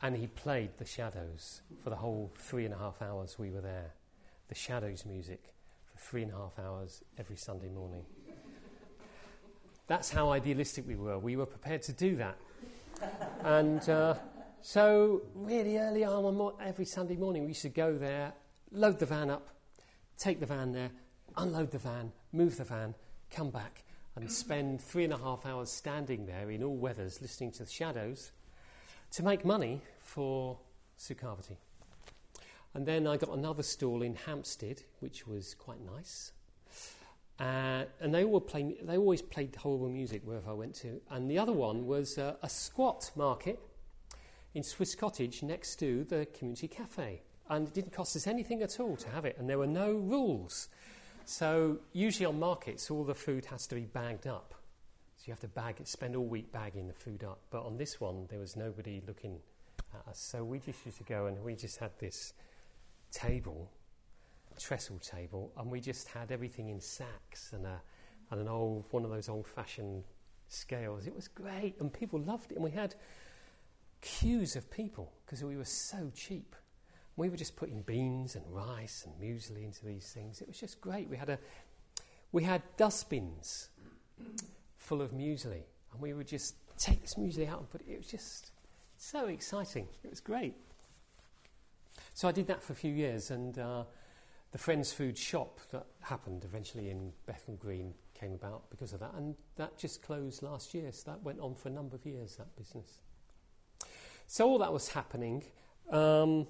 And 0.03 0.15
he 0.15 0.27
played 0.27 0.77
the 0.77 0.85
Shadows 0.85 1.63
for 1.83 1.89
the 1.89 1.97
whole 1.97 2.31
three 2.39 2.67
and 2.67 2.75
a 2.75 2.77
half 2.77 3.01
hours 3.01 3.39
we 3.39 3.51
were 3.51 3.63
there. 3.63 3.95
The 4.49 4.55
Shadows 4.55 5.07
music 5.07 5.55
for 5.91 5.99
three 5.99 6.23
and 6.23 6.33
a 6.33 6.37
half 6.37 6.59
hours 6.59 7.03
every 7.17 7.37
Sunday 7.37 7.71
morning. 7.71 8.05
That's 9.87 10.11
how 10.11 10.33
idealistic 10.33 10.87
we 10.87 10.97
were. 10.97 11.19
We 11.19 11.37
were 11.37 11.47
prepared 11.47 11.81
to 11.83 11.93
do 11.95 12.17
that. 12.17 12.37
and 13.43 13.89
uh, 13.89 14.17
so, 14.61 15.23
really 15.35 15.79
early 15.79 16.05
on, 16.05 16.53
every 16.61 16.85
Sunday 16.85 17.17
morning, 17.17 17.43
we 17.43 17.49
used 17.49 17.63
to 17.63 17.69
go 17.71 17.97
there, 17.97 18.35
load 18.71 18.99
the 18.99 19.07
van 19.07 19.31
up, 19.31 19.49
take 20.19 20.41
the 20.41 20.47
van 20.47 20.73
there, 20.73 20.91
unload 21.37 21.71
the 21.71 21.79
van, 21.79 22.13
move 22.33 22.57
the 22.57 22.65
van, 22.65 22.95
come 23.31 23.51
back, 23.51 23.83
and 24.15 24.31
spend 24.31 24.81
three 24.81 25.05
and 25.05 25.13
a 25.13 25.19
half 25.19 25.45
hours 25.45 25.71
standing 25.71 26.27
there 26.27 26.51
in 26.51 26.63
all 26.63 26.77
weathers 26.77 27.21
listening 27.21 27.53
to 27.53 27.65
the 27.65 27.71
shadows 27.71 28.33
to 29.13 29.23
make 29.23 29.45
money 29.45 29.83
for 30.01 30.59
Sukhavati. 30.99 31.57
And 32.75 32.87
then 32.87 33.07
I 33.07 33.17
got 33.17 33.31
another 33.31 33.63
stall 33.63 34.03
in 34.03 34.15
Hampstead, 34.15 34.83
which 35.01 35.27
was 35.27 35.55
quite 35.55 35.81
nice. 35.81 36.33
Uh, 37.39 37.85
and 38.01 38.15
they, 38.15 38.25
all 38.25 38.41
play, 38.41 38.77
they 38.83 38.97
always 38.97 39.21
played 39.21 39.55
horrible 39.57 39.89
music 39.89 40.23
wherever 40.25 40.51
I 40.51 40.55
went 40.55 40.75
to. 40.77 41.01
And 41.11 41.31
the 41.31 41.39
other 41.39 41.53
one 41.53 41.87
was 41.87 42.17
uh, 42.17 42.37
a 42.43 42.49
squat 42.49 43.11
market 43.15 43.61
in 44.55 44.63
Swiss 44.63 44.95
Cottage 44.95 45.43
next 45.43 45.77
to 45.77 46.05
the 46.05 46.27
community 46.27 46.69
cafe. 46.69 47.23
And 47.49 47.69
it 47.69 47.75
didn't 47.75 47.93
cost 47.93 48.17
us 48.17 48.27
anything 48.27 48.63
at 48.63 48.81
all 48.81 48.97
to 48.97 49.09
have 49.11 49.25
it, 49.25 49.37
and 49.39 49.49
there 49.49 49.59
were 49.59 49.67
no 49.67 49.93
rules. 49.93 50.69
So 51.25 51.79
usually 51.93 52.27
on 52.27 52.39
markets, 52.39 52.91
all 52.91 53.05
the 53.05 53.15
food 53.15 53.45
has 53.47 53.67
to 53.69 53.75
be 53.75 53.83
bagged 53.83 54.27
up. 54.27 54.55
So 55.17 55.25
you 55.27 55.33
have 55.33 55.41
to 55.41 55.49
bag 55.49 55.77
it, 55.81 55.89
spend 55.89 56.17
all 56.17 56.27
week 56.27 56.53
bagging 56.53 56.87
the 56.87 56.95
food 56.95 57.25
up. 57.25 57.41
But 57.51 57.65
on 57.65 57.77
this 57.77 58.01
one, 58.01 58.27
there 58.29 58.39
was 58.39 58.57
nobody 58.57 59.03
looking 59.07 59.39
at 59.95 60.09
us. 60.09 60.19
So 60.19 60.45
we 60.45 60.59
just 60.59 60.85
used 60.85 60.99
to 60.99 61.05
go 61.05 61.27
and 61.27 61.43
we 61.43 61.55
just 61.55 61.79
had 61.79 61.93
this 61.99 62.33
table 63.13 63.71
trestle 64.59 64.99
table, 64.99 65.53
and 65.59 65.71
we 65.71 65.81
just 65.81 66.09
had 66.09 66.33
everything 66.33 66.69
in 66.69 66.81
sacks 66.81 67.53
and, 67.53 67.67
a, 67.67 67.81
and 68.31 68.41
an 68.41 68.49
old 68.49 68.85
one 68.91 69.05
of 69.05 69.11
those 69.11 69.29
old-fashioned 69.29 70.03
scales. 70.49 71.07
It 71.07 71.15
was 71.15 71.29
great, 71.29 71.75
and 71.81 71.93
people 71.93 72.21
loved 72.21 72.53
it. 72.53 72.57
And 72.57 72.65
we 72.65 72.71
had 72.71 72.95
queues 74.01 74.57
of 74.57 74.71
people 74.71 75.13
because 75.25 75.43
we 75.45 75.57
were 75.57 75.65
so 75.65 76.11
cheap. 76.15 76.57
We 77.17 77.29
were 77.31 77.37
just 77.37 77.57
putting 77.57 77.83
beans 77.83 78.37
and 78.37 78.45
rice 78.49 79.07
and 79.07 79.15
muesli 79.21 79.65
into 79.65 79.85
these 79.85 80.07
things. 80.13 80.41
It 80.41 80.49
was 80.49 80.59
just 80.59 80.81
great. 80.81 81.09
We 81.09 81.17
had 81.17 81.31
a, 81.31 81.39
we 82.33 82.43
had 82.43 82.63
dustbins 82.77 83.71
full 84.77 85.01
of 85.01 85.13
muesli, 85.13 85.63
and 85.93 86.01
we 86.01 86.13
would 86.13 86.29
just 86.29 86.57
take 86.77 87.01
this 87.01 87.15
muesli 87.15 87.49
out 87.49 87.61
and 87.61 87.71
put 87.71 87.81
it. 87.81 87.89
It 87.89 87.99
was 87.99 88.07
just 88.07 88.51
so 88.99 89.27
exciting. 89.27 89.89
It 90.05 90.11
was 90.11 90.21
great. 90.21 90.55
So 92.13 92.29
I 92.29 92.33
did 92.33 92.47
that 92.49 92.63
for 92.63 92.73
a 92.73 92.77
few 92.77 92.93
years, 92.93 93.31
and 93.31 93.59
uh, 93.59 93.85
the 94.53 94.59
Friends 94.59 94.93
Food 94.93 95.17
shop 95.17 95.61
that 95.71 95.87
happened 96.01 96.45
eventually 96.45 96.91
in 96.91 97.13
Bethnal 97.27 97.57
Green 97.57 97.95
came 98.19 98.33
about 98.33 98.71
because 98.71 98.93
of 98.93 99.01
that, 99.01 99.15
and 99.17 99.35
that 99.57 99.77
just 99.79 100.03
closed 100.03 100.43
last 100.43 100.75
year. 100.75 100.91
So 100.93 101.11
that 101.11 101.23
went 101.23 101.41
on 101.41 101.55
for 101.55 101.69
a 101.69 101.73
number 101.73 101.97
of 101.97 102.05
years. 102.07 102.37
That 102.37 102.55
business. 102.57 103.01
So 104.27 104.47
all 104.47 104.59
that 104.59 104.73
was 104.73 104.89
happening. 104.89 105.45
Um, 105.91 106.47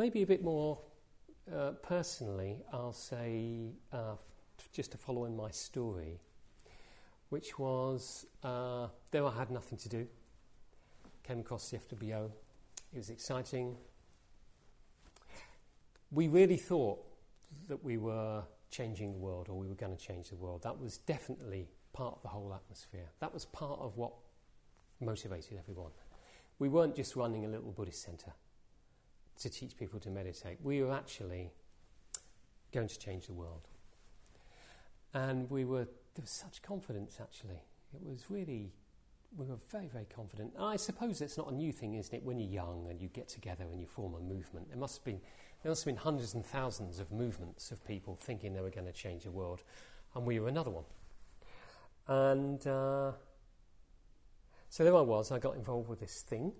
maybe 0.00 0.22
a 0.22 0.26
bit 0.26 0.42
more 0.42 0.78
uh, 1.54 1.72
personally, 1.82 2.56
I'll 2.72 2.94
say, 2.94 3.72
uh, 3.92 4.14
just 4.72 4.92
to 4.92 4.98
follow 4.98 5.26
in 5.26 5.36
my 5.36 5.50
story, 5.50 6.18
which 7.28 7.58
was 7.58 8.24
uh, 8.42 8.86
though 9.10 9.26
I 9.26 9.32
had 9.32 9.50
nothing 9.50 9.76
to 9.76 9.90
do, 9.90 10.06
came 11.22 11.40
across 11.40 11.68
the 11.68 11.76
FWO. 11.76 12.30
It 12.94 12.96
was 12.96 13.10
exciting. 13.10 13.76
We 16.10 16.28
really 16.28 16.56
thought 16.56 17.04
that 17.68 17.84
we 17.84 17.98
were 17.98 18.42
changing 18.70 19.12
the 19.12 19.18
world 19.18 19.48
or 19.50 19.58
we 19.58 19.68
were 19.68 19.74
going 19.74 19.94
to 19.94 20.02
change 20.02 20.30
the 20.30 20.36
world. 20.36 20.62
That 20.62 20.80
was 20.80 20.96
definitely 20.96 21.68
part 21.92 22.14
of 22.14 22.22
the 22.22 22.28
whole 22.28 22.54
atmosphere. 22.54 23.10
That 23.20 23.34
was 23.34 23.44
part 23.44 23.78
of 23.80 23.98
what 23.98 24.12
motivated 24.98 25.58
everyone. 25.58 25.92
We 26.58 26.70
weren't 26.70 26.96
just 26.96 27.16
running 27.16 27.44
a 27.44 27.48
little 27.48 27.70
Buddhist 27.70 28.02
centre 28.02 28.32
to 29.40 29.50
teach 29.50 29.76
people 29.76 29.98
to 30.00 30.10
meditate. 30.10 30.58
We 30.62 30.82
were 30.82 30.92
actually 30.92 31.50
going 32.72 32.88
to 32.88 32.98
change 32.98 33.26
the 33.26 33.32
world. 33.32 33.68
And 35.12 35.50
we 35.50 35.64
were, 35.64 35.84
there 36.14 36.22
was 36.22 36.30
such 36.30 36.62
confidence 36.62 37.18
actually. 37.20 37.62
It 37.94 38.08
was 38.08 38.30
really, 38.30 38.70
we 39.36 39.46
were 39.46 39.58
very, 39.70 39.88
very 39.88 40.06
confident. 40.14 40.52
I 40.58 40.76
suppose 40.76 41.20
it's 41.20 41.36
not 41.36 41.50
a 41.50 41.54
new 41.54 41.72
thing, 41.72 41.94
isn't 41.94 42.14
it? 42.14 42.22
When 42.22 42.38
you're 42.38 42.50
young 42.50 42.86
and 42.88 43.00
you 43.00 43.08
get 43.08 43.28
together 43.28 43.64
and 43.70 43.80
you 43.80 43.86
form 43.86 44.14
a 44.14 44.20
movement, 44.20 44.68
there 44.68 44.78
must 44.78 44.98
have 44.98 45.04
been, 45.04 45.20
there 45.62 45.70
must 45.70 45.84
have 45.84 45.94
been 45.94 46.02
hundreds 46.02 46.34
and 46.34 46.44
thousands 46.44 47.00
of 47.00 47.10
movements 47.10 47.70
of 47.70 47.84
people 47.84 48.14
thinking 48.14 48.52
they 48.52 48.60
were 48.60 48.70
going 48.70 48.86
to 48.86 48.92
change 48.92 49.24
the 49.24 49.30
world. 49.30 49.62
And 50.14 50.24
we 50.24 50.38
were 50.38 50.48
another 50.48 50.70
one. 50.70 50.84
And 52.06 52.64
uh, 52.66 53.12
so 54.68 54.84
there 54.84 54.96
I 54.96 55.00
was, 55.00 55.32
I 55.32 55.38
got 55.38 55.56
involved 55.56 55.88
with 55.88 56.00
this 56.00 56.22
thing. 56.22 56.52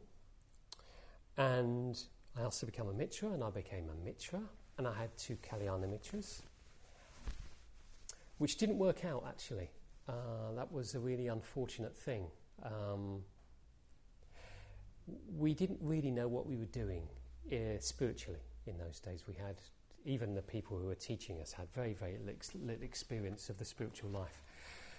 And 1.37 2.01
I 2.37 2.43
asked 2.43 2.61
to 2.61 2.66
become 2.66 2.88
a 2.88 2.93
mitra, 2.93 3.31
and 3.31 3.43
I 3.43 3.51
became 3.51 3.88
a 3.88 4.05
mitra, 4.05 4.40
and 4.79 4.87
I 4.87 4.95
had 4.95 5.16
two 5.16 5.37
Kalyana 5.37 5.87
mitras, 5.87 6.43
which 8.38 8.57
didn't 8.57 8.79
work 8.79 9.05
out 9.05 9.25
actually. 9.29 9.71
Uh, 10.09 10.53
that 10.57 10.73
was 10.73 10.95
a 10.95 10.99
really 10.99 11.29
unfortunate 11.29 11.97
thing. 11.97 12.27
Um, 12.64 13.23
we 15.37 15.55
didn't 15.55 15.79
really 15.81 16.11
know 16.11 16.29
what 16.29 16.47
we 16.47 16.57
were 16.57 16.66
doing 16.66 17.03
uh, 17.53 17.79
spiritually 17.79 18.40
in 18.66 18.79
those 18.79 19.01
days. 19.01 19.25
We 19.27 19.35
had, 19.35 19.57
even 20.05 20.35
the 20.35 20.43
people 20.43 20.79
who 20.79 20.87
were 20.87 20.95
teaching 20.95 21.40
us 21.40 21.53
had 21.53 21.71
very, 21.73 21.95
very 21.95 22.19
little 22.25 22.83
experience 22.83 23.51
of 23.51 23.59
the 23.59 23.64
spiritual 23.64 24.11
life. 24.11 24.43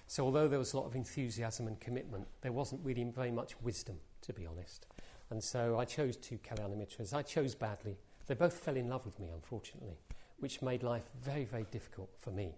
So, 0.07 0.25
although 0.25 0.47
there 0.47 0.59
was 0.59 0.73
a 0.73 0.77
lot 0.77 0.85
of 0.85 0.95
enthusiasm 0.95 1.67
and 1.67 1.79
commitment, 1.79 2.27
there 2.41 2.51
wasn't 2.51 2.81
really 2.83 3.03
very 3.03 3.31
much 3.31 3.59
wisdom, 3.61 3.97
to 4.23 4.33
be 4.33 4.45
honest. 4.45 4.85
And 5.31 5.41
so 5.41 5.79
I 5.79 5.85
chose 5.85 6.17
two 6.17 6.37
Kalyana 6.37 6.75
Mitras. 6.77 7.13
I 7.13 7.21
chose 7.21 7.55
badly. 7.55 7.97
They 8.27 8.35
both 8.35 8.53
fell 8.53 8.75
in 8.75 8.89
love 8.89 9.05
with 9.05 9.17
me, 9.17 9.29
unfortunately, 9.33 9.97
which 10.39 10.61
made 10.61 10.83
life 10.83 11.05
very, 11.23 11.45
very 11.45 11.65
difficult 11.71 12.09
for 12.19 12.31
me. 12.31 12.53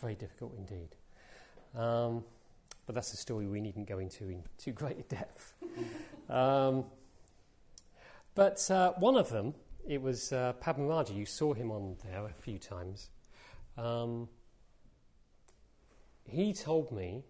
Very 0.00 0.14
difficult 0.14 0.54
indeed. 0.56 0.96
Um, 1.78 2.24
but 2.86 2.94
that's 2.94 3.12
a 3.12 3.16
story 3.16 3.46
we 3.46 3.60
needn't 3.60 3.86
go 3.86 3.98
into 3.98 4.30
in 4.30 4.42
too 4.56 4.72
great 4.72 5.08
depth. 5.10 5.52
um, 6.30 6.86
but 8.34 8.68
uh, 8.70 8.92
one 8.94 9.16
of 9.16 9.28
them, 9.28 9.54
it 9.86 10.00
was 10.00 10.32
uh, 10.32 10.54
Padmaraja. 10.62 11.14
You 11.14 11.26
saw 11.26 11.52
him 11.52 11.70
on 11.70 11.96
there 12.02 12.24
a 12.24 12.42
few 12.42 12.58
times. 12.58 13.10
Um, 13.76 14.28
he 16.24 16.54
told 16.54 16.90
me, 16.92 17.24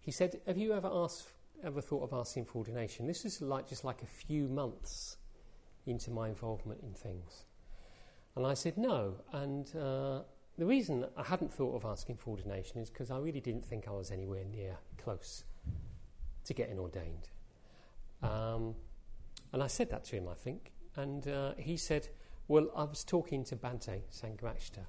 he 0.00 0.10
said, 0.10 0.40
Have 0.46 0.58
you 0.58 0.72
ever 0.72 0.90
asked 0.92 1.28
ever 1.64 1.80
thought 1.80 2.02
of 2.02 2.12
asking 2.12 2.44
for 2.44 2.58
ordination. 2.58 3.06
This 3.06 3.24
is 3.24 3.40
like 3.40 3.68
just 3.68 3.84
like 3.84 4.02
a 4.02 4.06
few 4.06 4.48
months 4.48 5.16
into 5.86 6.10
my 6.10 6.28
involvement 6.28 6.80
in 6.82 6.92
things. 6.92 7.44
And 8.36 8.46
I 8.46 8.54
said 8.54 8.78
no. 8.78 9.16
And 9.32 9.74
uh, 9.76 10.22
the 10.58 10.66
reason 10.66 11.06
I 11.16 11.22
hadn't 11.22 11.52
thought 11.52 11.74
of 11.76 11.84
asking 11.84 12.16
for 12.16 12.30
ordination 12.30 12.80
is 12.80 12.90
because 12.90 13.10
I 13.10 13.18
really 13.18 13.40
didn't 13.40 13.64
think 13.64 13.88
I 13.88 13.92
was 13.92 14.10
anywhere 14.10 14.44
near 14.44 14.76
close 14.96 15.44
to 16.44 16.54
getting 16.54 16.78
ordained. 16.78 17.28
Um, 18.22 18.74
and 19.52 19.62
I 19.62 19.66
said 19.66 19.90
that 19.90 20.04
to 20.04 20.16
him, 20.16 20.28
I 20.28 20.34
think. 20.34 20.72
And 20.96 21.26
uh, 21.28 21.54
he 21.58 21.76
said, 21.76 22.08
Well, 22.48 22.68
I 22.76 22.84
was 22.84 23.04
talking 23.04 23.44
to 23.44 23.56
Bhante 23.56 24.02
Sangharakshita, 24.10 24.84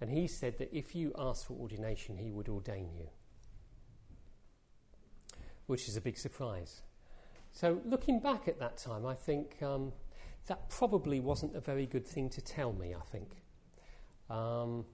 and 0.00 0.10
he 0.10 0.26
said 0.26 0.58
that 0.58 0.76
if 0.76 0.94
you 0.94 1.12
asked 1.18 1.46
for 1.46 1.54
ordination, 1.54 2.16
he 2.16 2.30
would 2.30 2.48
ordain 2.48 2.90
you 2.96 3.08
which 5.66 5.88
is 5.88 5.96
a 5.96 6.00
big 6.00 6.16
surprise. 6.16 6.82
So, 7.52 7.80
looking 7.84 8.20
back 8.20 8.48
at 8.48 8.58
that 8.60 8.76
time, 8.76 9.06
I 9.06 9.14
think 9.14 9.62
um, 9.62 9.92
that 10.46 10.68
probably 10.68 11.20
wasn't 11.20 11.56
a 11.56 11.60
very 11.60 11.86
good 11.86 12.06
thing 12.06 12.28
to 12.30 12.40
tell 12.40 12.72
me, 12.72 12.94
I 12.94 13.00
think. 13.10 13.30
Um, 14.28 14.84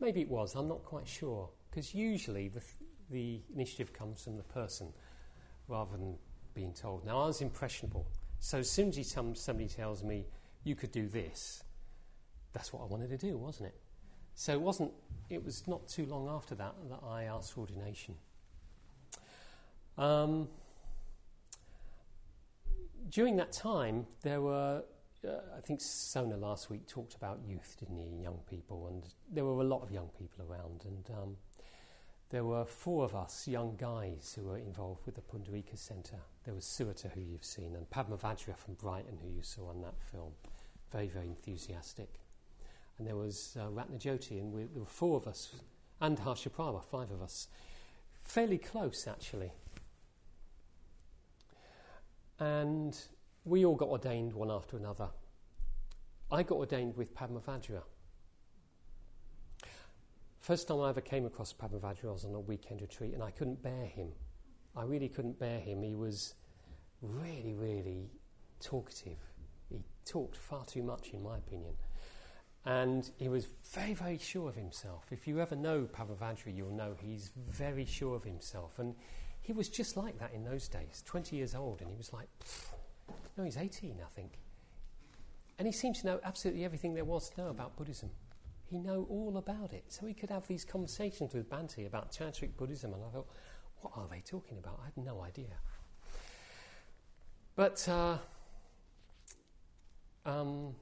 maybe 0.00 0.20
it 0.20 0.28
was, 0.28 0.54
I'm 0.54 0.68
not 0.68 0.82
quite 0.84 1.06
sure. 1.06 1.48
Because 1.70 1.94
usually 1.94 2.48
the, 2.48 2.60
th- 2.60 2.90
the 3.10 3.40
initiative 3.54 3.92
comes 3.92 4.22
from 4.22 4.36
the 4.36 4.42
person 4.42 4.92
rather 5.68 5.92
than 5.92 6.16
being 6.54 6.72
told. 6.72 7.04
Now, 7.04 7.22
I 7.22 7.26
was 7.26 7.40
impressionable. 7.40 8.06
So, 8.40 8.58
as 8.58 8.70
soon 8.70 8.88
as 8.88 9.16
somebody 9.34 9.68
tells 9.68 10.02
me, 10.02 10.26
you 10.64 10.74
could 10.74 10.92
do 10.92 11.08
this, 11.08 11.62
that's 12.52 12.72
what 12.72 12.82
I 12.82 12.86
wanted 12.86 13.10
to 13.10 13.16
do, 13.16 13.36
wasn't 13.36 13.68
it? 13.68 13.76
So, 14.34 14.52
it 14.52 14.60
wasn't, 14.60 14.92
it 15.30 15.44
was 15.44 15.66
not 15.66 15.88
too 15.88 16.06
long 16.06 16.28
after 16.28 16.54
that 16.56 16.74
that 16.90 17.00
I 17.06 17.24
asked 17.24 17.54
for 17.54 17.60
ordination. 17.60 18.16
Um, 19.96 20.48
during 23.08 23.36
that 23.36 23.52
time, 23.52 24.06
there 24.22 24.40
were, 24.40 24.82
uh, 25.26 25.30
I 25.56 25.60
think 25.60 25.80
Sona 25.80 26.36
last 26.36 26.70
week 26.70 26.86
talked 26.88 27.14
about 27.14 27.40
youth, 27.46 27.76
didn't 27.78 27.98
he, 27.98 28.22
young 28.22 28.40
people, 28.48 28.88
and 28.88 29.04
there 29.32 29.44
were 29.44 29.62
a 29.62 29.66
lot 29.66 29.82
of 29.82 29.90
young 29.90 30.10
people 30.18 30.44
around, 30.50 30.84
and 30.84 31.10
um, 31.16 31.36
there 32.30 32.44
were 32.44 32.64
four 32.64 33.04
of 33.04 33.14
us 33.14 33.46
young 33.46 33.76
guys 33.76 34.34
who 34.36 34.46
were 34.46 34.58
involved 34.58 35.06
with 35.06 35.14
the 35.14 35.20
Pundarika 35.20 35.78
Centre. 35.78 36.20
There 36.44 36.54
was 36.54 36.64
Suratha, 36.64 37.12
who 37.12 37.20
you've 37.20 37.44
seen, 37.44 37.76
and 37.76 37.88
Padmavajra 37.90 38.56
from 38.56 38.74
Brighton, 38.74 39.18
who 39.22 39.28
you 39.28 39.42
saw 39.42 39.68
on 39.68 39.80
that 39.82 39.94
film. 40.10 40.32
Very, 40.90 41.08
very 41.08 41.28
enthusiastic. 41.28 42.20
And 42.98 43.06
there 43.06 43.16
was 43.16 43.56
uh, 43.60 43.66
Ratnajoti, 43.68 44.40
and 44.40 44.52
we, 44.52 44.64
there 44.64 44.80
were 44.80 44.86
four 44.86 45.16
of 45.16 45.28
us, 45.28 45.54
and 46.00 46.18
Harshaprabha, 46.18 46.82
five 46.82 47.10
of 47.12 47.22
us. 47.22 47.48
Fairly 48.24 48.58
close, 48.58 49.06
actually. 49.06 49.52
And 52.40 52.98
we 53.44 53.64
all 53.64 53.76
got 53.76 53.88
ordained 53.88 54.32
one 54.32 54.50
after 54.50 54.76
another. 54.76 55.08
I 56.30 56.42
got 56.42 56.56
ordained 56.56 56.96
with 56.96 57.14
Padmavajra. 57.14 57.82
First 60.40 60.68
time 60.68 60.80
I 60.80 60.90
ever 60.90 61.00
came 61.00 61.24
across 61.24 61.52
Padmavajra, 61.52 62.08
I 62.08 62.12
was 62.12 62.24
on 62.24 62.34
a 62.34 62.40
weekend 62.40 62.82
retreat 62.82 63.14
and 63.14 63.22
I 63.22 63.30
couldn't 63.30 63.62
bear 63.62 63.86
him. 63.86 64.08
I 64.76 64.82
really 64.82 65.08
couldn't 65.08 65.38
bear 65.38 65.60
him. 65.60 65.82
He 65.82 65.94
was 65.94 66.34
really, 67.00 67.54
really 67.54 68.10
talkative. 68.60 69.18
He 69.70 69.80
talked 70.04 70.36
far 70.36 70.64
too 70.64 70.82
much, 70.82 71.10
in 71.10 71.22
my 71.22 71.38
opinion. 71.38 71.74
And 72.66 73.10
he 73.16 73.28
was 73.28 73.46
very, 73.72 73.94
very 73.94 74.18
sure 74.18 74.48
of 74.48 74.54
himself. 74.54 75.04
If 75.10 75.26
you 75.28 75.40
ever 75.40 75.54
know 75.54 75.82
Padmavajra, 75.84 76.54
you'll 76.54 76.74
know 76.74 76.94
he's 76.98 77.30
very 77.48 77.84
sure 77.84 78.16
of 78.16 78.24
himself. 78.24 78.78
And 78.78 78.94
he 79.44 79.52
was 79.52 79.68
just 79.68 79.94
like 79.94 80.18
that 80.18 80.32
in 80.32 80.42
those 80.42 80.68
days, 80.68 81.04
20 81.06 81.36
years 81.36 81.54
old, 81.54 81.82
and 81.82 81.90
he 81.90 81.96
was 81.96 82.14
like, 82.14 82.28
no, 83.36 83.44
he's 83.44 83.58
18, 83.58 83.96
I 84.00 84.08
think. 84.16 84.38
And 85.58 85.66
he 85.66 85.72
seemed 85.72 85.96
to 85.96 86.06
know 86.06 86.20
absolutely 86.24 86.64
everything 86.64 86.94
there 86.94 87.04
was 87.04 87.28
to 87.30 87.42
know 87.42 87.48
about 87.50 87.76
Buddhism. 87.76 88.08
He 88.64 88.78
knew 88.78 89.06
all 89.10 89.36
about 89.36 89.74
it. 89.74 89.84
So 89.88 90.06
he 90.06 90.14
could 90.14 90.30
have 90.30 90.46
these 90.46 90.64
conversations 90.64 91.34
with 91.34 91.50
Bhante 91.50 91.86
about 91.86 92.10
Tantric 92.10 92.56
Buddhism, 92.56 92.94
and 92.94 93.02
I 93.04 93.10
thought, 93.10 93.28
what 93.82 93.92
are 93.98 94.08
they 94.10 94.20
talking 94.20 94.56
about? 94.56 94.80
I 94.80 94.86
had 94.86 95.04
no 95.04 95.20
idea. 95.22 95.58
But 97.54 97.86
uh, 97.86 98.16
um, 100.24 100.74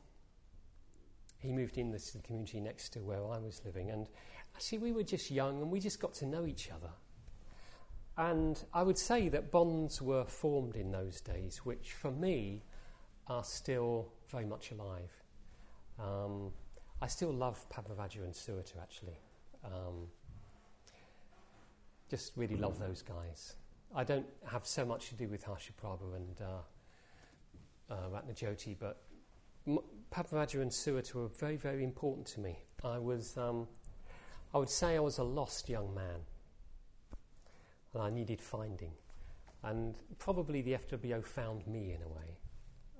he 1.41 1.51
moved 1.51 1.79
in 1.79 1.91
this 1.91 2.17
community 2.23 2.61
next 2.61 2.91
to 2.91 3.01
where 3.01 3.27
I 3.27 3.39
was 3.39 3.61
living, 3.65 3.91
and 3.91 4.07
actually 4.55 4.79
we 4.79 4.93
were 4.93 5.03
just 5.03 5.33
young 5.33 5.61
and 5.61 5.69
we 5.69 5.81
just 5.81 5.99
got 5.99 6.15
to 6.15 6.27
know 6.27 6.47
each 6.47 6.71
other. 6.71 6.91
And 8.17 8.63
I 8.75 8.83
would 8.83 8.99
say 8.99 9.29
that 9.31 9.51
bonds 9.51 10.03
were 10.03 10.25
formed 10.25 10.77
in 10.77 10.91
those 10.91 11.21
days, 11.21 11.59
which 11.65 11.93
for 11.93 12.11
me 12.11 12.63
are 13.27 13.45
still 13.45 14.13
very 14.29 14.45
much 14.45 14.71
alive. 14.71 15.11
Um, 15.99 16.53
I 17.01 17.07
still 17.07 17.33
love 17.33 17.67
Padmavajra 17.71 18.25
and 18.25 18.35
Suhita 18.35 18.81
actually. 18.81 19.19
Um, 19.65 20.09
just 22.11 22.37
really 22.37 22.57
love 22.57 22.79
those 22.79 23.01
guys. 23.01 23.57
I 23.95 24.05
don't 24.05 24.27
have 24.47 24.67
so 24.67 24.85
much 24.85 25.09
to 25.09 25.15
do 25.15 25.29
with 25.29 25.45
Harshaprabha 25.45 26.17
and 26.17 26.41
uh, 26.41 27.95
uh, 27.95 28.09
Ratnajoti, 28.11 28.77
but 28.79 29.03
M- 29.67 29.79
and 30.15 30.71
Suhita 30.71 31.15
were 31.15 31.29
very, 31.29 31.57
very 31.57 31.85
important 31.85 32.27
to 32.29 32.41
me. 32.41 32.59
I 32.85 32.99
was, 32.99 33.39
um, 33.39 33.67
I 34.53 34.59
would 34.59 34.69
say 34.69 34.97
I 34.97 35.01
was 35.01 35.19
a 35.19 35.25
lost 35.25 35.69
young 35.69 35.95
man 35.95 36.21
and 37.95 38.03
I 38.03 38.11
needed 38.11 38.41
finding. 38.41 38.93
And 39.63 39.95
probably 40.19 40.63
the 40.63 40.73
FWO 40.73 41.25
found 41.25 41.67
me 41.67 41.93
in 41.93 42.03
a 42.03 42.09
way. 42.09 42.39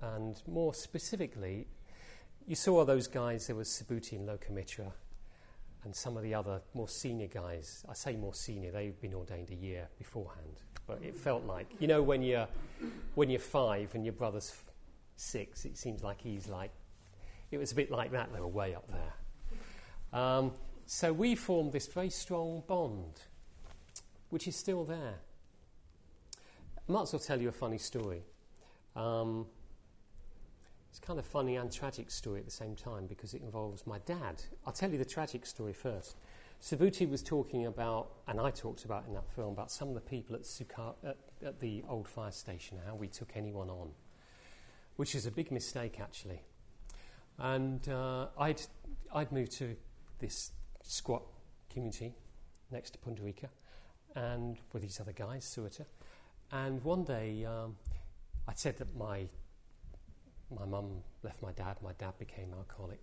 And 0.01 0.41
more 0.47 0.73
specifically, 0.73 1.67
you 2.47 2.55
saw 2.55 2.85
those 2.85 3.07
guys, 3.07 3.47
there 3.47 3.55
was 3.55 3.69
Subhuti 3.69 4.13
and 4.13 4.27
Lokamitra, 4.27 4.91
and 5.83 5.95
some 5.95 6.15
of 6.15 6.23
the 6.23 6.33
other 6.33 6.61
more 6.73 6.87
senior 6.87 7.27
guys. 7.27 7.83
I 7.89 7.93
say 7.93 8.15
more 8.15 8.33
senior, 8.33 8.71
they've 8.71 8.99
been 9.01 9.13
ordained 9.13 9.49
a 9.51 9.55
year 9.55 9.87
beforehand. 9.97 10.61
But 10.87 10.99
it 11.01 11.17
felt 11.17 11.45
like, 11.45 11.67
you 11.79 11.87
know, 11.87 12.01
when 12.01 12.21
you're, 12.21 12.47
when 13.15 13.29
you're 13.29 13.39
five 13.39 13.95
and 13.95 14.05
your 14.05 14.13
brother's 14.13 14.53
six, 15.15 15.65
it 15.65 15.77
seems 15.77 16.03
like 16.03 16.21
he's 16.21 16.47
like, 16.47 16.71
it 17.51 17.57
was 17.57 17.71
a 17.71 17.75
bit 17.75 17.91
like 17.91 18.11
that, 18.11 18.33
they 18.33 18.39
were 18.39 18.47
way 18.47 18.75
up 18.75 18.89
there. 18.91 20.19
Um, 20.19 20.51
so 20.85 21.13
we 21.13 21.35
formed 21.35 21.71
this 21.71 21.87
very 21.87 22.09
strong 22.09 22.63
bond, 22.67 23.21
which 24.33 24.47
is 24.47 24.55
still 24.55 24.83
there. 24.83 25.13
I 26.89 26.91
might 26.91 27.03
as 27.03 27.13
well 27.13 27.19
tell 27.19 27.39
you 27.39 27.49
a 27.49 27.51
funny 27.51 27.77
story. 27.77 28.23
Um, 28.95 29.45
it's 30.89 30.97
kind 30.97 31.19
of 31.19 31.25
funny 31.25 31.57
and 31.57 31.71
tragic 31.71 32.09
story 32.09 32.39
at 32.39 32.45
the 32.45 32.51
same 32.51 32.75
time 32.75 33.05
because 33.05 33.35
it 33.35 33.43
involves 33.43 33.85
my 33.85 33.99
dad. 34.07 34.41
I'll 34.65 34.73
tell 34.73 34.89
you 34.89 34.97
the 34.97 35.05
tragic 35.05 35.45
story 35.45 35.71
first. 35.71 36.17
Subhuti 36.59 37.07
was 37.07 37.21
talking 37.21 37.67
about, 37.67 38.09
and 38.27 38.41
I 38.41 38.49
talked 38.49 38.85
about 38.85 39.05
in 39.07 39.13
that 39.13 39.29
film, 39.35 39.53
about 39.53 39.69
some 39.69 39.89
of 39.89 39.93
the 39.93 40.01
people 40.01 40.35
at, 40.35 40.47
at, 41.07 41.17
at 41.45 41.59
the 41.59 41.83
old 41.87 42.07
fire 42.07 42.31
station, 42.31 42.79
how 42.87 42.95
we 42.95 43.09
took 43.09 43.33
anyone 43.35 43.69
on, 43.69 43.91
which 44.95 45.13
is 45.13 45.27
a 45.27 45.31
big 45.31 45.51
mistake 45.51 45.99
actually. 45.99 46.41
And 47.37 47.87
uh, 47.87 48.29
I'd, 48.39 48.63
I'd 49.13 49.31
moved 49.31 49.51
to 49.59 49.75
this 50.17 50.53
squat 50.81 51.21
community 51.69 52.15
next 52.71 52.93
to 52.93 52.97
Pundarika 52.97 53.49
and 54.15 54.57
with 54.71 54.81
these 54.81 54.99
other 54.99 55.11
guys, 55.13 55.45
Suhita. 55.45 55.85
And 56.51 56.83
one 56.83 57.03
day 57.03 57.45
um, 57.45 57.75
I'd 58.47 58.59
said 58.59 58.77
that 58.77 58.95
my 58.95 59.27
my 60.51 60.65
mum 60.65 61.01
left 61.23 61.41
my 61.41 61.51
dad, 61.51 61.77
my 61.81 61.93
dad 61.93 62.13
became 62.19 62.53
alcoholic. 62.53 63.01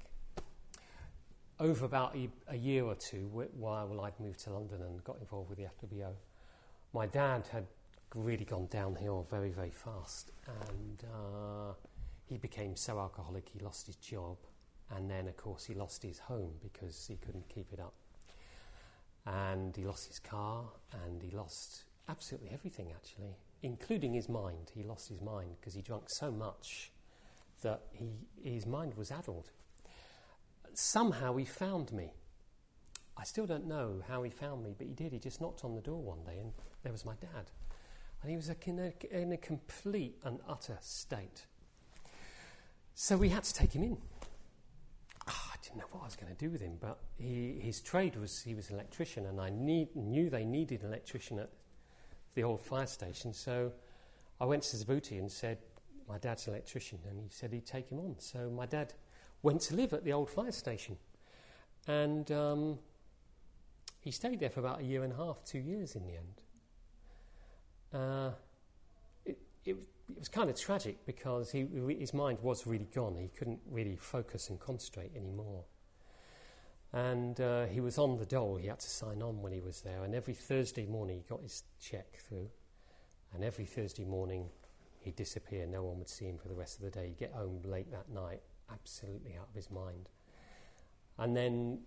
Over 1.58 1.84
about 1.84 2.14
a, 2.14 2.28
a 2.48 2.56
year 2.56 2.84
or 2.84 2.94
two, 2.94 3.28
while 3.54 4.00
I'd 4.02 4.18
moved 4.20 4.38
to 4.44 4.50
London 4.50 4.82
and 4.82 5.02
got 5.04 5.18
involved 5.18 5.50
with 5.50 5.58
the 5.58 5.64
FWO, 5.64 6.12
my 6.92 7.06
dad 7.06 7.48
had 7.52 7.66
really 8.14 8.44
gone 8.44 8.66
downhill 8.70 9.26
very, 9.30 9.50
very 9.50 9.70
fast. 9.70 10.30
And 10.46 11.04
uh, 11.04 11.72
he 12.26 12.38
became 12.38 12.76
so 12.76 12.98
alcoholic, 12.98 13.48
he 13.48 13.58
lost 13.60 13.86
his 13.86 13.96
job. 13.96 14.36
And 14.90 15.10
then, 15.10 15.28
of 15.28 15.36
course, 15.36 15.64
he 15.64 15.74
lost 15.74 16.02
his 16.02 16.18
home 16.18 16.52
because 16.62 17.06
he 17.06 17.16
couldn't 17.16 17.48
keep 17.48 17.72
it 17.72 17.80
up. 17.80 17.94
And 19.26 19.76
he 19.76 19.84
lost 19.84 20.08
his 20.08 20.18
car, 20.18 20.64
and 21.04 21.22
he 21.22 21.30
lost 21.30 21.84
absolutely 22.08 22.50
everything, 22.50 22.92
actually, 22.94 23.36
including 23.62 24.14
his 24.14 24.28
mind. 24.28 24.72
He 24.74 24.82
lost 24.82 25.08
his 25.08 25.20
mind 25.20 25.56
because 25.60 25.74
he 25.74 25.82
drank 25.82 26.04
so 26.08 26.30
much 26.30 26.90
that 27.62 27.82
he, 27.92 28.08
his 28.42 28.66
mind 28.66 28.94
was 28.94 29.10
addled. 29.10 29.50
Somehow 30.74 31.36
he 31.36 31.44
found 31.44 31.92
me. 31.92 32.14
I 33.16 33.24
still 33.24 33.46
don't 33.46 33.66
know 33.66 34.02
how 34.08 34.22
he 34.22 34.30
found 34.30 34.64
me, 34.64 34.74
but 34.76 34.86
he 34.86 34.94
did. 34.94 35.12
He 35.12 35.18
just 35.18 35.40
knocked 35.40 35.64
on 35.64 35.74
the 35.74 35.82
door 35.82 36.00
one 36.00 36.24
day, 36.24 36.38
and 36.38 36.52
there 36.82 36.92
was 36.92 37.04
my 37.04 37.14
dad. 37.20 37.50
And 38.22 38.30
he 38.30 38.36
was 38.36 38.48
in 38.48 38.78
a, 38.78 38.92
in 39.10 39.32
a 39.32 39.36
complete 39.36 40.16
and 40.24 40.40
utter 40.48 40.78
state. 40.80 41.46
So 42.94 43.16
we 43.16 43.28
had 43.28 43.44
to 43.44 43.54
take 43.54 43.72
him 43.72 43.82
in. 43.82 43.98
I 45.60 45.62
didn't 45.62 45.78
know 45.78 45.86
what 45.90 46.02
I 46.02 46.04
was 46.06 46.16
going 46.16 46.34
to 46.34 46.38
do 46.38 46.50
with 46.50 46.62
him, 46.62 46.78
but 46.80 46.98
he, 47.18 47.58
his 47.60 47.82
trade 47.82 48.16
was 48.16 48.40
he 48.40 48.54
was 48.54 48.70
an 48.70 48.76
electrician, 48.76 49.26
and 49.26 49.38
I 49.38 49.50
need, 49.50 49.94
knew 49.94 50.30
they 50.30 50.44
needed 50.44 50.82
an 50.82 50.88
electrician 50.88 51.38
at 51.38 51.50
the 52.34 52.44
old 52.44 52.62
fire 52.62 52.86
station. 52.86 53.34
So 53.34 53.72
I 54.40 54.46
went 54.46 54.62
to 54.62 54.76
Subhuti 54.76 55.18
and 55.18 55.30
said, 55.30 55.58
my 56.08 56.16
dad's 56.16 56.46
an 56.46 56.54
electrician, 56.54 56.98
and 57.08 57.20
he 57.20 57.28
said 57.28 57.52
he'd 57.52 57.66
take 57.66 57.90
him 57.90 57.98
on. 57.98 58.16
So 58.18 58.48
my 58.48 58.64
dad 58.64 58.94
went 59.42 59.60
to 59.62 59.76
live 59.76 59.92
at 59.92 60.02
the 60.02 60.14
old 60.14 60.30
fire 60.30 60.52
station, 60.52 60.96
and 61.86 62.30
um, 62.32 62.78
he 64.00 64.10
stayed 64.10 64.40
there 64.40 64.50
for 64.50 64.60
about 64.60 64.80
a 64.80 64.84
year 64.84 65.04
and 65.04 65.12
a 65.12 65.16
half, 65.16 65.44
two 65.44 65.58
years 65.58 65.94
in 65.94 66.06
the 66.06 66.14
end. 66.16 66.42
Uh, 67.92 68.30
it, 69.26 69.38
it, 69.66 69.76
it, 70.12 70.18
was 70.18 70.28
kind 70.28 70.50
of 70.50 70.58
tragic 70.58 71.04
because 71.06 71.50
he, 71.50 71.66
his 71.98 72.14
mind 72.14 72.38
was 72.42 72.66
really 72.66 72.88
gone. 72.94 73.16
He 73.16 73.28
couldn't 73.28 73.60
really 73.70 73.96
focus 73.96 74.50
and 74.50 74.58
concentrate 74.58 75.12
anymore. 75.16 75.64
And 76.92 77.40
uh, 77.40 77.66
he 77.66 77.80
was 77.80 77.98
on 77.98 78.18
the 78.18 78.26
dole. 78.26 78.56
He 78.56 78.66
had 78.66 78.80
to 78.80 78.90
sign 78.90 79.22
on 79.22 79.42
when 79.42 79.52
he 79.52 79.60
was 79.60 79.80
there. 79.82 80.02
And 80.02 80.14
every 80.14 80.34
Thursday 80.34 80.86
morning, 80.86 81.18
he 81.18 81.22
got 81.28 81.42
his 81.42 81.62
check 81.80 82.16
through. 82.16 82.48
And 83.32 83.44
every 83.44 83.64
Thursday 83.64 84.04
morning, 84.04 84.46
he'd 85.00 85.16
disappear. 85.16 85.66
No 85.66 85.84
one 85.84 85.98
would 85.98 86.08
see 86.08 86.24
him 86.24 86.38
for 86.38 86.48
the 86.48 86.54
rest 86.54 86.78
of 86.78 86.84
the 86.84 86.90
day. 86.90 87.08
He'd 87.08 87.18
get 87.18 87.32
home 87.32 87.60
late 87.64 87.90
that 87.92 88.10
night, 88.10 88.40
absolutely 88.72 89.36
out 89.38 89.48
of 89.48 89.54
his 89.54 89.70
mind. 89.70 90.08
And 91.18 91.36
then 91.36 91.80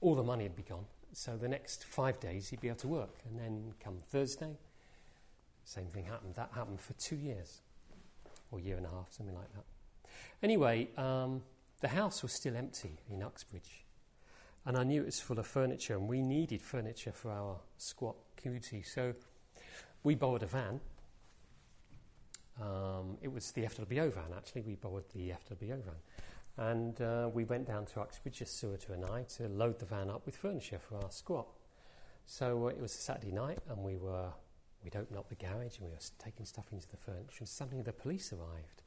all 0.00 0.14
the 0.14 0.22
money 0.22 0.44
would 0.44 0.56
be 0.56 0.62
gone. 0.62 0.86
So 1.12 1.36
the 1.36 1.48
next 1.48 1.84
five 1.84 2.18
days 2.18 2.48
he'd 2.48 2.60
be 2.60 2.68
able 2.68 2.78
to 2.78 2.88
work. 2.88 3.18
And 3.28 3.38
then 3.38 3.74
come 3.78 3.98
Thursday, 3.98 4.56
same 5.64 5.86
thing 5.86 6.04
happened. 6.04 6.34
That 6.34 6.50
happened 6.54 6.80
for 6.80 6.92
two 6.94 7.16
years, 7.16 7.60
or 8.50 8.58
a 8.58 8.62
year 8.62 8.76
and 8.76 8.86
a 8.86 8.90
half, 8.90 9.12
something 9.12 9.34
like 9.34 9.52
that. 9.54 9.64
Anyway, 10.42 10.88
um, 10.96 11.42
the 11.80 11.88
house 11.88 12.22
was 12.22 12.32
still 12.32 12.56
empty 12.56 12.98
in 13.10 13.22
Uxbridge. 13.22 13.84
And 14.66 14.78
I 14.78 14.84
knew 14.84 15.02
it 15.02 15.06
was 15.06 15.20
full 15.20 15.38
of 15.38 15.46
furniture, 15.46 15.94
and 15.94 16.08
we 16.08 16.22
needed 16.22 16.62
furniture 16.62 17.12
for 17.12 17.30
our 17.30 17.58
squat 17.76 18.16
community. 18.36 18.82
So 18.82 19.14
we 20.02 20.14
borrowed 20.14 20.42
a 20.42 20.46
van 20.46 20.80
um, 22.60 23.18
it 23.20 23.32
was 23.32 23.50
the 23.52 23.62
FWO 23.62 24.12
van, 24.12 24.32
actually. 24.36 24.62
We 24.62 24.74
borrowed 24.76 25.08
the 25.12 25.30
FWO 25.30 25.82
van. 25.82 25.94
And 26.56 27.00
uh, 27.00 27.28
we 27.32 27.44
went 27.44 27.66
down 27.66 27.86
to 27.86 28.00
Uxbridge, 28.00 28.38
just 28.38 28.62
Suhita 28.62 28.90
and 28.90 29.04
I, 29.04 29.24
to 29.36 29.48
load 29.48 29.80
the 29.80 29.86
van 29.86 30.08
up 30.08 30.24
with 30.24 30.36
furniture 30.36 30.78
for 30.78 30.96
our 30.96 31.10
squat. 31.10 31.48
So 32.26 32.66
uh, 32.66 32.68
it 32.68 32.80
was 32.80 32.94
a 32.94 32.98
Saturday 32.98 33.32
night, 33.32 33.58
and 33.68 33.78
we 33.78 33.96
were, 33.96 34.28
we'd 34.84 34.96
opened 34.96 35.18
up 35.18 35.28
the 35.28 35.34
garage 35.34 35.78
and 35.78 35.86
we 35.86 35.90
were 35.90 35.98
taking 36.18 36.46
stuff 36.46 36.66
into 36.72 36.88
the 36.88 36.96
furniture, 36.96 37.38
and 37.40 37.48
suddenly 37.48 37.82
the 37.82 37.92
police 37.92 38.32
arrived. 38.32 38.82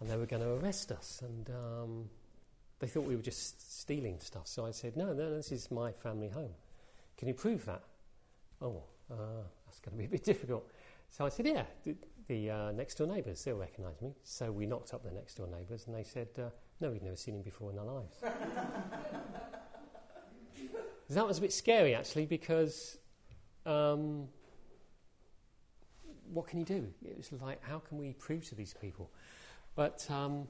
And 0.00 0.10
they 0.10 0.16
were 0.16 0.26
going 0.26 0.42
to 0.42 0.50
arrest 0.50 0.90
us, 0.90 1.22
and 1.22 1.48
um, 1.50 2.10
they 2.80 2.88
thought 2.88 3.04
we 3.04 3.16
were 3.16 3.22
just 3.22 3.80
stealing 3.80 4.18
stuff. 4.20 4.48
So 4.48 4.66
I 4.66 4.72
said, 4.72 4.96
No, 4.96 5.12
no, 5.12 5.34
this 5.34 5.52
is 5.52 5.70
my 5.70 5.92
family 5.92 6.28
home. 6.28 6.50
Can 7.16 7.28
you 7.28 7.34
prove 7.34 7.64
that? 7.66 7.82
Oh, 8.60 8.82
uh, 9.10 9.44
that's 9.66 9.80
going 9.80 9.96
to 9.96 9.98
be 9.98 10.04
a 10.04 10.08
bit 10.08 10.24
difficult. 10.24 10.68
So 11.10 11.24
I 11.24 11.28
said, 11.28 11.46
Yeah, 11.46 11.62
the 12.28 12.50
uh, 12.50 12.72
next 12.72 12.96
door 12.96 13.06
neighbours, 13.06 13.44
they'll 13.44 13.56
recognise 13.56 14.00
me. 14.00 14.14
So 14.22 14.50
we 14.50 14.66
knocked 14.66 14.94
up 14.94 15.04
the 15.04 15.10
next 15.10 15.34
door 15.34 15.46
neighbours 15.46 15.86
and 15.86 15.94
they 15.94 16.02
said, 16.02 16.28
uh, 16.38 16.48
no, 16.80 16.90
we'd 16.90 17.02
never 17.02 17.16
seen 17.16 17.34
him 17.34 17.42
before 17.42 17.70
in 17.70 17.78
our 17.78 17.84
lives. 17.84 18.16
that 21.10 21.26
was 21.26 21.38
a 21.38 21.40
bit 21.40 21.52
scary 21.52 21.94
actually 21.94 22.26
because 22.26 22.98
um, 23.66 24.28
what 26.32 26.46
can 26.46 26.58
you 26.58 26.64
do? 26.64 26.86
It 27.04 27.16
was 27.30 27.40
like, 27.40 27.62
how 27.62 27.78
can 27.78 27.98
we 27.98 28.12
prove 28.12 28.48
to 28.48 28.54
these 28.54 28.74
people? 28.74 29.10
But 29.74 30.06
um, 30.10 30.48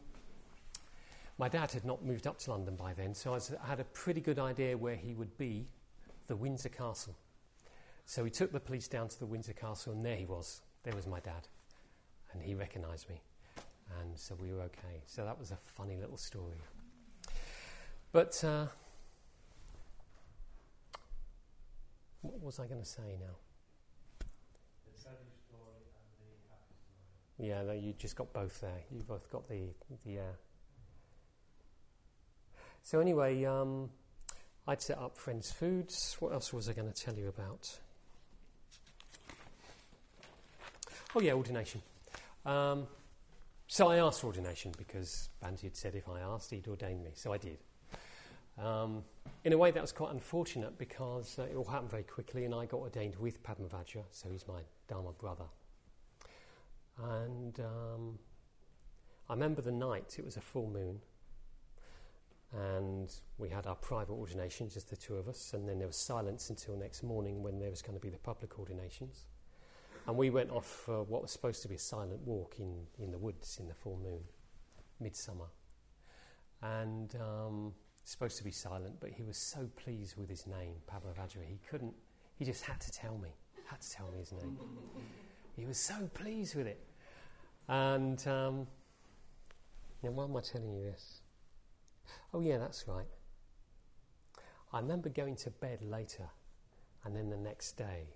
my 1.39 1.49
dad 1.49 1.73
had 1.73 1.85
not 1.85 2.05
moved 2.05 2.27
up 2.27 2.39
to 2.41 2.51
London 2.51 2.77
by 2.77 2.93
then, 2.93 3.15
so 3.15 3.31
I, 3.31 3.35
was, 3.35 3.53
I 3.63 3.67
had 3.67 3.81
a 3.81 3.85
pretty 3.85 4.21
good 4.21 4.39
idea 4.39 4.77
where 4.77 4.97
he 4.97 5.15
would 5.15 5.37
be 5.39 5.67
the 6.27 6.37
Windsor 6.37 6.69
Castle. 6.69 7.17
So 8.07 8.23
we 8.23 8.31
took 8.31 8.53
the 8.53 8.61
police 8.61 8.87
down 8.87 9.09
to 9.09 9.19
the 9.19 9.27
Windsor 9.27 9.55
Castle, 9.55 9.93
and 9.93 10.05
there 10.05 10.17
he 10.17 10.27
was. 10.27 10.61
There 10.83 10.95
was 10.95 11.07
my 11.07 11.21
dad 11.21 11.49
and 12.35 12.43
he 12.43 12.55
recognised 12.55 13.09
me. 13.09 13.21
And 14.01 14.19
so 14.19 14.37
we 14.41 14.53
were 14.53 14.63
okay. 14.63 15.03
So 15.07 15.25
that 15.25 15.39
was 15.39 15.53
a 15.53 15.59
funny 15.65 15.97
little 15.97 16.17
story. 16.17 16.59
But 18.13 18.43
uh, 18.45 18.67
what 22.21 22.43
was 22.43 22.59
I 22.59 22.67
going 22.67 22.81
to 22.81 22.87
say 22.87 23.17
now? 23.21 23.37
Yeah, 27.39 27.73
you 27.73 27.95
just 27.99 28.17
got 28.17 28.33
both 28.33 28.61
there. 28.61 28.83
You 28.91 29.03
both 29.03 29.31
got 29.31 29.49
the 29.49 29.69
the. 30.05 30.19
Uh, 30.19 30.33
So, 32.85 33.01
anyway, 33.01 33.43
um, 33.47 33.89
I'd 34.69 34.83
set 34.83 34.99
up 34.99 35.17
Friends 35.17 35.51
Foods. 35.51 36.19
What 36.21 36.35
else 36.35 36.53
was 36.53 36.69
I 36.69 36.75
going 36.75 36.93
to 36.93 37.03
tell 37.03 37.15
you 37.15 37.29
about? 37.29 37.79
Oh, 41.15 41.21
yeah, 41.23 41.33
ordination. 41.33 41.81
Um, 42.45 42.87
so 43.69 43.89
I 43.89 43.97
asked 43.97 44.21
for 44.21 44.27
ordination 44.27 44.73
because 44.77 45.31
Bhante 45.43 45.63
had 45.63 45.77
said 45.77 45.95
if 45.95 46.11
I 46.11 46.21
asked, 46.21 46.51
he'd 46.51 46.69
ordain 46.69 47.03
me. 47.03 47.13
So 47.15 47.33
I 47.33 47.39
did. 47.39 47.57
Um, 48.59 49.03
in 49.45 49.55
a 49.55 49.57
way, 49.57 49.71
that 49.71 49.81
was 49.81 49.93
quite 49.93 50.13
unfortunate 50.13 50.77
because 50.77 51.39
uh, 51.39 51.45
it 51.45 51.57
all 51.57 51.65
happened 51.65 51.91
very 51.91 52.03
quickly, 52.03 52.45
and 52.45 52.55
I 52.55 52.67
got 52.67 52.81
ordained 52.81 53.17
with 53.17 53.43
Padmavajra, 53.43 54.05
so 54.11 54.29
he's 54.29 54.47
my 54.47 54.61
Dharma 54.89 55.13
brother. 55.13 55.47
And 57.03 57.59
um, 57.61 58.19
I 59.29 59.33
remember 59.33 59.63
the 59.63 59.73
night, 59.73 60.17
it 60.19 60.25
was 60.25 60.37
a 60.37 60.41
full 60.41 60.69
moon, 60.69 61.01
and 62.53 63.13
we 63.37 63.49
had 63.49 63.67
our 63.67 63.75
private 63.75 64.13
ordination, 64.13 64.69
just 64.69 64.91
the 64.91 64.97
two 64.97 65.17
of 65.17 65.29
us, 65.29 65.55
and 65.55 65.69
then 65.69 65.79
there 65.79 65.89
was 65.89 65.97
silence 65.97 66.51
until 66.51 66.77
next 66.77 67.03
morning 67.03 67.43
when 67.43 67.59
there 67.59 67.71
was 67.71 67.83
going 67.83 67.95
to 67.95 68.01
be 68.01 68.11
the 68.11 68.19
public 68.19 68.59
ordinations. 68.59 69.27
And 70.07 70.17
we 70.17 70.31
went 70.31 70.51
off 70.51 70.67
for 70.67 71.03
what 71.03 71.23
was 71.23 71.31
supposed 71.31 71.63
to 71.63 71.69
be 71.69 71.75
a 71.77 71.79
silent 71.79 72.21
walk 72.21 72.57
in, 72.59 72.87
in 72.99 73.11
the 73.11 73.19
woods 73.19 73.59
in 73.59 73.67
the 73.67 73.75
full 73.75 73.99
moon, 74.03 74.21
midsummer. 75.01 75.47
And 76.63 77.15
um, 77.17 77.73
supposed 78.05 78.37
to 78.39 78.45
be 78.45 78.51
silent, 78.51 78.95
but 79.01 79.11
he 79.11 79.23
was 79.23 79.37
so 79.37 79.69
pleased 79.77 80.17
with 80.17 80.29
his 80.29 80.47
name, 80.47 80.75
Padmavajra, 80.87 81.43
he 81.47 81.59
couldn't, 81.69 81.95
he 82.37 82.45
just 82.45 82.63
had 82.63 82.81
to 82.83 82.93
tell 82.93 83.19
me, 83.19 83.31
had 83.67 83.81
to 83.81 83.91
tell 83.91 84.11
me 84.13 84.19
his 84.19 84.33
name. 84.33 84.59
He 85.57 85.65
was 85.65 85.79
so 85.79 86.09
pleased 86.15 86.55
with 86.55 86.67
it. 86.67 86.85
And 87.69 88.27
um, 88.27 88.67
now, 90.03 90.11
why 90.11 90.25
am 90.25 90.37
I 90.37 90.41
telling 90.41 90.75
you 90.75 90.83
this? 90.83 91.21
Oh, 92.33 92.41
yeah, 92.41 92.59
that's 92.59 92.87
right. 92.87 93.07
I 94.73 94.81
remember 94.81 95.09
going 95.09 95.37
to 95.37 95.51
bed 95.51 95.83
later 95.83 96.29
and 97.05 97.15
then 97.17 97.31
the 97.31 97.37
next 97.37 97.73
day 97.79 98.09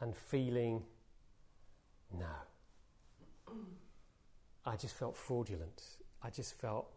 and 0.00 0.16
feeling, 0.16 0.82
no. 2.16 2.26
I 4.64 4.76
just 4.76 4.96
felt 4.96 5.16
fraudulent. 5.16 5.82
I 6.22 6.30
just 6.30 6.54
felt 6.58 6.90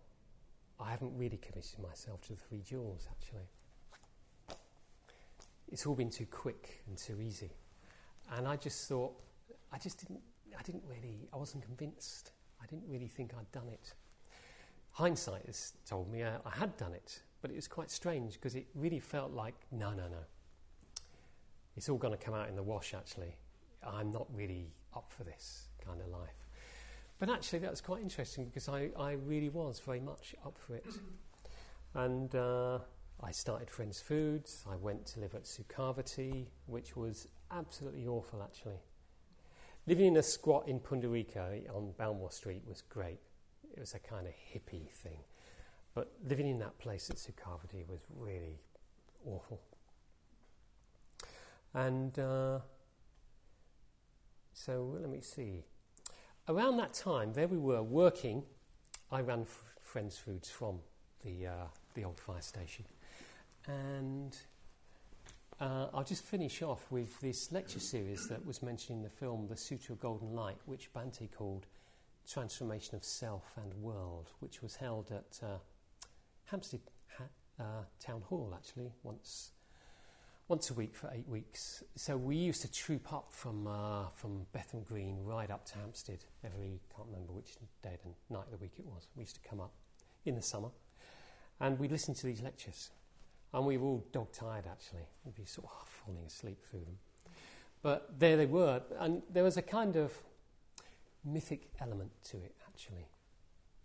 I 0.80 0.90
haven't 0.90 1.16
really 1.16 1.38
committed 1.38 1.80
myself 1.80 2.22
to 2.22 2.30
the 2.30 2.40
three 2.40 2.62
jewels, 2.62 3.08
actually. 3.12 3.50
It's 5.72 5.86
all 5.86 5.96
been 5.96 6.10
too 6.10 6.26
quick 6.26 6.82
and 6.88 6.98
too 6.98 7.22
easy. 7.22 7.52
And 8.36 8.48
I 8.48 8.56
just 8.56 8.88
thought, 8.88 9.14
I 9.72 9.78
just 9.78 10.00
didn't, 10.00 10.22
I 10.58 10.62
didn't 10.62 10.84
really, 10.88 11.28
I 11.34 11.38
wasn't 11.38 11.64
convinced. 11.64 12.32
I 12.62 12.66
didn't 12.66 12.88
really 12.88 13.08
think 13.08 13.34
I'd 13.38 13.52
done 13.52 13.70
it. 13.70 13.94
Hindsight 14.92 15.46
has 15.46 15.74
told 15.88 16.12
me 16.12 16.24
I, 16.24 16.36
I 16.46 16.52
had 16.52 16.76
done 16.78 16.94
it, 16.94 17.22
but 17.42 17.52
it 17.52 17.56
was 17.56 17.68
quite 17.68 17.90
strange 17.90 18.34
because 18.34 18.56
it 18.56 18.68
really 18.76 19.00
felt 19.00 19.32
like, 19.32 19.56
no, 19.72 19.92
no, 19.92 20.08
no. 20.08 20.24
It's 21.78 21.88
all 21.90 21.98
going 21.98 22.18
to 22.18 22.24
come 22.24 22.34
out 22.34 22.50
in 22.50 22.56
the 22.56 22.64
wash, 22.64 22.94
actually. 22.94 23.36
I'm 23.84 24.12
not 24.12 24.28
really 24.34 24.74
up 24.96 25.12
for 25.16 25.24
this 25.24 25.70
kind 25.86 26.02
of 26.02 26.08
life. 26.10 26.46
But 27.20 27.30
actually, 27.30 27.60
that 27.60 27.72
was 27.72 27.82
quite 27.82 28.02
interesting 28.02 28.46
because 28.46 28.70
I, 28.70 28.90
I 28.98 29.14
really 29.14 29.50
was 29.50 29.80
very 29.80 30.00
much 30.00 30.36
up 30.46 30.58
for 30.58 30.76
it. 30.76 30.86
And 31.94 32.34
uh, 32.36 32.80
I 33.22 33.32
started 33.32 33.70
Friends 33.70 34.00
Foods. 34.00 34.66
I 34.70 34.76
went 34.76 35.06
to 35.08 35.20
live 35.20 35.36
at 35.36 35.44
Sukhavati, 35.44 36.48
which 36.66 36.96
was 36.96 37.28
absolutely 37.52 38.08
awful, 38.08 38.42
actually. 38.44 38.80
Living 39.88 40.08
in 40.08 40.18
a 40.18 40.24
squat 40.24 40.68
in 40.68 40.80
Pundarika 40.80 41.68
on 41.76 41.94
Balmore 41.98 42.32
Street 42.32 42.64
was 42.68 42.82
great. 42.82 43.20
It 43.74 43.80
was 43.80 43.94
a 43.94 44.00
kind 44.00 44.28
of 44.28 44.34
hippie 44.34 44.90
thing. 44.90 45.20
But 45.96 46.12
living 46.28 46.48
in 46.48 46.60
that 46.60 46.78
place 46.78 47.10
at 47.10 47.18
Sukhavati 47.18 47.88
was 47.88 48.02
really 48.16 48.60
awful. 49.26 49.60
And 51.74 52.18
uh, 52.18 52.60
so 54.54 54.98
let 55.00 55.10
me 55.10 55.22
see. 55.22 55.64
Around 56.48 56.78
that 56.78 56.94
time, 56.94 57.34
there 57.34 57.48
we 57.48 57.58
were 57.58 57.84
working. 57.84 58.44
I 59.12 59.22
ran 59.22 59.42
F- 59.42 59.64
Friends 59.82 60.18
Foods 60.18 60.50
from 60.50 60.80
the, 61.24 61.48
uh, 61.48 61.66
the 61.94 62.04
old 62.04 62.20
fire 62.20 62.42
station. 62.42 62.86
And 63.68 64.36
uh, 65.60 65.88
I'll 65.94 66.04
just 66.04 66.24
finish 66.24 66.62
off 66.62 66.90
with 66.90 67.20
this 67.20 67.52
lecture 67.52 67.80
series 67.80 68.28
that 68.30 68.46
was 68.46 68.62
mentioned 68.62 68.98
in 68.98 69.04
the 69.04 69.10
film, 69.10 69.48
The 69.50 69.58
Sutra 69.58 69.94
of 69.94 70.00
Golden 70.00 70.34
Light, 70.34 70.58
which 70.66 70.92
Bhante 70.94 71.30
called 71.32 71.66
Transformation 72.28 72.96
of 72.96 73.04
Self 73.04 73.44
and 73.58 73.74
World, 73.74 74.30
which 74.40 74.62
was 74.62 74.76
held 74.76 75.12
at 75.12 75.40
uh, 75.44 75.58
Hampstead 76.46 76.82
ha- 77.18 77.64
uh, 77.64 77.84
Town 78.00 78.22
Hall, 78.22 78.54
actually, 78.56 78.92
once 79.04 79.52
once 80.48 80.72
a 80.72 80.74
week 80.74 80.96
for 80.96 81.12
eight 81.14 81.28
weeks. 81.28 81.84
So 81.96 82.18
we 82.18 82.36
used 82.36 82.64
to 82.64 82.72
troop 82.72 83.14
up 83.14 83.28
from, 83.30 83.68
uh, 83.68 84.08
from 84.16 84.48
Bethnal 84.52 84.82
Green 84.82 85.24
right 85.24 85.52
up 85.52 85.64
to 85.66 85.76
Hampstead 85.76 86.26
every, 86.44 86.80
can't 86.96 87.08
remember 87.08 87.34
which 87.34 87.56
day 87.84 88.00
and 88.04 88.16
night 88.32 88.46
of 88.46 88.52
the 88.52 88.58
week 88.58 88.74
it 88.80 88.86
was. 88.88 89.08
We 89.16 89.22
used 89.22 89.36
to 89.36 89.48
come 89.48 89.60
up 89.60 89.74
in 90.26 90.34
the 90.34 90.42
summer 90.42 90.70
and 91.60 91.78
we'd 91.78 91.92
listen 91.92 92.16
to 92.16 92.26
these 92.26 92.42
lectures. 92.42 92.90
And 93.54 93.66
we 93.66 93.78
were 93.78 93.88
all 93.88 94.06
dog 94.12 94.32
tired 94.32 94.66
actually. 94.70 95.08
We'd 95.26 95.36
be 95.36 95.46
sort 95.46 95.68
of 95.68 95.88
falling 95.88 96.26
asleep 96.26 96.60
through 96.70 96.82
them. 96.82 96.98
But 97.82 98.20
there 98.20 98.38
they 98.38 98.46
were. 98.46 98.82
And 99.00 99.22
there 99.32 99.44
was 99.44 99.58
a 99.58 99.62
kind 99.62 99.96
of 99.96 100.14
mythic 101.24 101.70
element 101.80 102.12
to 102.26 102.38
it 102.38 102.56
actually. 102.68 103.08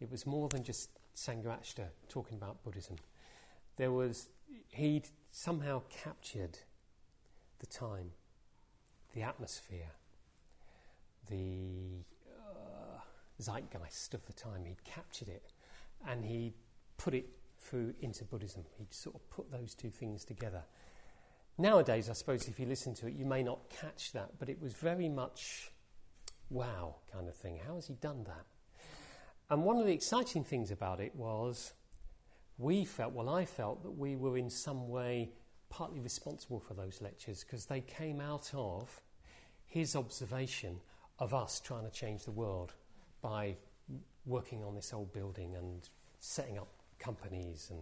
It 0.00 0.10
was 0.10 0.26
more 0.26 0.48
than 0.48 0.64
just 0.64 0.90
Sangharakshita 1.16 1.86
talking 2.08 2.36
about 2.36 2.62
Buddhism. 2.64 2.96
There 3.76 3.92
was, 3.92 4.28
he'd 4.70 5.08
somehow 5.30 5.82
captured 5.88 6.58
the 7.58 7.66
time, 7.66 8.10
the 9.14 9.22
atmosphere, 9.22 9.92
the 11.28 12.04
uh, 12.38 12.98
zeitgeist 13.40 14.14
of 14.14 14.26
the 14.26 14.32
time. 14.32 14.64
He'd 14.66 14.84
captured 14.84 15.28
it 15.28 15.52
and 16.06 16.24
he 16.24 16.52
put 16.98 17.14
it 17.14 17.26
through 17.64 17.94
into 18.00 18.24
Buddhism. 18.24 18.64
He'd 18.78 18.92
sort 18.92 19.16
of 19.16 19.28
put 19.30 19.50
those 19.50 19.74
two 19.74 19.90
things 19.90 20.24
together. 20.24 20.62
Nowadays, 21.56 22.10
I 22.10 22.12
suppose 22.14 22.48
if 22.48 22.58
you 22.58 22.66
listen 22.66 22.94
to 22.94 23.06
it, 23.06 23.14
you 23.14 23.24
may 23.24 23.42
not 23.42 23.70
catch 23.70 24.12
that, 24.12 24.38
but 24.38 24.48
it 24.48 24.60
was 24.60 24.72
very 24.74 25.08
much 25.08 25.70
wow 26.50 26.96
kind 27.12 27.28
of 27.28 27.34
thing. 27.34 27.60
How 27.66 27.76
has 27.76 27.86
he 27.86 27.94
done 27.94 28.24
that? 28.24 28.44
And 29.50 29.64
one 29.64 29.78
of 29.78 29.86
the 29.86 29.92
exciting 29.92 30.44
things 30.44 30.70
about 30.70 31.00
it 31.00 31.14
was 31.14 31.72
we 32.58 32.84
felt, 32.84 33.12
well, 33.12 33.28
I 33.28 33.44
felt 33.44 33.82
that 33.82 33.92
we 33.92 34.16
were 34.16 34.36
in 34.36 34.50
some 34.50 34.88
way 34.88 35.32
partly 35.68 36.00
responsible 36.00 36.60
for 36.60 36.74
those 36.74 37.00
lectures 37.00 37.44
because 37.44 37.66
they 37.66 37.80
came 37.80 38.20
out 38.20 38.50
of 38.54 39.00
his 39.66 39.96
observation 39.96 40.80
of 41.18 41.34
us 41.34 41.60
trying 41.60 41.84
to 41.84 41.90
change 41.90 42.24
the 42.24 42.30
world 42.30 42.72
by 43.22 43.56
working 44.26 44.62
on 44.62 44.74
this 44.74 44.92
old 44.92 45.12
building 45.12 45.54
and 45.56 45.88
setting 46.18 46.58
up 46.58 46.68
companies 47.04 47.70
and 47.70 47.80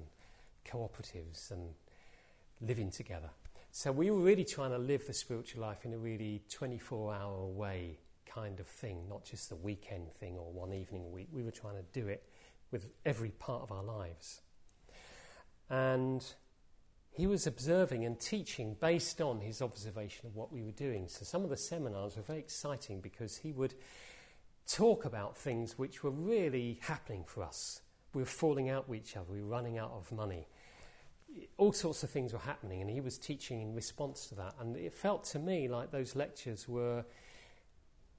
cooperatives 0.66 1.50
and 1.50 1.74
living 2.60 2.90
together. 2.90 3.30
So 3.70 3.92
we 3.92 4.10
were 4.10 4.20
really 4.20 4.44
trying 4.44 4.70
to 4.70 4.78
live 4.78 5.06
the 5.06 5.14
spiritual 5.14 5.62
life 5.62 5.84
in 5.84 5.94
a 5.94 5.98
really 5.98 6.42
24 6.50 7.14
hour 7.14 7.46
way 7.46 7.98
kind 8.26 8.60
of 8.60 8.66
thing, 8.66 9.08
not 9.08 9.24
just 9.24 9.48
the 9.48 9.56
weekend 9.56 10.12
thing 10.12 10.36
or 10.36 10.52
one 10.52 10.72
evening 10.72 11.04
a 11.04 11.08
week. 11.08 11.28
We 11.32 11.42
were 11.42 11.50
trying 11.50 11.76
to 11.76 12.00
do 12.00 12.08
it 12.08 12.22
with 12.70 12.88
every 13.04 13.30
part 13.30 13.62
of 13.62 13.72
our 13.72 13.82
lives. 13.82 14.40
And 15.70 16.24
he 17.10 17.26
was 17.26 17.46
observing 17.46 18.04
and 18.04 18.18
teaching 18.18 18.76
based 18.80 19.20
on 19.20 19.40
his 19.40 19.62
observation 19.62 20.26
of 20.26 20.34
what 20.34 20.52
we 20.52 20.62
were 20.62 20.70
doing. 20.72 21.08
So 21.08 21.24
some 21.24 21.44
of 21.44 21.50
the 21.50 21.56
seminars 21.56 22.16
were 22.16 22.22
very 22.22 22.38
exciting 22.38 23.00
because 23.00 23.38
he 23.38 23.52
would 23.52 23.74
talk 24.66 25.04
about 25.04 25.36
things 25.36 25.78
which 25.78 26.02
were 26.02 26.10
really 26.10 26.78
happening 26.82 27.24
for 27.26 27.42
us. 27.42 27.82
We 28.12 28.22
were 28.22 28.26
falling 28.26 28.68
out 28.68 28.88
with 28.88 29.00
each 29.00 29.16
other, 29.16 29.32
we 29.32 29.42
were 29.42 29.48
running 29.48 29.78
out 29.78 29.92
of 29.92 30.10
money. 30.12 30.48
All 31.56 31.72
sorts 31.72 32.02
of 32.02 32.10
things 32.10 32.32
were 32.32 32.38
happening, 32.38 32.82
and 32.82 32.90
he 32.90 33.00
was 33.00 33.16
teaching 33.16 33.62
in 33.62 33.74
response 33.74 34.26
to 34.26 34.34
that. 34.34 34.54
And 34.60 34.76
it 34.76 34.92
felt 34.92 35.24
to 35.24 35.38
me 35.38 35.66
like 35.66 35.90
those 35.90 36.14
lectures 36.14 36.68
were 36.68 37.04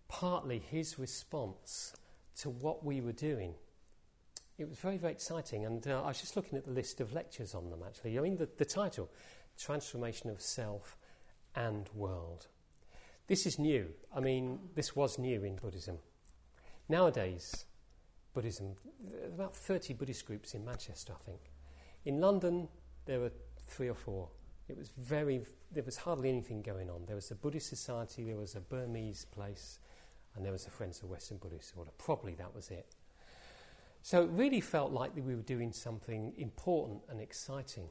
partly 0.08 0.60
his 0.60 0.98
response 0.98 1.94
to 2.38 2.50
what 2.50 2.84
we 2.84 3.02
were 3.02 3.12
doing 3.12 3.54
it 4.58 4.70
was 4.70 4.78
very, 4.78 4.98
very 4.98 5.14
exciting. 5.14 5.66
And 5.66 5.86
uh, 5.88 6.04
I 6.04 6.08
was 6.08 6.20
just 6.20 6.36
looking 6.36 6.58
at 6.58 6.66
the 6.66 6.72
list 6.72 7.02
of 7.02 7.14
lectures 7.14 7.56
on 7.56 7.70
them, 7.70 7.82
actually. 7.86 8.18
I 8.18 8.22
mean, 8.22 8.38
the, 8.38 8.48
the 8.58 8.66
title 8.66 9.10
Transformation 9.58 10.30
of 10.30 10.42
Self 10.42 10.98
and 11.56 11.90
World. 11.94 12.48
This 13.28 13.46
is 13.46 13.58
new. 13.58 13.88
I 14.16 14.20
mean, 14.20 14.60
this 14.76 14.96
was 14.96 15.18
new 15.18 15.44
in 15.44 15.56
Buddhism. 15.56 15.98
Nowadays, 16.90 17.66
Buddhism, 18.34 18.76
about 19.26 19.56
30 19.56 19.94
Buddhist 19.94 20.26
groups 20.26 20.54
in 20.54 20.66
Manchester, 20.66 21.14
I 21.14 21.24
think. 21.24 21.40
In 22.06 22.20
London, 22.20 22.68
there 23.06 23.20
were 23.20 23.32
three 23.68 23.90
or 23.90 23.96
four. 23.96 24.30
It 24.68 24.78
was 24.78 24.90
very, 24.98 25.42
there 25.72 25.84
was 25.84 25.98
hardly 25.98 26.30
anything 26.30 26.62
going 26.62 26.90
on. 26.90 27.06
There 27.06 27.16
was 27.16 27.32
a 27.32 27.36
Buddhist 27.36 27.70
society, 27.70 28.24
there 28.24 28.38
was 28.38 28.56
a 28.56 28.62
Burmese 28.62 29.26
place, 29.26 29.80
and 30.36 30.46
there 30.46 30.52
was 30.52 30.66
a 30.68 30.70
Friends 30.70 31.02
of 31.04 31.10
Western 31.10 31.38
Buddhists, 31.38 31.74
Order. 31.76 31.92
probably 31.98 32.34
that 32.36 32.54
was 32.56 32.72
it. 32.72 32.96
So 34.02 34.24
it 34.24 34.30
really 34.32 34.62
felt 34.62 34.92
like 34.92 35.16
we 35.16 35.36
were 35.36 35.42
doing 35.42 35.72
something 35.72 36.34
important 36.38 37.02
and 37.10 37.22
exciting. 37.22 37.88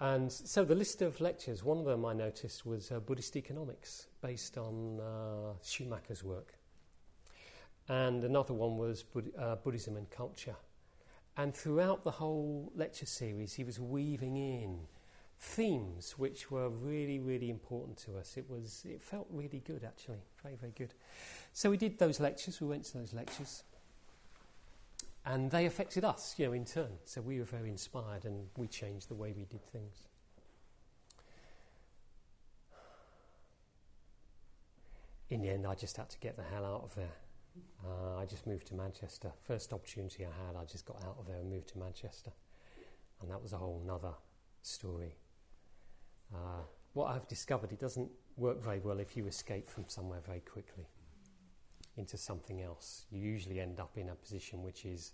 And 0.00 0.32
so 0.32 0.64
the 0.64 0.74
list 0.74 1.00
of 1.00 1.20
lectures, 1.20 1.62
one 1.62 1.78
of 1.78 1.84
them 1.84 2.04
I 2.04 2.12
noticed 2.12 2.66
was 2.66 2.90
uh, 2.90 2.98
Buddhist 2.98 3.36
economics, 3.36 4.08
based 4.20 4.58
on 4.58 5.00
uh, 5.00 5.52
Schumacher's 5.62 6.24
work. 6.24 6.54
And 7.88 8.24
another 8.24 8.54
one 8.54 8.76
was 8.76 9.02
Bud- 9.02 9.32
uh, 9.38 9.56
Buddhism 9.56 9.96
and 9.96 10.08
culture. 10.10 10.56
And 11.36 11.54
throughout 11.54 12.04
the 12.04 12.10
whole 12.10 12.72
lecture 12.74 13.06
series, 13.06 13.54
he 13.54 13.64
was 13.64 13.80
weaving 13.80 14.36
in 14.36 14.80
themes 15.38 16.16
which 16.16 16.50
were 16.50 16.68
really, 16.68 17.18
really 17.18 17.50
important 17.50 17.96
to 17.98 18.16
us. 18.16 18.36
It 18.36 18.48
was, 18.48 18.84
it 18.88 19.02
felt 19.02 19.26
really 19.30 19.60
good 19.66 19.82
actually, 19.84 20.20
very, 20.42 20.54
very 20.56 20.72
good. 20.76 20.94
So 21.52 21.70
we 21.70 21.76
did 21.76 21.98
those 21.98 22.20
lectures. 22.20 22.60
We 22.60 22.68
went 22.68 22.84
to 22.84 22.98
those 22.98 23.12
lectures, 23.12 23.64
and 25.26 25.50
they 25.50 25.66
affected 25.66 26.04
us, 26.04 26.34
you 26.38 26.46
know, 26.46 26.52
in 26.52 26.64
turn. 26.64 26.90
So 27.04 27.20
we 27.20 27.38
were 27.38 27.44
very 27.44 27.70
inspired, 27.70 28.24
and 28.24 28.48
we 28.56 28.68
changed 28.68 29.08
the 29.08 29.14
way 29.14 29.32
we 29.36 29.44
did 29.44 29.64
things. 29.72 30.06
In 35.28 35.42
the 35.42 35.48
end, 35.48 35.66
I 35.66 35.74
just 35.74 35.96
had 35.96 36.10
to 36.10 36.18
get 36.18 36.36
the 36.36 36.42
hell 36.42 36.64
out 36.64 36.82
of 36.84 36.94
there. 36.94 37.16
Uh, 37.84 38.18
I 38.18 38.26
just 38.26 38.46
moved 38.46 38.66
to 38.68 38.74
Manchester. 38.74 39.32
First 39.42 39.72
opportunity 39.72 40.24
I 40.24 40.46
had, 40.46 40.56
I 40.56 40.64
just 40.64 40.86
got 40.86 41.02
out 41.04 41.16
of 41.18 41.26
there 41.26 41.36
and 41.36 41.50
moved 41.50 41.68
to 41.68 41.78
Manchester. 41.78 42.32
And 43.20 43.30
that 43.30 43.42
was 43.42 43.52
a 43.52 43.56
whole 43.56 43.82
nother 43.86 44.14
story. 44.62 45.16
Uh, 46.34 46.62
what 46.94 47.10
I've 47.10 47.28
discovered, 47.28 47.72
it 47.72 47.80
doesn't 47.80 48.10
work 48.36 48.62
very 48.62 48.80
well 48.80 48.98
if 48.98 49.16
you 49.16 49.26
escape 49.26 49.68
from 49.68 49.84
somewhere 49.88 50.20
very 50.24 50.40
quickly 50.40 50.86
into 51.96 52.16
something 52.16 52.62
else. 52.62 53.04
You 53.10 53.20
usually 53.20 53.60
end 53.60 53.80
up 53.80 53.92
in 53.96 54.08
a 54.08 54.14
position 54.14 54.62
which 54.62 54.84
is 54.84 55.12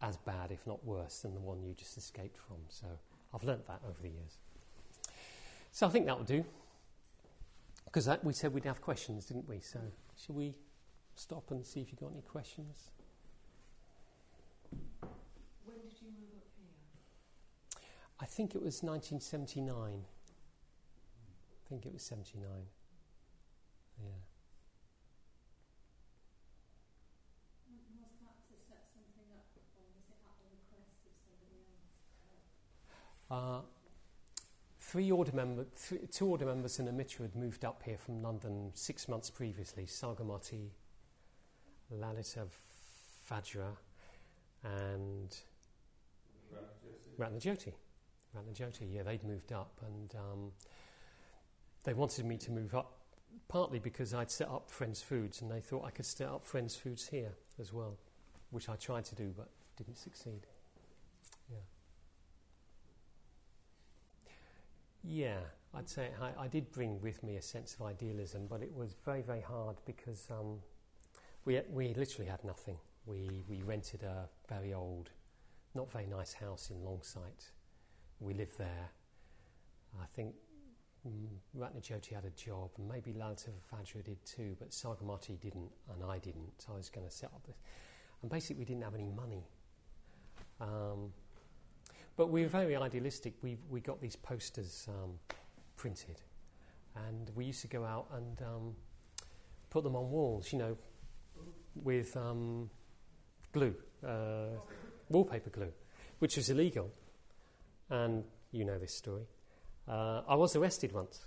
as 0.00 0.16
bad, 0.16 0.50
if 0.50 0.66
not 0.66 0.84
worse, 0.84 1.20
than 1.20 1.34
the 1.34 1.40
one 1.40 1.62
you 1.62 1.74
just 1.74 1.96
escaped 1.96 2.38
from. 2.38 2.56
So 2.68 2.86
I've 3.34 3.44
learnt 3.44 3.66
that 3.66 3.80
over 3.86 4.00
the 4.00 4.08
years. 4.08 4.38
So 5.72 5.86
I 5.86 5.90
think 5.90 6.06
that 6.06 6.16
will 6.16 6.24
do. 6.24 6.44
Because 7.84 8.08
we 8.22 8.32
said 8.32 8.52
we'd 8.52 8.64
have 8.64 8.80
questions, 8.80 9.26
didn't 9.26 9.48
we? 9.48 9.60
So 9.60 9.80
should 10.16 10.34
we 10.34 10.54
stop 11.18 11.50
and 11.50 11.66
see 11.66 11.80
if 11.80 11.90
you've 11.90 12.00
got 12.00 12.12
any 12.12 12.22
questions? 12.22 12.90
When 15.64 15.76
did 15.80 15.92
you 16.00 16.08
move 16.14 16.36
up 16.36 16.46
here? 16.56 17.82
I 18.20 18.26
think 18.26 18.54
it 18.54 18.62
was 18.62 18.82
1979. 18.82 20.04
I 21.68 21.68
think 21.68 21.86
it 21.86 21.92
was 21.92 22.02
79. 22.02 22.48
Yeah. 24.00 24.08
Was 27.66 28.14
that 28.22 28.38
to 28.48 28.54
set 28.56 28.86
something 28.94 29.28
up, 29.34 29.50
or 29.58 29.84
was 29.90 30.06
it 30.08 30.22
at 30.22 30.38
the 30.38 30.48
request 30.54 31.02
of 31.04 31.14
somebody 31.18 31.66
else? 31.74 31.98
Uh, 33.30 33.66
three 34.78 35.10
order 35.10 35.32
member, 35.32 35.66
th- 35.88 36.10
two 36.10 36.26
order 36.26 36.46
members 36.46 36.78
and 36.78 36.88
a 36.88 36.92
Mitra 36.92 37.26
had 37.26 37.36
moved 37.36 37.64
up 37.64 37.82
here 37.84 37.98
from 37.98 38.22
London 38.22 38.70
six 38.74 39.08
months 39.08 39.28
previously. 39.30 39.84
Sagaramati, 39.84 40.70
Lalita 41.90 42.46
Vajra, 43.30 43.76
and 44.64 45.36
Ratnajyoti. 47.18 47.72
Ratnajyoti, 48.36 48.92
yeah, 48.92 49.02
they'd 49.02 49.24
moved 49.24 49.52
up 49.52 49.72
and 49.86 50.14
um, 50.14 50.52
they 51.84 51.94
wanted 51.94 52.24
me 52.24 52.36
to 52.36 52.50
move 52.50 52.74
up 52.74 52.92
partly 53.48 53.78
because 53.78 54.14
I'd 54.14 54.30
set 54.30 54.48
up 54.48 54.70
Friends 54.70 55.00
Foods 55.00 55.40
and 55.40 55.50
they 55.50 55.60
thought 55.60 55.84
I 55.84 55.90
could 55.90 56.06
set 56.06 56.28
up 56.28 56.44
Friends 56.44 56.76
Foods 56.76 57.08
here 57.08 57.32
as 57.60 57.72
well, 57.72 57.96
which 58.50 58.68
I 58.68 58.76
tried 58.76 59.04
to 59.06 59.14
do 59.14 59.32
but 59.36 59.48
didn't 59.76 59.96
succeed. 59.96 60.46
Yeah. 61.50 61.58
Yeah, 65.04 65.38
I'd 65.74 65.88
say 65.88 66.10
I, 66.20 66.44
I 66.44 66.48
did 66.48 66.70
bring 66.72 67.00
with 67.00 67.22
me 67.22 67.36
a 67.36 67.42
sense 67.42 67.74
of 67.74 67.86
idealism, 67.86 68.46
but 68.48 68.62
it 68.62 68.74
was 68.74 68.94
very, 69.04 69.22
very 69.22 69.40
hard 69.40 69.76
because 69.86 70.28
um, 70.30 70.58
we, 71.48 71.58
we 71.70 71.94
literally 71.94 72.30
had 72.30 72.44
nothing. 72.44 72.76
We, 73.06 73.42
we 73.48 73.62
rented 73.62 74.02
a 74.02 74.28
very 74.50 74.74
old, 74.74 75.08
not 75.74 75.90
very 75.90 76.04
nice 76.04 76.34
house 76.34 76.70
in 76.70 76.76
Longsight. 76.76 77.52
We 78.20 78.34
lived 78.34 78.58
there. 78.58 78.90
I 79.98 80.04
think 80.14 80.34
mm, 81.08 81.26
Ratnajyoti 81.58 82.12
had 82.12 82.26
a 82.26 82.30
job, 82.30 82.68
and 82.76 82.86
maybe 82.86 83.14
Lalita 83.14 83.48
Vajra 83.72 84.04
did 84.04 84.22
too, 84.26 84.56
but 84.58 84.72
Sagaramati 84.72 85.40
didn't, 85.40 85.70
and 85.90 86.04
I 86.04 86.18
didn't. 86.18 86.66
I 86.70 86.76
was 86.76 86.90
going 86.90 87.06
to 87.06 87.12
set 87.12 87.30
up 87.30 87.46
this. 87.46 87.56
And 88.20 88.30
basically, 88.30 88.56
we 88.58 88.64
didn't 88.66 88.82
have 88.82 88.94
any 88.94 89.08
money. 89.08 89.46
Um, 90.60 91.14
but 92.18 92.28
we 92.28 92.42
were 92.42 92.48
very 92.48 92.76
idealistic. 92.76 93.32
We, 93.40 93.56
we 93.70 93.80
got 93.80 94.02
these 94.02 94.16
posters 94.16 94.86
um, 94.86 95.12
printed, 95.76 96.20
and 97.08 97.30
we 97.34 97.46
used 97.46 97.62
to 97.62 97.68
go 97.68 97.86
out 97.86 98.08
and 98.14 98.42
um, 98.42 98.74
put 99.70 99.82
them 99.82 99.96
on 99.96 100.10
walls, 100.10 100.52
you 100.52 100.58
know, 100.58 100.76
with 101.82 102.16
um, 102.16 102.70
glue, 103.52 103.74
uh, 104.06 104.56
wallpaper 105.08 105.50
glue, 105.50 105.72
which 106.18 106.36
was 106.36 106.50
illegal. 106.50 106.90
And 107.90 108.24
you 108.52 108.64
know 108.64 108.78
this 108.78 108.94
story. 108.94 109.26
Uh, 109.86 110.22
I 110.28 110.34
was 110.34 110.54
arrested 110.56 110.92
once. 110.92 111.24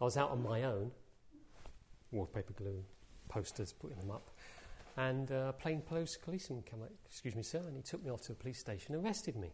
I 0.00 0.04
was 0.04 0.16
out 0.16 0.30
on 0.30 0.42
my 0.42 0.64
own, 0.64 0.90
wallpaper 2.12 2.52
glue, 2.52 2.84
posters, 3.28 3.72
putting 3.72 3.98
them 3.98 4.10
up, 4.10 4.30
and 4.96 5.30
uh, 5.32 5.46
a 5.48 5.52
plainclothes 5.52 6.18
policeman 6.22 6.62
came 6.62 6.82
up, 6.82 6.90
excuse 7.06 7.34
me, 7.34 7.42
sir, 7.42 7.62
and 7.66 7.76
he 7.76 7.82
took 7.82 8.04
me 8.04 8.10
off 8.10 8.22
to 8.22 8.28
the 8.28 8.34
police 8.34 8.58
station 8.58 8.94
and 8.94 9.04
arrested 9.04 9.36
me. 9.36 9.52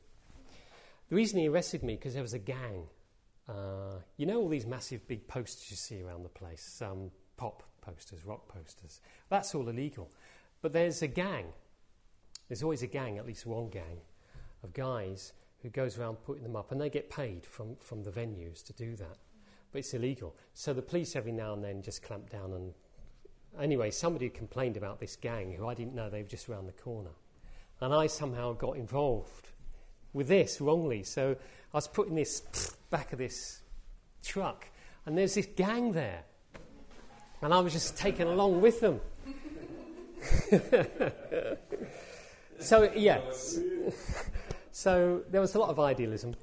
The 1.09 1.17
reason 1.17 1.39
he 1.39 1.49
arrested 1.49 1.83
me 1.83 1.95
because 1.95 2.15
there 2.15 2.23
was 2.23 2.35
a 2.35 2.39
gang. 2.39 2.89
Uh, 3.49 3.99
you 4.17 4.25
know 4.25 4.41
all 4.41 4.49
these 4.49 4.67
massive 4.67 5.07
big 5.07 5.27
posters 5.27 5.71
you 5.71 5.77
see 5.77 6.01
around 6.01 6.23
the 6.23 6.29
place, 6.29 6.81
um, 6.81 7.11
pop 7.37 7.63
posters, 7.83 8.25
rock 8.25 8.49
posters. 8.49 9.01
That's 9.29 9.55
all 9.55 9.69
illegal. 9.69 10.11
But 10.63 10.73
there's 10.73 11.03
a 11.03 11.09
gang. 11.09 11.47
There's 12.49 12.63
always 12.63 12.83
a 12.83 12.87
gang, 12.87 13.19
at 13.19 13.27
least 13.27 13.45
one 13.45 13.69
gang, 13.69 14.01
of 14.63 14.73
guys 14.73 15.35
who 15.63 15.69
goes 15.69 15.99
around 15.99 16.17
putting 16.25 16.43
them 16.43 16.57
up, 16.57 16.73
and 16.73 16.81
they 16.81 16.91
get 16.91 17.11
paid 17.11 17.45
from, 17.45 17.77
from 17.77 18.03
the 18.03 18.11
venues 18.11 18.65
to 18.65 18.73
do 18.73 18.97
that. 18.97 19.19
But 19.71 19.81
it's 19.81 19.95
illegal. 19.95 20.35
So 20.55 20.73
the 20.73 20.83
police 20.83 21.15
every 21.17 21.33
now 21.33 21.53
and 21.53 21.63
then 21.63 21.83
just 21.83 22.03
clamp 22.03 22.31
down 22.31 22.53
and. 22.53 22.75
Anyway, 23.61 23.91
somebody 23.91 24.31
complained 24.31 24.79
about 24.79 24.99
this 24.99 25.15
gang 25.15 25.53
who 25.53 25.69
I 25.69 25.75
didn't 25.75 25.95
know 25.95 26.09
they 26.09 26.23
were 26.23 26.29
just 26.29 26.49
around 26.49 26.67
the 26.67 26.73
corner. 26.73 27.11
And 27.81 27.93
I 27.93 28.07
somehow 28.07 28.55
got 28.55 28.77
involved 28.77 29.51
with 30.15 30.29
this 30.29 30.59
wrongly. 30.59 31.03
So 31.03 31.37
I 31.73 31.77
was 31.77 31.89
putting 31.89 32.15
this 32.15 32.41
back 32.91 33.13
of 33.13 33.19
this 33.19 33.61
truck, 34.23 34.69
and 35.05 35.19
there's 35.19 35.35
this 35.35 35.47
gang 35.47 35.93
there. 35.93 36.25
And 37.43 37.53
I 37.53 37.59
was 37.61 37.73
just 37.73 37.97
taken 37.97 38.29
along 38.29 38.61
with 38.61 38.81
them. 38.81 39.01
so, 42.61 42.91
yes. 42.95 43.59
so 44.71 45.23
there 45.29 45.41
was 45.41 45.55
a 45.57 45.59
lot 45.59 45.71
of 45.71 45.81
idealism. 45.81 46.35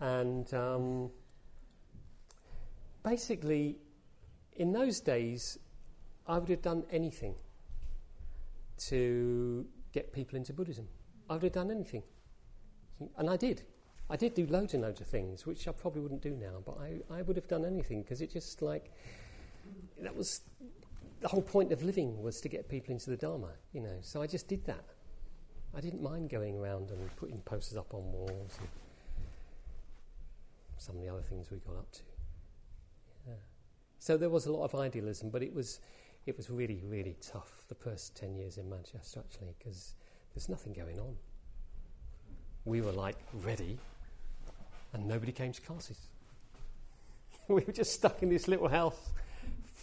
And 0.00 0.52
um, 0.52 1.10
basically, 3.04 3.76
in 4.56 4.72
those 4.72 5.00
days, 5.00 5.58
I 6.26 6.38
would 6.38 6.48
have 6.48 6.62
done 6.62 6.82
anything 6.90 7.36
to 8.88 9.64
get 9.92 10.12
people 10.12 10.36
into 10.36 10.52
Buddhism. 10.52 10.88
I 11.30 11.34
would 11.34 11.44
have 11.44 11.52
done 11.52 11.70
anything. 11.70 12.02
And 13.16 13.30
I 13.30 13.36
did. 13.36 13.62
I 14.10 14.16
did 14.16 14.34
do 14.34 14.46
loads 14.46 14.74
and 14.74 14.82
loads 14.82 15.00
of 15.00 15.06
things, 15.06 15.46
which 15.46 15.68
I 15.68 15.72
probably 15.72 16.00
wouldn't 16.00 16.22
do 16.22 16.30
now, 16.30 16.62
but 16.64 16.78
I, 16.80 17.18
I 17.18 17.22
would 17.22 17.36
have 17.36 17.46
done 17.46 17.64
anything 17.64 18.02
because 18.02 18.20
it 18.20 18.32
just 18.32 18.62
like, 18.62 18.90
that 20.00 20.14
was 20.14 20.42
the 21.20 21.28
whole 21.28 21.42
point 21.42 21.72
of 21.72 21.82
living 21.82 22.22
was 22.22 22.40
to 22.40 22.48
get 22.48 22.68
people 22.68 22.92
into 22.92 23.10
the 23.10 23.16
Dharma, 23.16 23.50
you 23.72 23.80
know. 23.80 23.96
So 24.02 24.22
I 24.22 24.26
just 24.26 24.48
did 24.48 24.64
that. 24.66 24.84
I 25.76 25.80
didn't 25.80 26.02
mind 26.02 26.30
going 26.30 26.56
around 26.56 26.90
and 26.90 27.14
putting 27.16 27.40
posters 27.40 27.76
up 27.76 27.92
on 27.92 28.00
walls 28.12 28.56
and 28.58 28.68
some 30.78 30.96
of 30.96 31.02
the 31.02 31.08
other 31.08 31.22
things 31.22 31.50
we 31.50 31.58
got 31.58 31.76
up 31.76 31.90
to. 31.92 32.00
Yeah. 33.26 33.34
So 33.98 34.16
there 34.16 34.30
was 34.30 34.46
a 34.46 34.52
lot 34.52 34.64
of 34.64 34.74
idealism, 34.74 35.30
but 35.30 35.42
it 35.42 35.52
was, 35.52 35.80
it 36.26 36.36
was 36.36 36.50
really, 36.50 36.82
really 36.84 37.16
tough 37.20 37.64
the 37.68 37.74
first 37.74 38.16
10 38.16 38.36
years 38.36 38.56
in 38.56 38.68
Manchester 38.70 39.20
actually 39.20 39.54
because 39.58 39.94
there's 40.34 40.48
nothing 40.48 40.72
going 40.72 40.98
on. 40.98 41.16
We 42.64 42.80
were 42.80 42.92
like 42.92 43.16
ready 43.44 43.78
and 44.92 45.06
nobody 45.06 45.32
came 45.32 45.52
to 45.52 45.60
classes. 45.60 45.98
we 47.48 47.62
were 47.62 47.72
just 47.72 47.92
stuck 47.92 48.22
in 48.22 48.28
this 48.28 48.46
little 48.46 48.68
house 48.68 49.10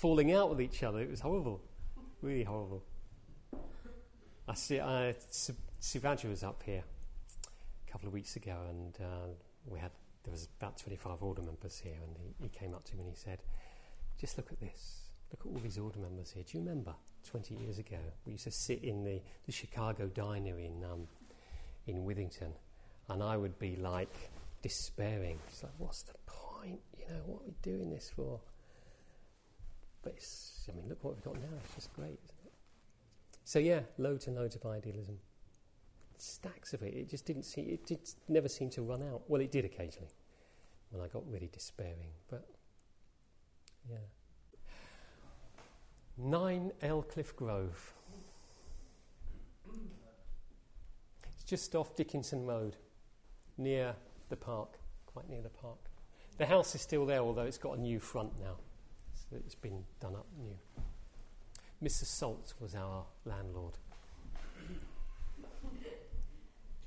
falling 0.06 0.34
out 0.34 0.52
with 0.52 0.62
each 0.62 0.84
other. 0.84 1.00
It 1.00 1.10
was 1.10 1.20
horrible, 1.20 1.60
really 2.22 2.44
horrible. 2.44 2.84
I 4.48 4.54
see. 4.54 4.80
I, 4.80 5.16
Sivaju 5.82 6.30
was 6.30 6.44
up 6.44 6.62
here 6.62 6.84
a 7.88 7.92
couple 7.92 8.08
of 8.08 8.14
weeks 8.14 8.36
ago, 8.36 8.56
and 8.70 8.96
uh, 9.02 9.30
we 9.66 9.80
had 9.80 9.90
there 10.24 10.32
was 10.32 10.48
about 10.60 10.78
twenty-five 10.78 11.24
order 11.24 11.42
members 11.42 11.80
here, 11.80 11.98
and 12.04 12.16
he, 12.20 12.36
he 12.44 12.50
came 12.50 12.76
up 12.76 12.84
to 12.84 12.96
me 12.96 13.02
and 13.02 13.10
he 13.10 13.16
said, 13.18 13.40
"Just 14.22 14.38
look 14.38 14.52
at 14.52 14.60
this. 14.60 15.10
look 15.32 15.40
at 15.44 15.52
all 15.52 15.60
these 15.60 15.80
order 15.80 15.98
members 15.98 16.30
here. 16.30 16.44
Do 16.44 16.60
you 16.60 16.64
remember 16.64 16.94
20 17.28 17.56
years 17.56 17.80
ago 17.80 17.98
we 18.28 18.34
used 18.34 18.44
to 18.44 18.52
sit 18.52 18.84
in 18.84 19.04
the, 19.04 19.20
the 19.48 19.52
Chicago 19.52 20.06
diner 20.14 20.60
in, 20.60 20.84
um, 20.84 21.08
in 21.88 22.06
Withington 22.06 22.52
and 23.10 23.24
I 23.24 23.36
would 23.36 23.58
be 23.58 23.76
like 23.78 24.16
despairing. 24.62 25.40
It's 25.48 25.64
like, 25.64 25.72
what's 25.80 26.04
the 26.04 26.14
point? 26.28 26.82
You 27.00 27.06
know, 27.08 27.22
what 27.26 27.42
are 27.42 27.46
we 27.48 27.56
doing 27.64 27.90
this 27.90 28.12
for? 28.16 28.40
But 30.06 30.14
it's, 30.18 30.70
I 30.72 30.76
mean, 30.76 30.88
look 30.88 31.04
what 31.04 31.16
we've 31.16 31.24
got 31.24 31.36
now. 31.36 31.58
It's 31.64 31.76
just 31.76 31.94
great? 31.94 32.20
So 33.44 33.60
yeah, 33.60 33.82
loads 33.98 34.28
and 34.28 34.36
loads 34.36 34.56
of 34.56 34.66
idealism. 34.66 35.18
Stacks 36.18 36.74
of 36.74 36.84
it. 36.84 36.94
It 36.94 37.10
just 37.10 37.26
didn't 37.26 37.44
see. 37.44 37.62
It 37.62 37.86
did 37.86 38.00
never 38.30 38.48
seem 38.48 38.70
to 38.72 38.84
run 38.84 39.02
out. 39.02 39.24
Well, 39.28 39.42
it 39.42 39.52
did 39.52 39.66
occasionally 39.66 40.14
when 40.92 41.04
I 41.04 41.08
got 41.08 41.24
really 41.28 41.50
despairing. 41.52 42.12
But 42.30 42.48
yeah. 43.90 43.98
Nine 46.18 46.72
Elcliffe 46.82 47.36
Grove. 47.36 47.94
It's 51.34 51.44
just 51.44 51.76
off 51.76 51.96
Dickinson 51.96 52.46
Road, 52.46 52.78
near 53.58 53.96
the 54.30 54.36
park, 54.36 54.78
quite 55.08 55.28
near 55.30 55.42
the 55.42 55.50
park. 55.50 55.80
The 56.38 56.46
house 56.46 56.76
is 56.76 56.82
still 56.82 57.06
there, 57.08 57.20
although 57.20 57.44
it's 57.44 57.58
got 57.58 57.78
a 57.78 57.82
new 57.82 58.00
front 58.00 58.40
now. 58.40 58.58
It's 59.36 59.56
been 59.56 59.84
done 60.00 60.16
up 60.16 60.28
new. 60.38 60.56
Mr. 61.84 62.06
Salt 62.06 62.54
was 62.60 62.76
our 62.76 63.06
landlord. 63.26 63.78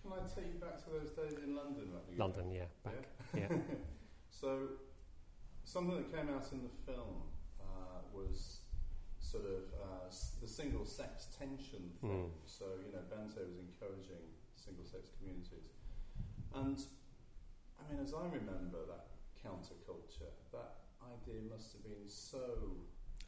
Can 0.02 0.12
I 0.12 0.26
take 0.26 0.54
you 0.54 0.58
back 0.58 0.82
to 0.84 0.90
those 0.90 1.10
days 1.10 1.38
in 1.44 1.54
London? 1.54 1.90
London, 2.16 2.50
yeah, 2.50 2.64
back. 2.82 3.04
Yeah. 3.36 3.48
So, 4.30 4.80
something 5.64 5.96
that 5.96 6.10
came 6.10 6.34
out 6.34 6.46
in 6.52 6.62
the 6.62 6.72
film 6.86 7.28
uh, 7.60 8.00
was 8.14 8.60
sort 9.20 9.44
of 9.44 9.68
uh, 9.76 10.08
the 10.40 10.48
single 10.48 10.86
sex 10.86 11.28
tension 11.38 11.92
thing. 12.00 12.30
Mm. 12.32 12.46
So, 12.46 12.64
you 12.86 12.92
know, 12.92 13.04
Bhante 13.12 13.44
was 13.44 13.58
encouraging 13.60 14.24
single 14.56 14.86
sex 14.86 15.10
communities. 15.18 15.76
And, 16.54 16.80
I 17.76 17.92
mean, 17.92 18.00
as 18.02 18.14
I 18.14 18.24
remember 18.24 18.88
that 18.88 19.12
counterculture, 19.44 20.32
that 20.52 20.87
idea 21.02 21.40
must 21.50 21.72
have 21.72 21.82
been 21.82 22.08
so 22.08 22.38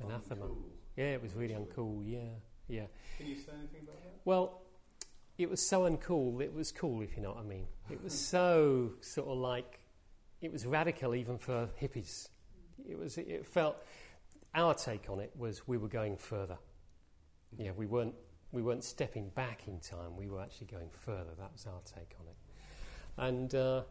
Anathema. 0.02 0.46
uncool. 0.46 0.70
Yeah, 0.96 1.14
it 1.14 1.22
was 1.22 1.34
really 1.34 1.54
uncool. 1.54 2.02
Yeah, 2.04 2.20
yeah. 2.68 2.86
Can 3.18 3.26
you 3.26 3.36
say 3.36 3.52
anything 3.58 3.82
about 3.82 4.02
that? 4.02 4.20
Well, 4.24 4.62
it 5.38 5.48
was 5.48 5.66
so 5.66 5.82
uncool. 5.82 6.40
It 6.42 6.52
was 6.52 6.72
cool, 6.72 7.02
if 7.02 7.16
you 7.16 7.22
know 7.22 7.30
what 7.30 7.38
I 7.38 7.42
mean. 7.48 7.66
It 7.90 8.02
was 8.02 8.18
so 8.18 8.92
sort 9.00 9.28
of 9.28 9.38
like 9.38 9.80
it 10.40 10.52
was 10.52 10.66
radical, 10.66 11.14
even 11.14 11.38
for 11.38 11.68
hippies. 11.80 12.28
It 12.88 12.98
was. 12.98 13.18
It 13.18 13.46
felt. 13.46 13.76
Our 14.52 14.74
take 14.74 15.08
on 15.08 15.20
it 15.20 15.30
was 15.36 15.68
we 15.68 15.76
were 15.78 15.88
going 15.88 16.16
further. 16.16 16.58
Yeah, 17.56 17.70
we 17.76 17.86
weren't. 17.86 18.14
We 18.52 18.62
weren't 18.62 18.82
stepping 18.82 19.28
back 19.30 19.68
in 19.68 19.78
time. 19.78 20.16
We 20.16 20.28
were 20.28 20.40
actually 20.40 20.66
going 20.66 20.90
further. 20.90 21.30
That 21.38 21.52
was 21.52 21.66
our 21.66 21.80
take 21.84 22.14
on 22.18 22.26
it. 22.26 22.36
And 23.16 23.54
uh, 23.54 23.82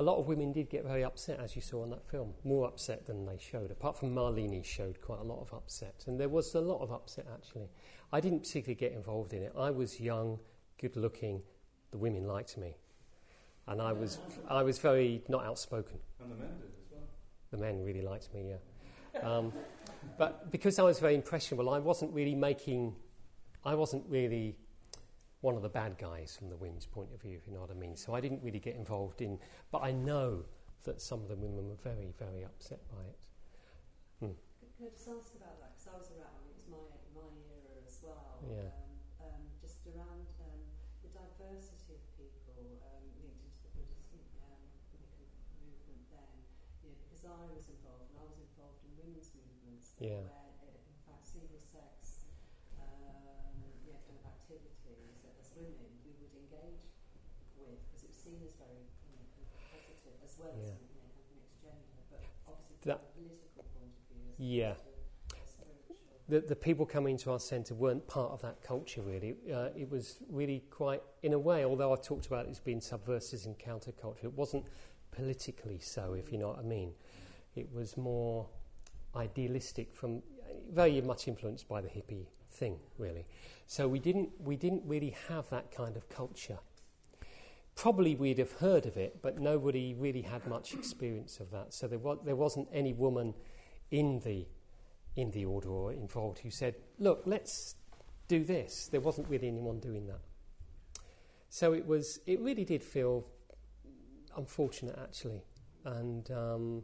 a 0.00 0.02
lot 0.02 0.16
of 0.16 0.26
women 0.26 0.50
did 0.50 0.70
get 0.70 0.82
very 0.82 1.04
upset, 1.04 1.38
as 1.40 1.54
you 1.54 1.60
saw 1.60 1.82
on 1.82 1.90
that 1.90 2.02
film. 2.10 2.32
More 2.42 2.66
upset 2.66 3.06
than 3.06 3.26
they 3.26 3.36
showed. 3.36 3.70
Apart 3.70 3.98
from 3.98 4.14
Marlene, 4.14 4.64
showed 4.64 4.98
quite 5.02 5.20
a 5.20 5.22
lot 5.22 5.42
of 5.42 5.52
upset, 5.52 6.04
and 6.06 6.18
there 6.18 6.30
was 6.30 6.54
a 6.54 6.60
lot 6.60 6.80
of 6.80 6.90
upset 6.90 7.26
actually. 7.30 7.68
I 8.10 8.18
didn't 8.18 8.40
particularly 8.40 8.76
get 8.76 8.92
involved 8.92 9.34
in 9.34 9.42
it. 9.42 9.52
I 9.56 9.70
was 9.70 10.00
young, 10.00 10.38
good 10.80 10.96
looking. 10.96 11.42
The 11.90 11.98
women 11.98 12.26
liked 12.26 12.56
me, 12.56 12.78
and 13.68 13.82
I 13.82 13.92
was 13.92 14.16
I 14.48 14.62
was 14.62 14.78
very 14.78 15.22
not 15.28 15.44
outspoken. 15.44 15.98
And 16.18 16.32
the 16.32 16.36
men 16.36 16.48
did 16.56 16.70
as 16.80 16.90
well. 16.90 17.02
The 17.50 17.58
men 17.58 17.84
really 17.84 18.02
liked 18.02 18.32
me, 18.32 18.54
yeah. 18.54 19.20
Um, 19.20 19.52
but 20.16 20.50
because 20.50 20.78
I 20.78 20.82
was 20.82 20.98
very 20.98 21.14
impressionable, 21.14 21.68
I 21.68 21.78
wasn't 21.78 22.14
really 22.14 22.34
making, 22.34 22.96
I 23.66 23.74
wasn't 23.74 24.04
really 24.08 24.56
one 25.40 25.56
of 25.56 25.62
the 25.62 25.68
bad 25.68 25.96
guys 25.98 26.36
from 26.36 26.48
the 26.50 26.56
women's 26.56 26.86
point 26.86 27.08
of 27.14 27.20
view, 27.20 27.36
if 27.36 27.46
you 27.46 27.52
know 27.54 27.60
what 27.60 27.70
I 27.70 27.74
mean. 27.74 27.96
So 27.96 28.14
I 28.14 28.20
didn't 28.20 28.42
really 28.42 28.60
get 28.60 28.76
involved 28.76 29.22
in, 29.22 29.38
but 29.70 29.82
I 29.82 29.92
know 29.92 30.44
that 30.84 31.00
some 31.00 31.20
of 31.22 31.28
the 31.28 31.36
women 31.36 31.68
were 31.68 31.80
very, 31.82 32.12
very 32.18 32.44
upset 32.44 32.80
by 32.90 33.04
it. 33.04 33.18
Can 34.18 34.36
can 34.76 34.86
I 34.88 34.90
just 34.92 35.08
ask 35.08 35.32
about 35.36 35.60
that? 35.60 35.76
Because 35.76 35.88
I 35.92 35.96
was 35.96 36.08
around, 36.16 36.40
it 36.48 36.56
was 36.56 36.68
my, 36.68 36.80
my 37.16 37.28
era 37.52 37.80
as 37.84 38.00
well. 38.04 38.40
Yeah. 38.44 38.68
Um, 38.68 38.92
um, 39.20 39.42
just 39.60 39.80
around 39.88 40.24
um, 40.40 40.60
the 41.04 41.12
diversity 41.12 41.96
of 41.96 42.04
people 42.16 42.80
um, 42.84 43.04
linked 43.20 43.44
into 43.44 43.60
the 43.64 43.72
Buddhist 43.76 44.36
um, 44.44 44.60
movement 45.60 46.04
then. 46.12 46.32
You 46.84 46.92
know, 46.92 47.00
because 47.08 47.24
I 47.28 47.44
was 47.52 47.68
involved, 47.68 48.08
and 48.12 48.16
I 48.20 48.24
was 48.28 48.40
involved 48.40 48.80
in 48.88 48.92
women's 48.96 49.28
movements 49.36 49.96
Yeah. 50.00 50.24
where, 50.24 50.52
uh, 50.64 50.72
in 50.72 50.96
fact, 51.04 51.28
single 51.28 51.60
sex 51.60 52.24
um, 52.80 53.60
yeah, 53.84 54.00
kind 54.08 54.16
of 54.20 54.24
activities 54.32 55.20
that 55.24 55.36
as 55.40 55.52
women 55.56 55.92
we 56.04 56.12
would 56.20 56.32
engage 56.40 56.88
with 57.56 57.76
because 57.84 58.04
it 58.04 58.10
was 58.12 58.20
seen 58.20 58.40
as 58.44 58.56
very 58.56 58.80
you 58.80 59.12
know, 59.12 59.24
kind 59.36 59.44
of 59.44 59.60
positive 59.68 60.16
as 60.24 60.29
well 60.40 60.52
Yeah. 60.56 60.62
as 60.62 60.68
you 60.68 60.96
know, 60.96 61.06
of 61.06 61.36
mixed 61.36 61.62
gender, 61.62 62.02
but 62.10 62.20
obviously 62.48 62.76
from 62.80 62.88
That- 62.88 63.00
a 63.00 63.20
political 63.20 63.64
point 63.74 63.92
of 64.10 64.38
view 64.38 64.56
Yeah. 64.58 64.72
opposed 64.72 64.84
to 65.28 65.36
a 65.36 65.46
spiritual. 65.46 65.96
The, 66.28 66.40
the 66.40 66.56
people 66.56 66.86
coming 66.86 67.16
to 67.18 67.30
our 67.32 67.40
centre 67.40 67.74
weren't 67.74 68.06
part 68.06 68.32
of 68.32 68.40
that 68.42 68.62
culture, 68.62 69.02
really. 69.02 69.36
Uh, 69.52 69.70
it 69.76 69.90
was 69.90 70.18
really 70.28 70.60
quite, 70.70 71.02
in 71.22 71.32
a 71.32 71.38
way, 71.38 71.64
although 71.64 71.92
I 71.92 71.96
talked 71.96 72.26
about 72.26 72.46
it 72.46 72.50
as 72.50 72.60
being 72.60 72.80
subversive 72.80 73.46
and 73.46 73.58
counterculture, 73.58 74.24
it 74.24 74.34
wasn't 74.34 74.64
politically 75.10 75.78
so, 75.80 76.14
if 76.14 76.30
you 76.32 76.38
know 76.38 76.48
what 76.48 76.58
I 76.58 76.62
mean. 76.62 76.94
It 77.56 77.72
was 77.72 77.96
more 77.96 78.48
idealistic, 79.16 79.92
from 79.92 80.22
very 80.70 81.00
much 81.00 81.26
influenced 81.26 81.66
by 81.68 81.80
the 81.80 81.88
hippie 81.88 82.26
thing, 82.48 82.78
really. 82.96 83.26
So 83.66 83.88
we 83.88 83.98
didn't, 83.98 84.30
we 84.40 84.56
didn't 84.56 84.84
really 84.86 85.10
have 85.28 85.50
that 85.50 85.72
kind 85.72 85.96
of 85.96 86.08
culture. 86.08 86.58
Probably 87.80 88.14
we'd 88.14 88.36
have 88.36 88.52
heard 88.52 88.84
of 88.84 88.98
it, 88.98 89.22
but 89.22 89.40
nobody 89.40 89.94
really 89.94 90.20
had 90.20 90.46
much 90.46 90.74
experience 90.74 91.40
of 91.40 91.50
that. 91.50 91.72
So 91.72 91.88
there, 91.88 91.98
wa- 91.98 92.18
there 92.22 92.36
wasn't 92.36 92.68
any 92.74 92.92
woman 92.92 93.32
in 93.90 94.20
the 94.20 94.46
in 95.16 95.30
the 95.30 95.46
order 95.46 95.70
or 95.70 95.90
involved 95.90 96.40
who 96.40 96.50
said, 96.50 96.74
"Look, 96.98 97.22
let's 97.24 97.76
do 98.28 98.44
this." 98.44 98.86
There 98.88 99.00
wasn't 99.00 99.30
really 99.30 99.48
anyone 99.48 99.80
doing 99.80 100.06
that. 100.08 100.20
So 101.48 101.72
it 101.72 101.86
was. 101.86 102.20
It 102.26 102.38
really 102.40 102.66
did 102.66 102.82
feel 102.82 103.24
unfortunate, 104.36 104.98
actually, 105.02 105.42
and 105.86 106.30
um, 106.32 106.82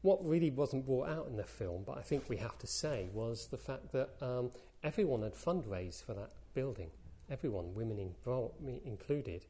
what 0.00 0.26
really 0.26 0.50
wasn't 0.50 0.86
brought 0.86 1.10
out 1.10 1.26
in 1.28 1.36
the 1.36 1.44
film, 1.44 1.84
but 1.86 1.98
I 1.98 2.02
think 2.02 2.26
we 2.26 2.38
have 2.38 2.56
to 2.58 2.66
say, 2.66 3.10
was 3.12 3.48
the 3.48 3.58
fact 3.58 3.92
that 3.92 4.10
um, 4.22 4.50
everyone 4.82 5.20
had 5.22 5.34
fundraised 5.34 6.04
for 6.04 6.14
that 6.14 6.30
building. 6.54 6.90
Everyone, 7.32 7.74
women 7.74 7.96
invol- 7.96 8.52
me 8.60 8.82
included, 8.84 9.46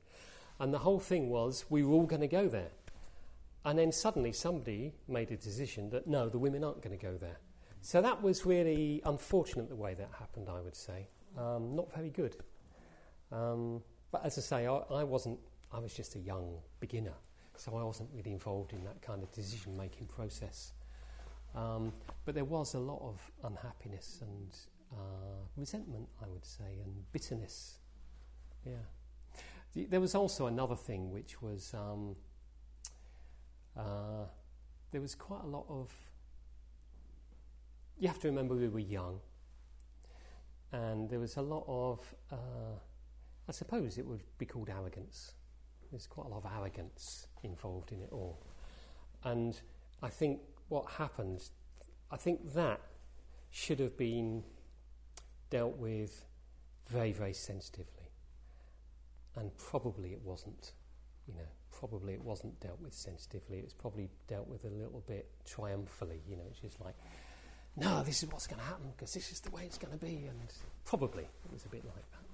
and 0.60 0.72
the 0.72 0.78
whole 0.78 1.00
thing 1.00 1.28
was 1.28 1.64
we 1.68 1.82
were 1.82 1.92
all 1.92 2.06
going 2.06 2.20
to 2.20 2.28
go 2.28 2.46
there. 2.46 2.70
And 3.64 3.76
then 3.76 3.90
suddenly 3.90 4.30
somebody 4.32 4.92
made 5.08 5.32
a 5.32 5.36
decision 5.36 5.90
that 5.90 6.06
no, 6.06 6.28
the 6.28 6.38
women 6.38 6.62
aren't 6.62 6.80
going 6.80 6.96
to 6.96 7.04
go 7.04 7.16
there. 7.16 7.38
So 7.80 8.00
that 8.00 8.22
was 8.22 8.46
really 8.46 9.02
unfortunate 9.04 9.68
the 9.68 9.74
way 9.74 9.94
that 9.94 10.08
happened, 10.16 10.48
I 10.48 10.60
would 10.60 10.76
say. 10.76 11.08
Um, 11.36 11.74
not 11.74 11.92
very 11.92 12.10
good. 12.10 12.36
Um, 13.32 13.82
but 14.12 14.24
as 14.24 14.38
I 14.38 14.42
say, 14.42 14.66
I, 14.68 14.76
I 14.76 15.02
wasn't, 15.02 15.40
I 15.72 15.80
was 15.80 15.92
just 15.92 16.14
a 16.14 16.20
young 16.20 16.58
beginner, 16.78 17.14
so 17.56 17.76
I 17.76 17.82
wasn't 17.82 18.10
really 18.14 18.32
involved 18.32 18.72
in 18.72 18.84
that 18.84 19.02
kind 19.02 19.24
of 19.24 19.32
decision 19.32 19.76
making 19.76 20.06
process. 20.06 20.72
Um, 21.56 21.92
but 22.24 22.36
there 22.36 22.44
was 22.44 22.74
a 22.74 22.78
lot 22.78 23.00
of 23.02 23.20
unhappiness 23.42 24.20
and 24.22 24.54
uh, 24.92 25.46
resentment, 25.56 26.08
I 26.22 26.28
would 26.28 26.44
say, 26.44 26.80
and 26.84 27.10
bitterness. 27.12 27.78
Yeah. 28.64 28.84
There 29.74 30.00
was 30.00 30.14
also 30.14 30.46
another 30.46 30.76
thing 30.76 31.10
which 31.10 31.40
was. 31.40 31.74
Um, 31.74 32.16
uh, 33.76 34.26
there 34.90 35.00
was 35.00 35.14
quite 35.14 35.42
a 35.42 35.46
lot 35.46 35.64
of. 35.68 35.90
You 37.98 38.08
have 38.08 38.18
to 38.20 38.28
remember 38.28 38.54
we 38.54 38.68
were 38.68 38.78
young, 38.78 39.20
and 40.72 41.08
there 41.08 41.18
was 41.18 41.36
a 41.36 41.42
lot 41.42 41.64
of. 41.66 42.14
Uh, 42.30 42.78
I 43.48 43.52
suppose 43.52 43.98
it 43.98 44.06
would 44.06 44.22
be 44.38 44.46
called 44.46 44.68
arrogance. 44.68 45.32
There's 45.90 46.06
quite 46.06 46.26
a 46.26 46.28
lot 46.28 46.44
of 46.44 46.50
arrogance 46.56 47.26
involved 47.42 47.92
in 47.92 48.02
it 48.02 48.10
all, 48.12 48.44
and 49.24 49.58
I 50.02 50.10
think 50.10 50.40
what 50.68 50.90
happened. 50.92 51.42
I 52.10 52.16
think 52.18 52.52
that 52.52 52.80
should 53.50 53.80
have 53.80 53.96
been 53.96 54.44
dealt 55.52 55.76
with 55.76 56.24
very, 56.88 57.12
very 57.12 57.34
sensitively, 57.34 58.10
and 59.36 59.54
probably 59.58 60.12
it 60.12 60.22
wasn't. 60.24 60.72
You 61.28 61.34
know, 61.34 61.46
probably 61.70 62.14
it 62.14 62.22
wasn't 62.22 62.58
dealt 62.58 62.80
with 62.80 62.94
sensitively. 62.94 63.58
It 63.58 63.64
was 63.64 63.74
probably 63.74 64.08
dealt 64.26 64.48
with 64.48 64.64
a 64.64 64.70
little 64.70 65.04
bit 65.06 65.28
triumphantly. 65.46 66.20
You 66.28 66.36
know, 66.36 66.42
it's 66.50 66.58
just 66.58 66.80
like, 66.80 66.96
no, 67.76 68.02
this 68.02 68.22
is 68.22 68.32
what's 68.32 68.46
going 68.46 68.60
to 68.60 68.66
happen 68.66 68.90
because 68.96 69.12
this 69.12 69.30
is 69.30 69.40
the 69.40 69.50
way 69.50 69.62
it's 69.64 69.78
going 69.78 69.96
to 69.96 70.04
be, 70.04 70.26
and 70.26 70.40
probably 70.84 71.24
it 71.24 71.52
was 71.52 71.64
a 71.66 71.68
bit 71.68 71.84
like 71.84 71.94
that. 71.94 72.24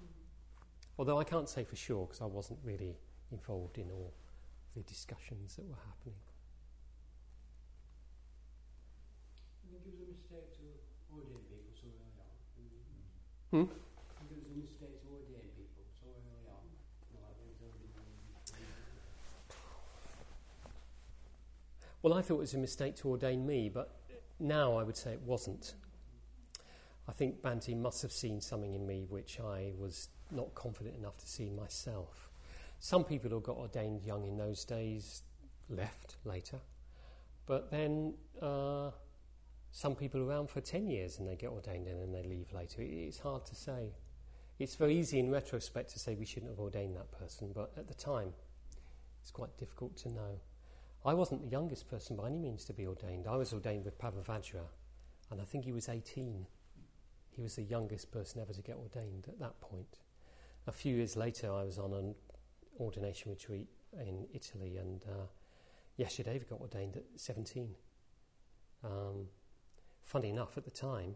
Although 0.97 1.19
I 1.19 1.25
can't 1.25 1.49
say 1.49 1.65
for 1.65 1.77
sure 1.77 2.07
because 2.07 2.23
I 2.23 2.27
wasn't 2.27 2.61
really 2.65 2.97
involved 3.33 3.79
in 3.79 3.91
all 3.91 4.15
the 4.77 4.83
discussions 4.83 5.57
that 5.57 5.67
were 5.67 5.83
happening. 5.87 6.23
I 9.67 9.77
think 9.83 9.85
it 9.85 9.91
was 9.91 10.07
a 10.07 10.11
mistake 10.11 10.55
to 10.59 10.69
Hmm? 11.09 11.25
I 11.25 11.25
think 11.25 11.31
it 11.31 11.31
was 11.31 11.31
a 11.31 11.31
mistake 11.31 11.39
to 11.39 11.39
ordain 11.39 11.43
people 11.47 11.73
so 11.75 11.87
early 11.89 12.19
on. 12.19 12.27
You 12.59 12.67
know, 12.67 12.79
like 12.79 13.23
they 13.23 13.35
don't 13.35 13.38
even- 13.53 13.69
Well, 22.03 22.15
I 22.15 22.23
thought 22.23 22.37
it 22.37 22.41
was 22.41 22.55
a 22.55 22.59
mistake 22.59 22.95
to 22.97 23.09
ordain 23.09 23.45
me, 23.47 23.69
but 23.69 23.97
now 24.39 24.77
I 24.77 24.83
would 24.83 24.97
say 24.97 25.13
it 25.13 25.23
wasn't. 25.23 25.75
I 27.09 27.13
think 27.13 27.43
Bhante 27.43 27.75
must 27.77 28.03
have 28.03 28.13
seen 28.13 28.41
something 28.41 28.75
in 28.75 28.87
me 28.87 29.05
which 29.09 29.41
I 29.41 29.73
was 29.79 30.09
not 30.31 30.55
confident 30.55 30.97
enough 30.97 31.17
to 31.19 31.27
see 31.27 31.51
myself. 31.51 32.31
Some 32.79 33.05
people 33.05 33.31
who 33.31 33.41
got 33.41 33.57
ordained 33.57 34.05
young 34.05 34.27
in 34.27 34.37
those 34.37 34.65
days 34.65 35.23
left 35.69 36.17
later, 36.25 36.61
but 37.47 37.71
then 37.71 38.15
uh, 38.41 38.91
some 39.71 39.95
people 39.95 40.23
around 40.23 40.51
for 40.51 40.61
10 40.61 40.89
years 40.89 41.19
and 41.19 41.29
they 41.29 41.37
get 41.37 41.51
ordained 41.51 41.87
and 41.87 42.01
then 42.01 42.13
they 42.13 42.27
leave 42.27 42.53
later. 42.53 42.83
It's 42.83 43.21
hard 43.21 43.45
to 43.47 43.55
say. 43.55 43.95
It's 44.59 44.75
very 44.75 44.97
easy 44.97 45.21
in 45.21 45.31
retrospect 45.31 45.91
to 45.91 45.99
say 45.99 46.15
we 46.15 46.25
shouldn't 46.25 46.51
have 46.51 46.59
ordained 46.59 46.97
that 46.97 47.13
person, 47.13 47.53
but 47.55 47.73
at 47.77 47.87
the 47.87 47.95
time 47.95 48.33
it's 49.21 49.31
quite 49.31 49.57
difficult 49.57 49.97
to 49.99 50.09
know. 50.09 50.41
I 51.05 51.15
wasn't 51.15 51.43
the 51.43 51.49
youngest 51.49 51.89
person 51.89 52.17
by 52.17 52.27
any 52.27 52.39
means 52.39 52.65
to 52.65 52.73
be 52.73 52.87
ordained. 52.87 53.27
I 53.29 53.37
was 53.37 53.53
ordained 53.53 53.85
with 53.85 53.99
Padmavajra, 53.99 54.65
and 55.31 55.41
I 55.41 55.45
think 55.45 55.65
he 55.65 55.73
was 55.73 55.89
18. 55.89 56.47
He 57.31 57.43
was 57.43 57.55
the 57.55 57.63
youngest 57.63 58.11
person 58.11 58.41
ever 58.41 58.53
to 58.53 58.63
get 58.63 58.77
ordained 58.77 59.27
at 59.29 59.39
that 59.39 59.61
point. 59.61 60.01
A 60.67 60.73
few 60.73 60.97
years 60.97 61.17
later, 61.17 61.53
I 61.53 61.63
was 61.63 61.79
on 61.79 61.93
an 61.93 62.15
ordination 62.81 63.31
retreat 63.31 63.69
in 64.01 64.27
Italy, 64.35 64.77
and 64.77 65.03
uh, 65.09 66.03
Yeshadeva 66.03 66.49
got 66.49 66.61
ordained 66.61 66.97
at 66.97 67.05
17. 67.15 67.75
Um, 68.83 69.29
funny 70.09 70.31
enough, 70.31 70.57
at 70.57 70.65
the 70.65 70.71
time, 70.71 71.15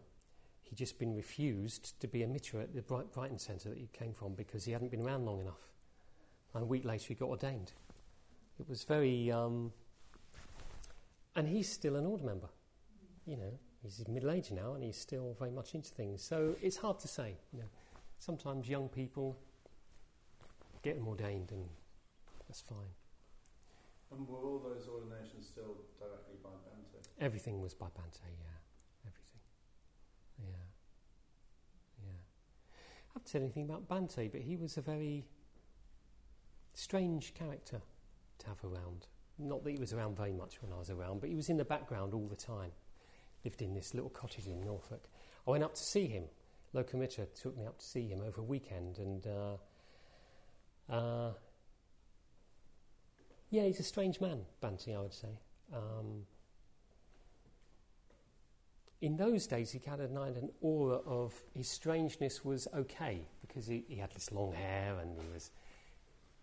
he'd 0.61 0.77
just 0.77 0.99
been 0.99 1.15
refused 1.15 1.99
to 1.99 2.07
be 2.07 2.23
a 2.23 2.27
mitra 2.27 2.61
at 2.61 2.73
the 2.75 2.81
Bright- 2.81 3.11
Brighton 3.11 3.39
Centre 3.39 3.69
that 3.69 3.77
he 3.77 3.89
came 3.91 4.13
from 4.13 4.35
because 4.35 4.65
he 4.65 4.71
hadn't 4.71 4.91
been 4.91 5.01
around 5.01 5.25
long 5.25 5.41
enough. 5.41 5.71
And 6.53 6.63
a 6.63 6.65
week 6.65 6.85
later, 6.85 7.07
he 7.07 7.15
got 7.15 7.29
ordained. 7.29 7.73
It 8.59 8.69
was 8.69 8.83
very. 8.83 9.31
Um, 9.31 9.73
and 11.35 11.47
he's 11.47 11.71
still 11.71 11.95
an 11.95 12.05
order 12.05 12.23
member. 12.23 12.49
You 13.25 13.37
know, 13.37 13.51
he's 13.81 14.07
middle 14.07 14.29
aged 14.29 14.51
now 14.51 14.73
and 14.73 14.83
he's 14.83 14.97
still 14.97 15.35
very 15.39 15.49
much 15.49 15.73
into 15.73 15.89
things. 15.89 16.23
So 16.23 16.55
it's 16.61 16.77
hard 16.77 16.99
to 16.99 17.07
say. 17.07 17.37
You 17.51 17.59
know, 17.59 17.69
sometimes 18.19 18.69
young 18.69 18.89
people 18.89 19.39
get 20.83 20.95
them 20.95 21.07
ordained 21.07 21.51
and 21.51 21.67
that's 22.47 22.61
fine. 22.61 22.93
And 24.11 24.27
were 24.27 24.45
all 24.45 24.59
those 24.59 24.87
ordinations 24.87 25.47
still 25.47 25.75
directly 25.97 26.35
by 26.43 26.49
Bhante? 26.49 27.01
Everything 27.19 27.59
was 27.59 27.73
by 27.73 27.87
Bhante, 27.87 28.29
yeah. 28.29 29.07
Everything. 29.07 29.41
Yeah. 30.39 30.65
Yeah. 32.05 32.21
I 33.13 33.19
haven't 33.19 33.27
said 33.27 33.41
anything 33.41 33.63
about 33.63 33.87
Bhante, 33.87 34.31
but 34.31 34.41
he 34.41 34.55
was 34.55 34.77
a 34.77 34.81
very 34.81 35.25
strange 36.73 37.33
character 37.33 37.81
to 38.39 38.47
have 38.47 38.63
around. 38.63 39.07
Not 39.37 39.63
that 39.63 39.71
he 39.71 39.79
was 39.79 39.93
around 39.93 40.17
very 40.17 40.33
much 40.33 40.61
when 40.61 40.71
I 40.71 40.77
was 40.77 40.89
around, 40.89 41.21
but 41.21 41.29
he 41.29 41.35
was 41.35 41.49
in 41.49 41.57
the 41.57 41.65
background 41.65 42.13
all 42.13 42.27
the 42.27 42.35
time. 42.35 42.71
Lived 43.43 43.61
in 43.61 43.73
this 43.73 43.93
little 43.93 44.09
cottage 44.09 44.47
in 44.47 44.61
Norfolk. 44.61 45.03
I 45.47 45.51
went 45.51 45.63
up 45.63 45.75
to 45.75 45.83
see 45.83 46.07
him. 46.07 46.25
Lokamitra 46.73 47.27
took 47.39 47.57
me 47.57 47.65
up 47.65 47.77
to 47.79 47.85
see 47.85 48.07
him 48.07 48.21
over 48.25 48.41
a 48.41 48.43
weekend, 48.43 48.97
and 48.97 49.27
uh, 49.27 49.57
uh, 50.91 51.33
yeah, 53.51 53.63
he's 53.63 53.79
a 53.79 53.83
strange 53.83 54.19
man, 54.19 54.41
Bhante, 54.61 54.95
I 54.95 55.01
would 55.01 55.13
say. 55.13 55.37
Um, 55.71 56.25
in 59.03 59.17
those 59.17 59.47
days, 59.47 59.69
he 59.69 59.79
kind 59.79 59.99
of 59.99 60.09
had 60.11 60.37
an, 60.37 60.49
aura 60.61 60.95
of 61.05 61.33
his 61.53 61.67
strangeness 61.67 62.45
was 62.45 62.69
okay 62.73 63.27
because 63.41 63.67
he, 63.67 63.83
he 63.89 63.97
had 63.97 64.09
this 64.13 64.31
long 64.31 64.53
hair 64.53 64.97
and 65.01 65.19
he 65.19 65.27
was 65.33 65.51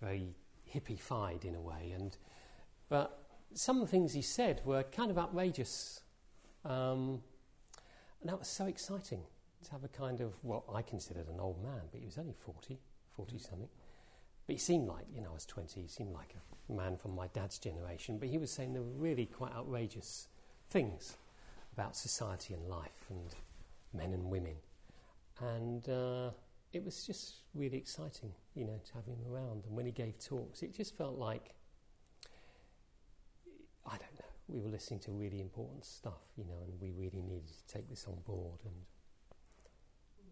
very 0.03 0.35
hippie-fied 0.71 1.47
in 1.47 1.55
a 1.55 1.61
way. 1.61 1.95
And 1.99 2.15
but 2.91 3.31
some 3.55 3.77
of 3.77 3.87
the 3.87 3.91
things 3.91 4.13
he 4.13 4.21
said 4.21 4.61
were 4.67 4.83
kind 4.83 5.11
of 5.11 5.17
outrageous, 5.17 6.03
um, 6.67 7.23
and 8.21 8.29
that 8.29 8.39
was 8.39 8.49
so 8.49 8.67
exciting 8.67 9.23
to 9.65 9.71
have 9.71 9.83
a 9.83 9.89
kind 9.89 10.21
of 10.21 10.35
what 10.43 10.65
I 10.71 10.83
considered 10.83 11.29
an 11.29 11.41
old 11.41 11.63
man, 11.63 11.81
but 11.91 12.01
he 12.01 12.05
was 12.05 12.19
only 12.19 12.35
40, 12.45 12.79
40 13.17 13.39
something. 13.39 13.69
But 14.47 14.53
he 14.53 14.59
seemed 14.59 14.87
like, 14.87 15.07
you 15.11 15.23
know, 15.23 15.31
I 15.31 15.35
was 15.35 15.47
20, 15.47 15.81
he 15.81 15.89
seemed 15.89 16.13
like 16.13 16.35
a 16.69 16.73
man 16.75 16.99
from 16.99 17.15
my 17.15 17.29
dad's 17.29 17.59
generation, 17.59 18.19
but 18.19 18.29
he 18.29 18.37
was 18.37 18.51
saying 18.51 18.75
there 18.75 18.83
were 18.83 18.99
really 18.99 19.25
quite 19.25 19.53
outrageous 19.53 20.29
things 20.69 21.17
about 21.81 21.97
society 21.97 22.53
and 22.53 22.68
life 22.68 23.07
and 23.09 23.35
men 23.95 24.12
and 24.12 24.24
women. 24.24 24.57
And 25.41 25.89
uh, 25.89 26.31
it 26.74 26.85
was 26.85 27.07
just 27.07 27.37
really 27.55 27.78
exciting, 27.78 28.33
you 28.55 28.66
know, 28.66 28.78
to 28.85 28.95
have 28.95 29.07
him 29.07 29.16
around. 29.33 29.64
And 29.64 29.74
when 29.74 29.87
he 29.87 29.93
gave 29.93 30.18
talks, 30.18 30.62
it 30.62 30.76
just 30.76 30.95
felt 30.95 31.16
like, 31.18 31.55
I 33.87 33.93
don't 33.93 34.18
know, 34.18 34.33
we 34.49 34.61
were 34.61 34.68
listening 34.68 35.01
to 35.01 35.11
really 35.12 35.41
important 35.41 35.87
stuff, 35.87 36.20
you 36.37 36.45
know, 36.45 36.61
and 36.66 36.78
we 36.83 36.91
really 36.91 37.22
needed 37.22 37.49
to 37.49 37.74
take 37.74 37.89
this 37.89 38.05
on 38.07 38.18
board. 38.26 38.61
And 38.66 38.74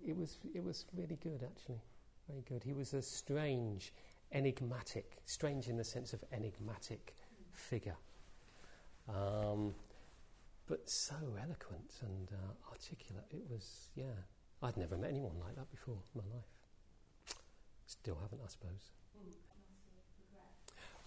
it 0.07 0.17
was, 0.17 0.37
it 0.55 0.63
was 0.63 0.85
really 0.95 1.17
good, 1.17 1.43
actually. 1.43 1.81
Very 2.29 2.43
good. 2.47 2.63
He 2.63 2.75
was 2.75 2.93
a 2.93 3.01
strange, 3.01 3.95
enigmatic, 4.33 5.17
strange 5.25 5.69
in 5.69 5.79
the 5.79 5.85
sense 5.85 6.13
of 6.13 6.23
enigmatic 6.31 7.17
figure. 7.55 7.97
Um, 9.09 9.75
but 10.69 10.89
so 10.89 11.17
eloquent 11.43 11.95
and 12.03 12.29
uh, 12.31 12.71
articulate. 12.71 13.25
It 13.31 13.43
was, 13.51 13.89
yeah. 13.97 14.05
I'd 14.63 14.77
never 14.77 14.97
met 14.97 15.11
anyone 15.11 15.39
like 15.41 15.57
that 15.57 15.71
before 15.71 15.97
in 16.15 16.21
my 16.21 16.37
life. 16.37 16.45
Still 17.87 18.19
haven't, 18.21 18.41
I 18.45 18.49
suppose. 18.49 18.93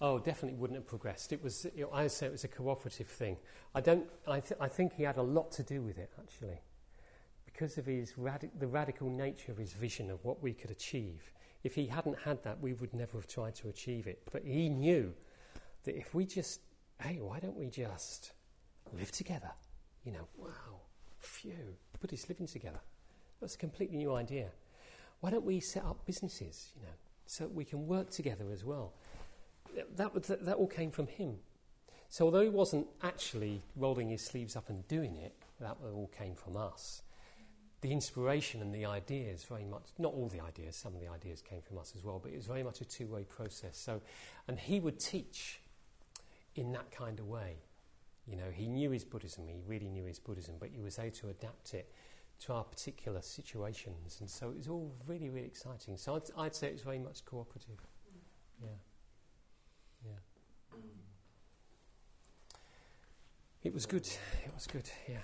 Oh, 0.00 0.18
definitely 0.18 0.58
wouldn't 0.58 0.76
have 0.78 0.86
progressed. 0.86 1.32
It 1.32 1.42
was, 1.44 1.64
you 1.76 1.82
know, 1.84 1.90
I 1.90 2.02
would 2.02 2.10
say 2.10 2.26
it 2.26 2.32
was 2.32 2.42
a 2.42 2.48
cooperative 2.48 3.06
thing. 3.06 3.36
I 3.72 3.80
don't. 3.80 4.04
I, 4.26 4.40
th- 4.40 4.60
I 4.60 4.66
think 4.66 4.94
he 4.94 5.04
had 5.04 5.16
a 5.16 5.22
lot 5.22 5.52
to 5.52 5.62
do 5.62 5.80
with 5.80 5.96
it, 5.96 6.10
actually, 6.18 6.60
because 7.44 7.78
of 7.78 7.86
his 7.86 8.14
radi- 8.14 8.50
the 8.58 8.66
radical 8.66 9.08
nature 9.08 9.52
of 9.52 9.58
his 9.58 9.74
vision 9.74 10.10
of 10.10 10.24
what 10.24 10.42
we 10.42 10.54
could 10.54 10.72
achieve. 10.72 11.32
If 11.62 11.76
he 11.76 11.86
hadn't 11.86 12.18
had 12.18 12.42
that, 12.42 12.60
we 12.60 12.72
would 12.72 12.92
never 12.92 13.16
have 13.16 13.28
tried 13.28 13.54
to 13.56 13.68
achieve 13.68 14.08
it. 14.08 14.22
But 14.32 14.42
he 14.44 14.68
knew 14.68 15.14
that 15.84 15.96
if 15.96 16.12
we 16.14 16.26
just, 16.26 16.62
hey, 17.00 17.20
why 17.20 17.38
don't 17.38 17.56
we 17.56 17.68
just 17.68 18.32
live 18.92 19.12
together? 19.12 19.50
You 20.04 20.12
know, 20.12 20.28
wow, 20.36 20.80
phew, 21.18 21.52
Buddhists 22.00 22.28
living 22.28 22.46
together. 22.46 22.80
That's 23.40 23.54
a 23.54 23.58
completely 23.58 23.96
new 23.96 24.14
idea. 24.14 24.48
Why 25.20 25.30
don't 25.30 25.44
we 25.44 25.60
set 25.60 25.84
up 25.84 26.04
businesses, 26.04 26.72
you 26.76 26.82
know, 26.82 26.92
so 27.26 27.46
we 27.46 27.64
can 27.64 27.86
work 27.86 28.10
together 28.10 28.46
as 28.52 28.64
well? 28.64 28.92
That, 29.96 30.12
was, 30.14 30.26
that, 30.26 30.44
that 30.44 30.56
all 30.56 30.66
came 30.66 30.90
from 30.90 31.06
him. 31.06 31.36
So 32.08 32.26
although 32.26 32.42
he 32.42 32.48
wasn't 32.48 32.86
actually 33.02 33.62
rolling 33.76 34.10
his 34.10 34.22
sleeves 34.22 34.54
up 34.56 34.68
and 34.68 34.86
doing 34.88 35.16
it, 35.16 35.34
that 35.60 35.76
all 35.82 36.10
came 36.16 36.34
from 36.34 36.56
us. 36.56 37.02
The 37.80 37.90
inspiration 37.90 38.60
and 38.60 38.74
the 38.74 38.84
ideas 38.84 39.44
very 39.44 39.64
much, 39.64 39.84
not 39.98 40.12
all 40.12 40.28
the 40.28 40.40
ideas, 40.40 40.76
some 40.76 40.94
of 40.94 41.00
the 41.00 41.08
ideas 41.08 41.40
came 41.40 41.62
from 41.62 41.78
us 41.78 41.94
as 41.96 42.04
well, 42.04 42.20
but 42.22 42.32
it 42.32 42.36
was 42.36 42.46
very 42.46 42.62
much 42.62 42.80
a 42.80 42.84
two-way 42.84 43.24
process. 43.24 43.78
So, 43.78 44.00
and 44.46 44.58
he 44.58 44.78
would 44.78 45.00
teach 45.00 45.60
in 46.54 46.72
that 46.72 46.90
kind 46.90 47.18
of 47.18 47.26
way. 47.26 47.56
You 48.26 48.36
know, 48.36 48.50
he 48.52 48.68
knew 48.68 48.90
his 48.90 49.04
Buddhism, 49.04 49.46
he 49.48 49.60
really 49.66 49.88
knew 49.88 50.04
his 50.04 50.18
Buddhism, 50.18 50.54
but 50.60 50.68
he 50.68 50.80
was 50.80 50.98
able 50.98 51.14
to 51.16 51.28
adapt 51.28 51.74
it 51.74 51.92
to 52.40 52.52
our 52.52 52.64
particular 52.64 53.20
situations. 53.20 54.18
And 54.20 54.30
so 54.30 54.50
it 54.50 54.56
was 54.56 54.68
all 54.68 54.94
really, 55.06 55.28
really 55.28 55.46
exciting. 55.46 55.96
So 55.96 56.16
I'd, 56.16 56.22
I'd 56.36 56.54
say 56.54 56.68
it 56.68 56.72
was 56.74 56.82
very 56.82 56.98
much 56.98 57.24
cooperative. 57.24 57.80
Yeah. 58.62 58.68
Yeah. 60.04 60.76
Mm. 60.76 60.80
It 63.64 63.74
was 63.74 63.86
good. 63.86 64.06
It 64.06 64.52
was 64.54 64.66
good, 64.66 64.88
yeah. 65.08 65.18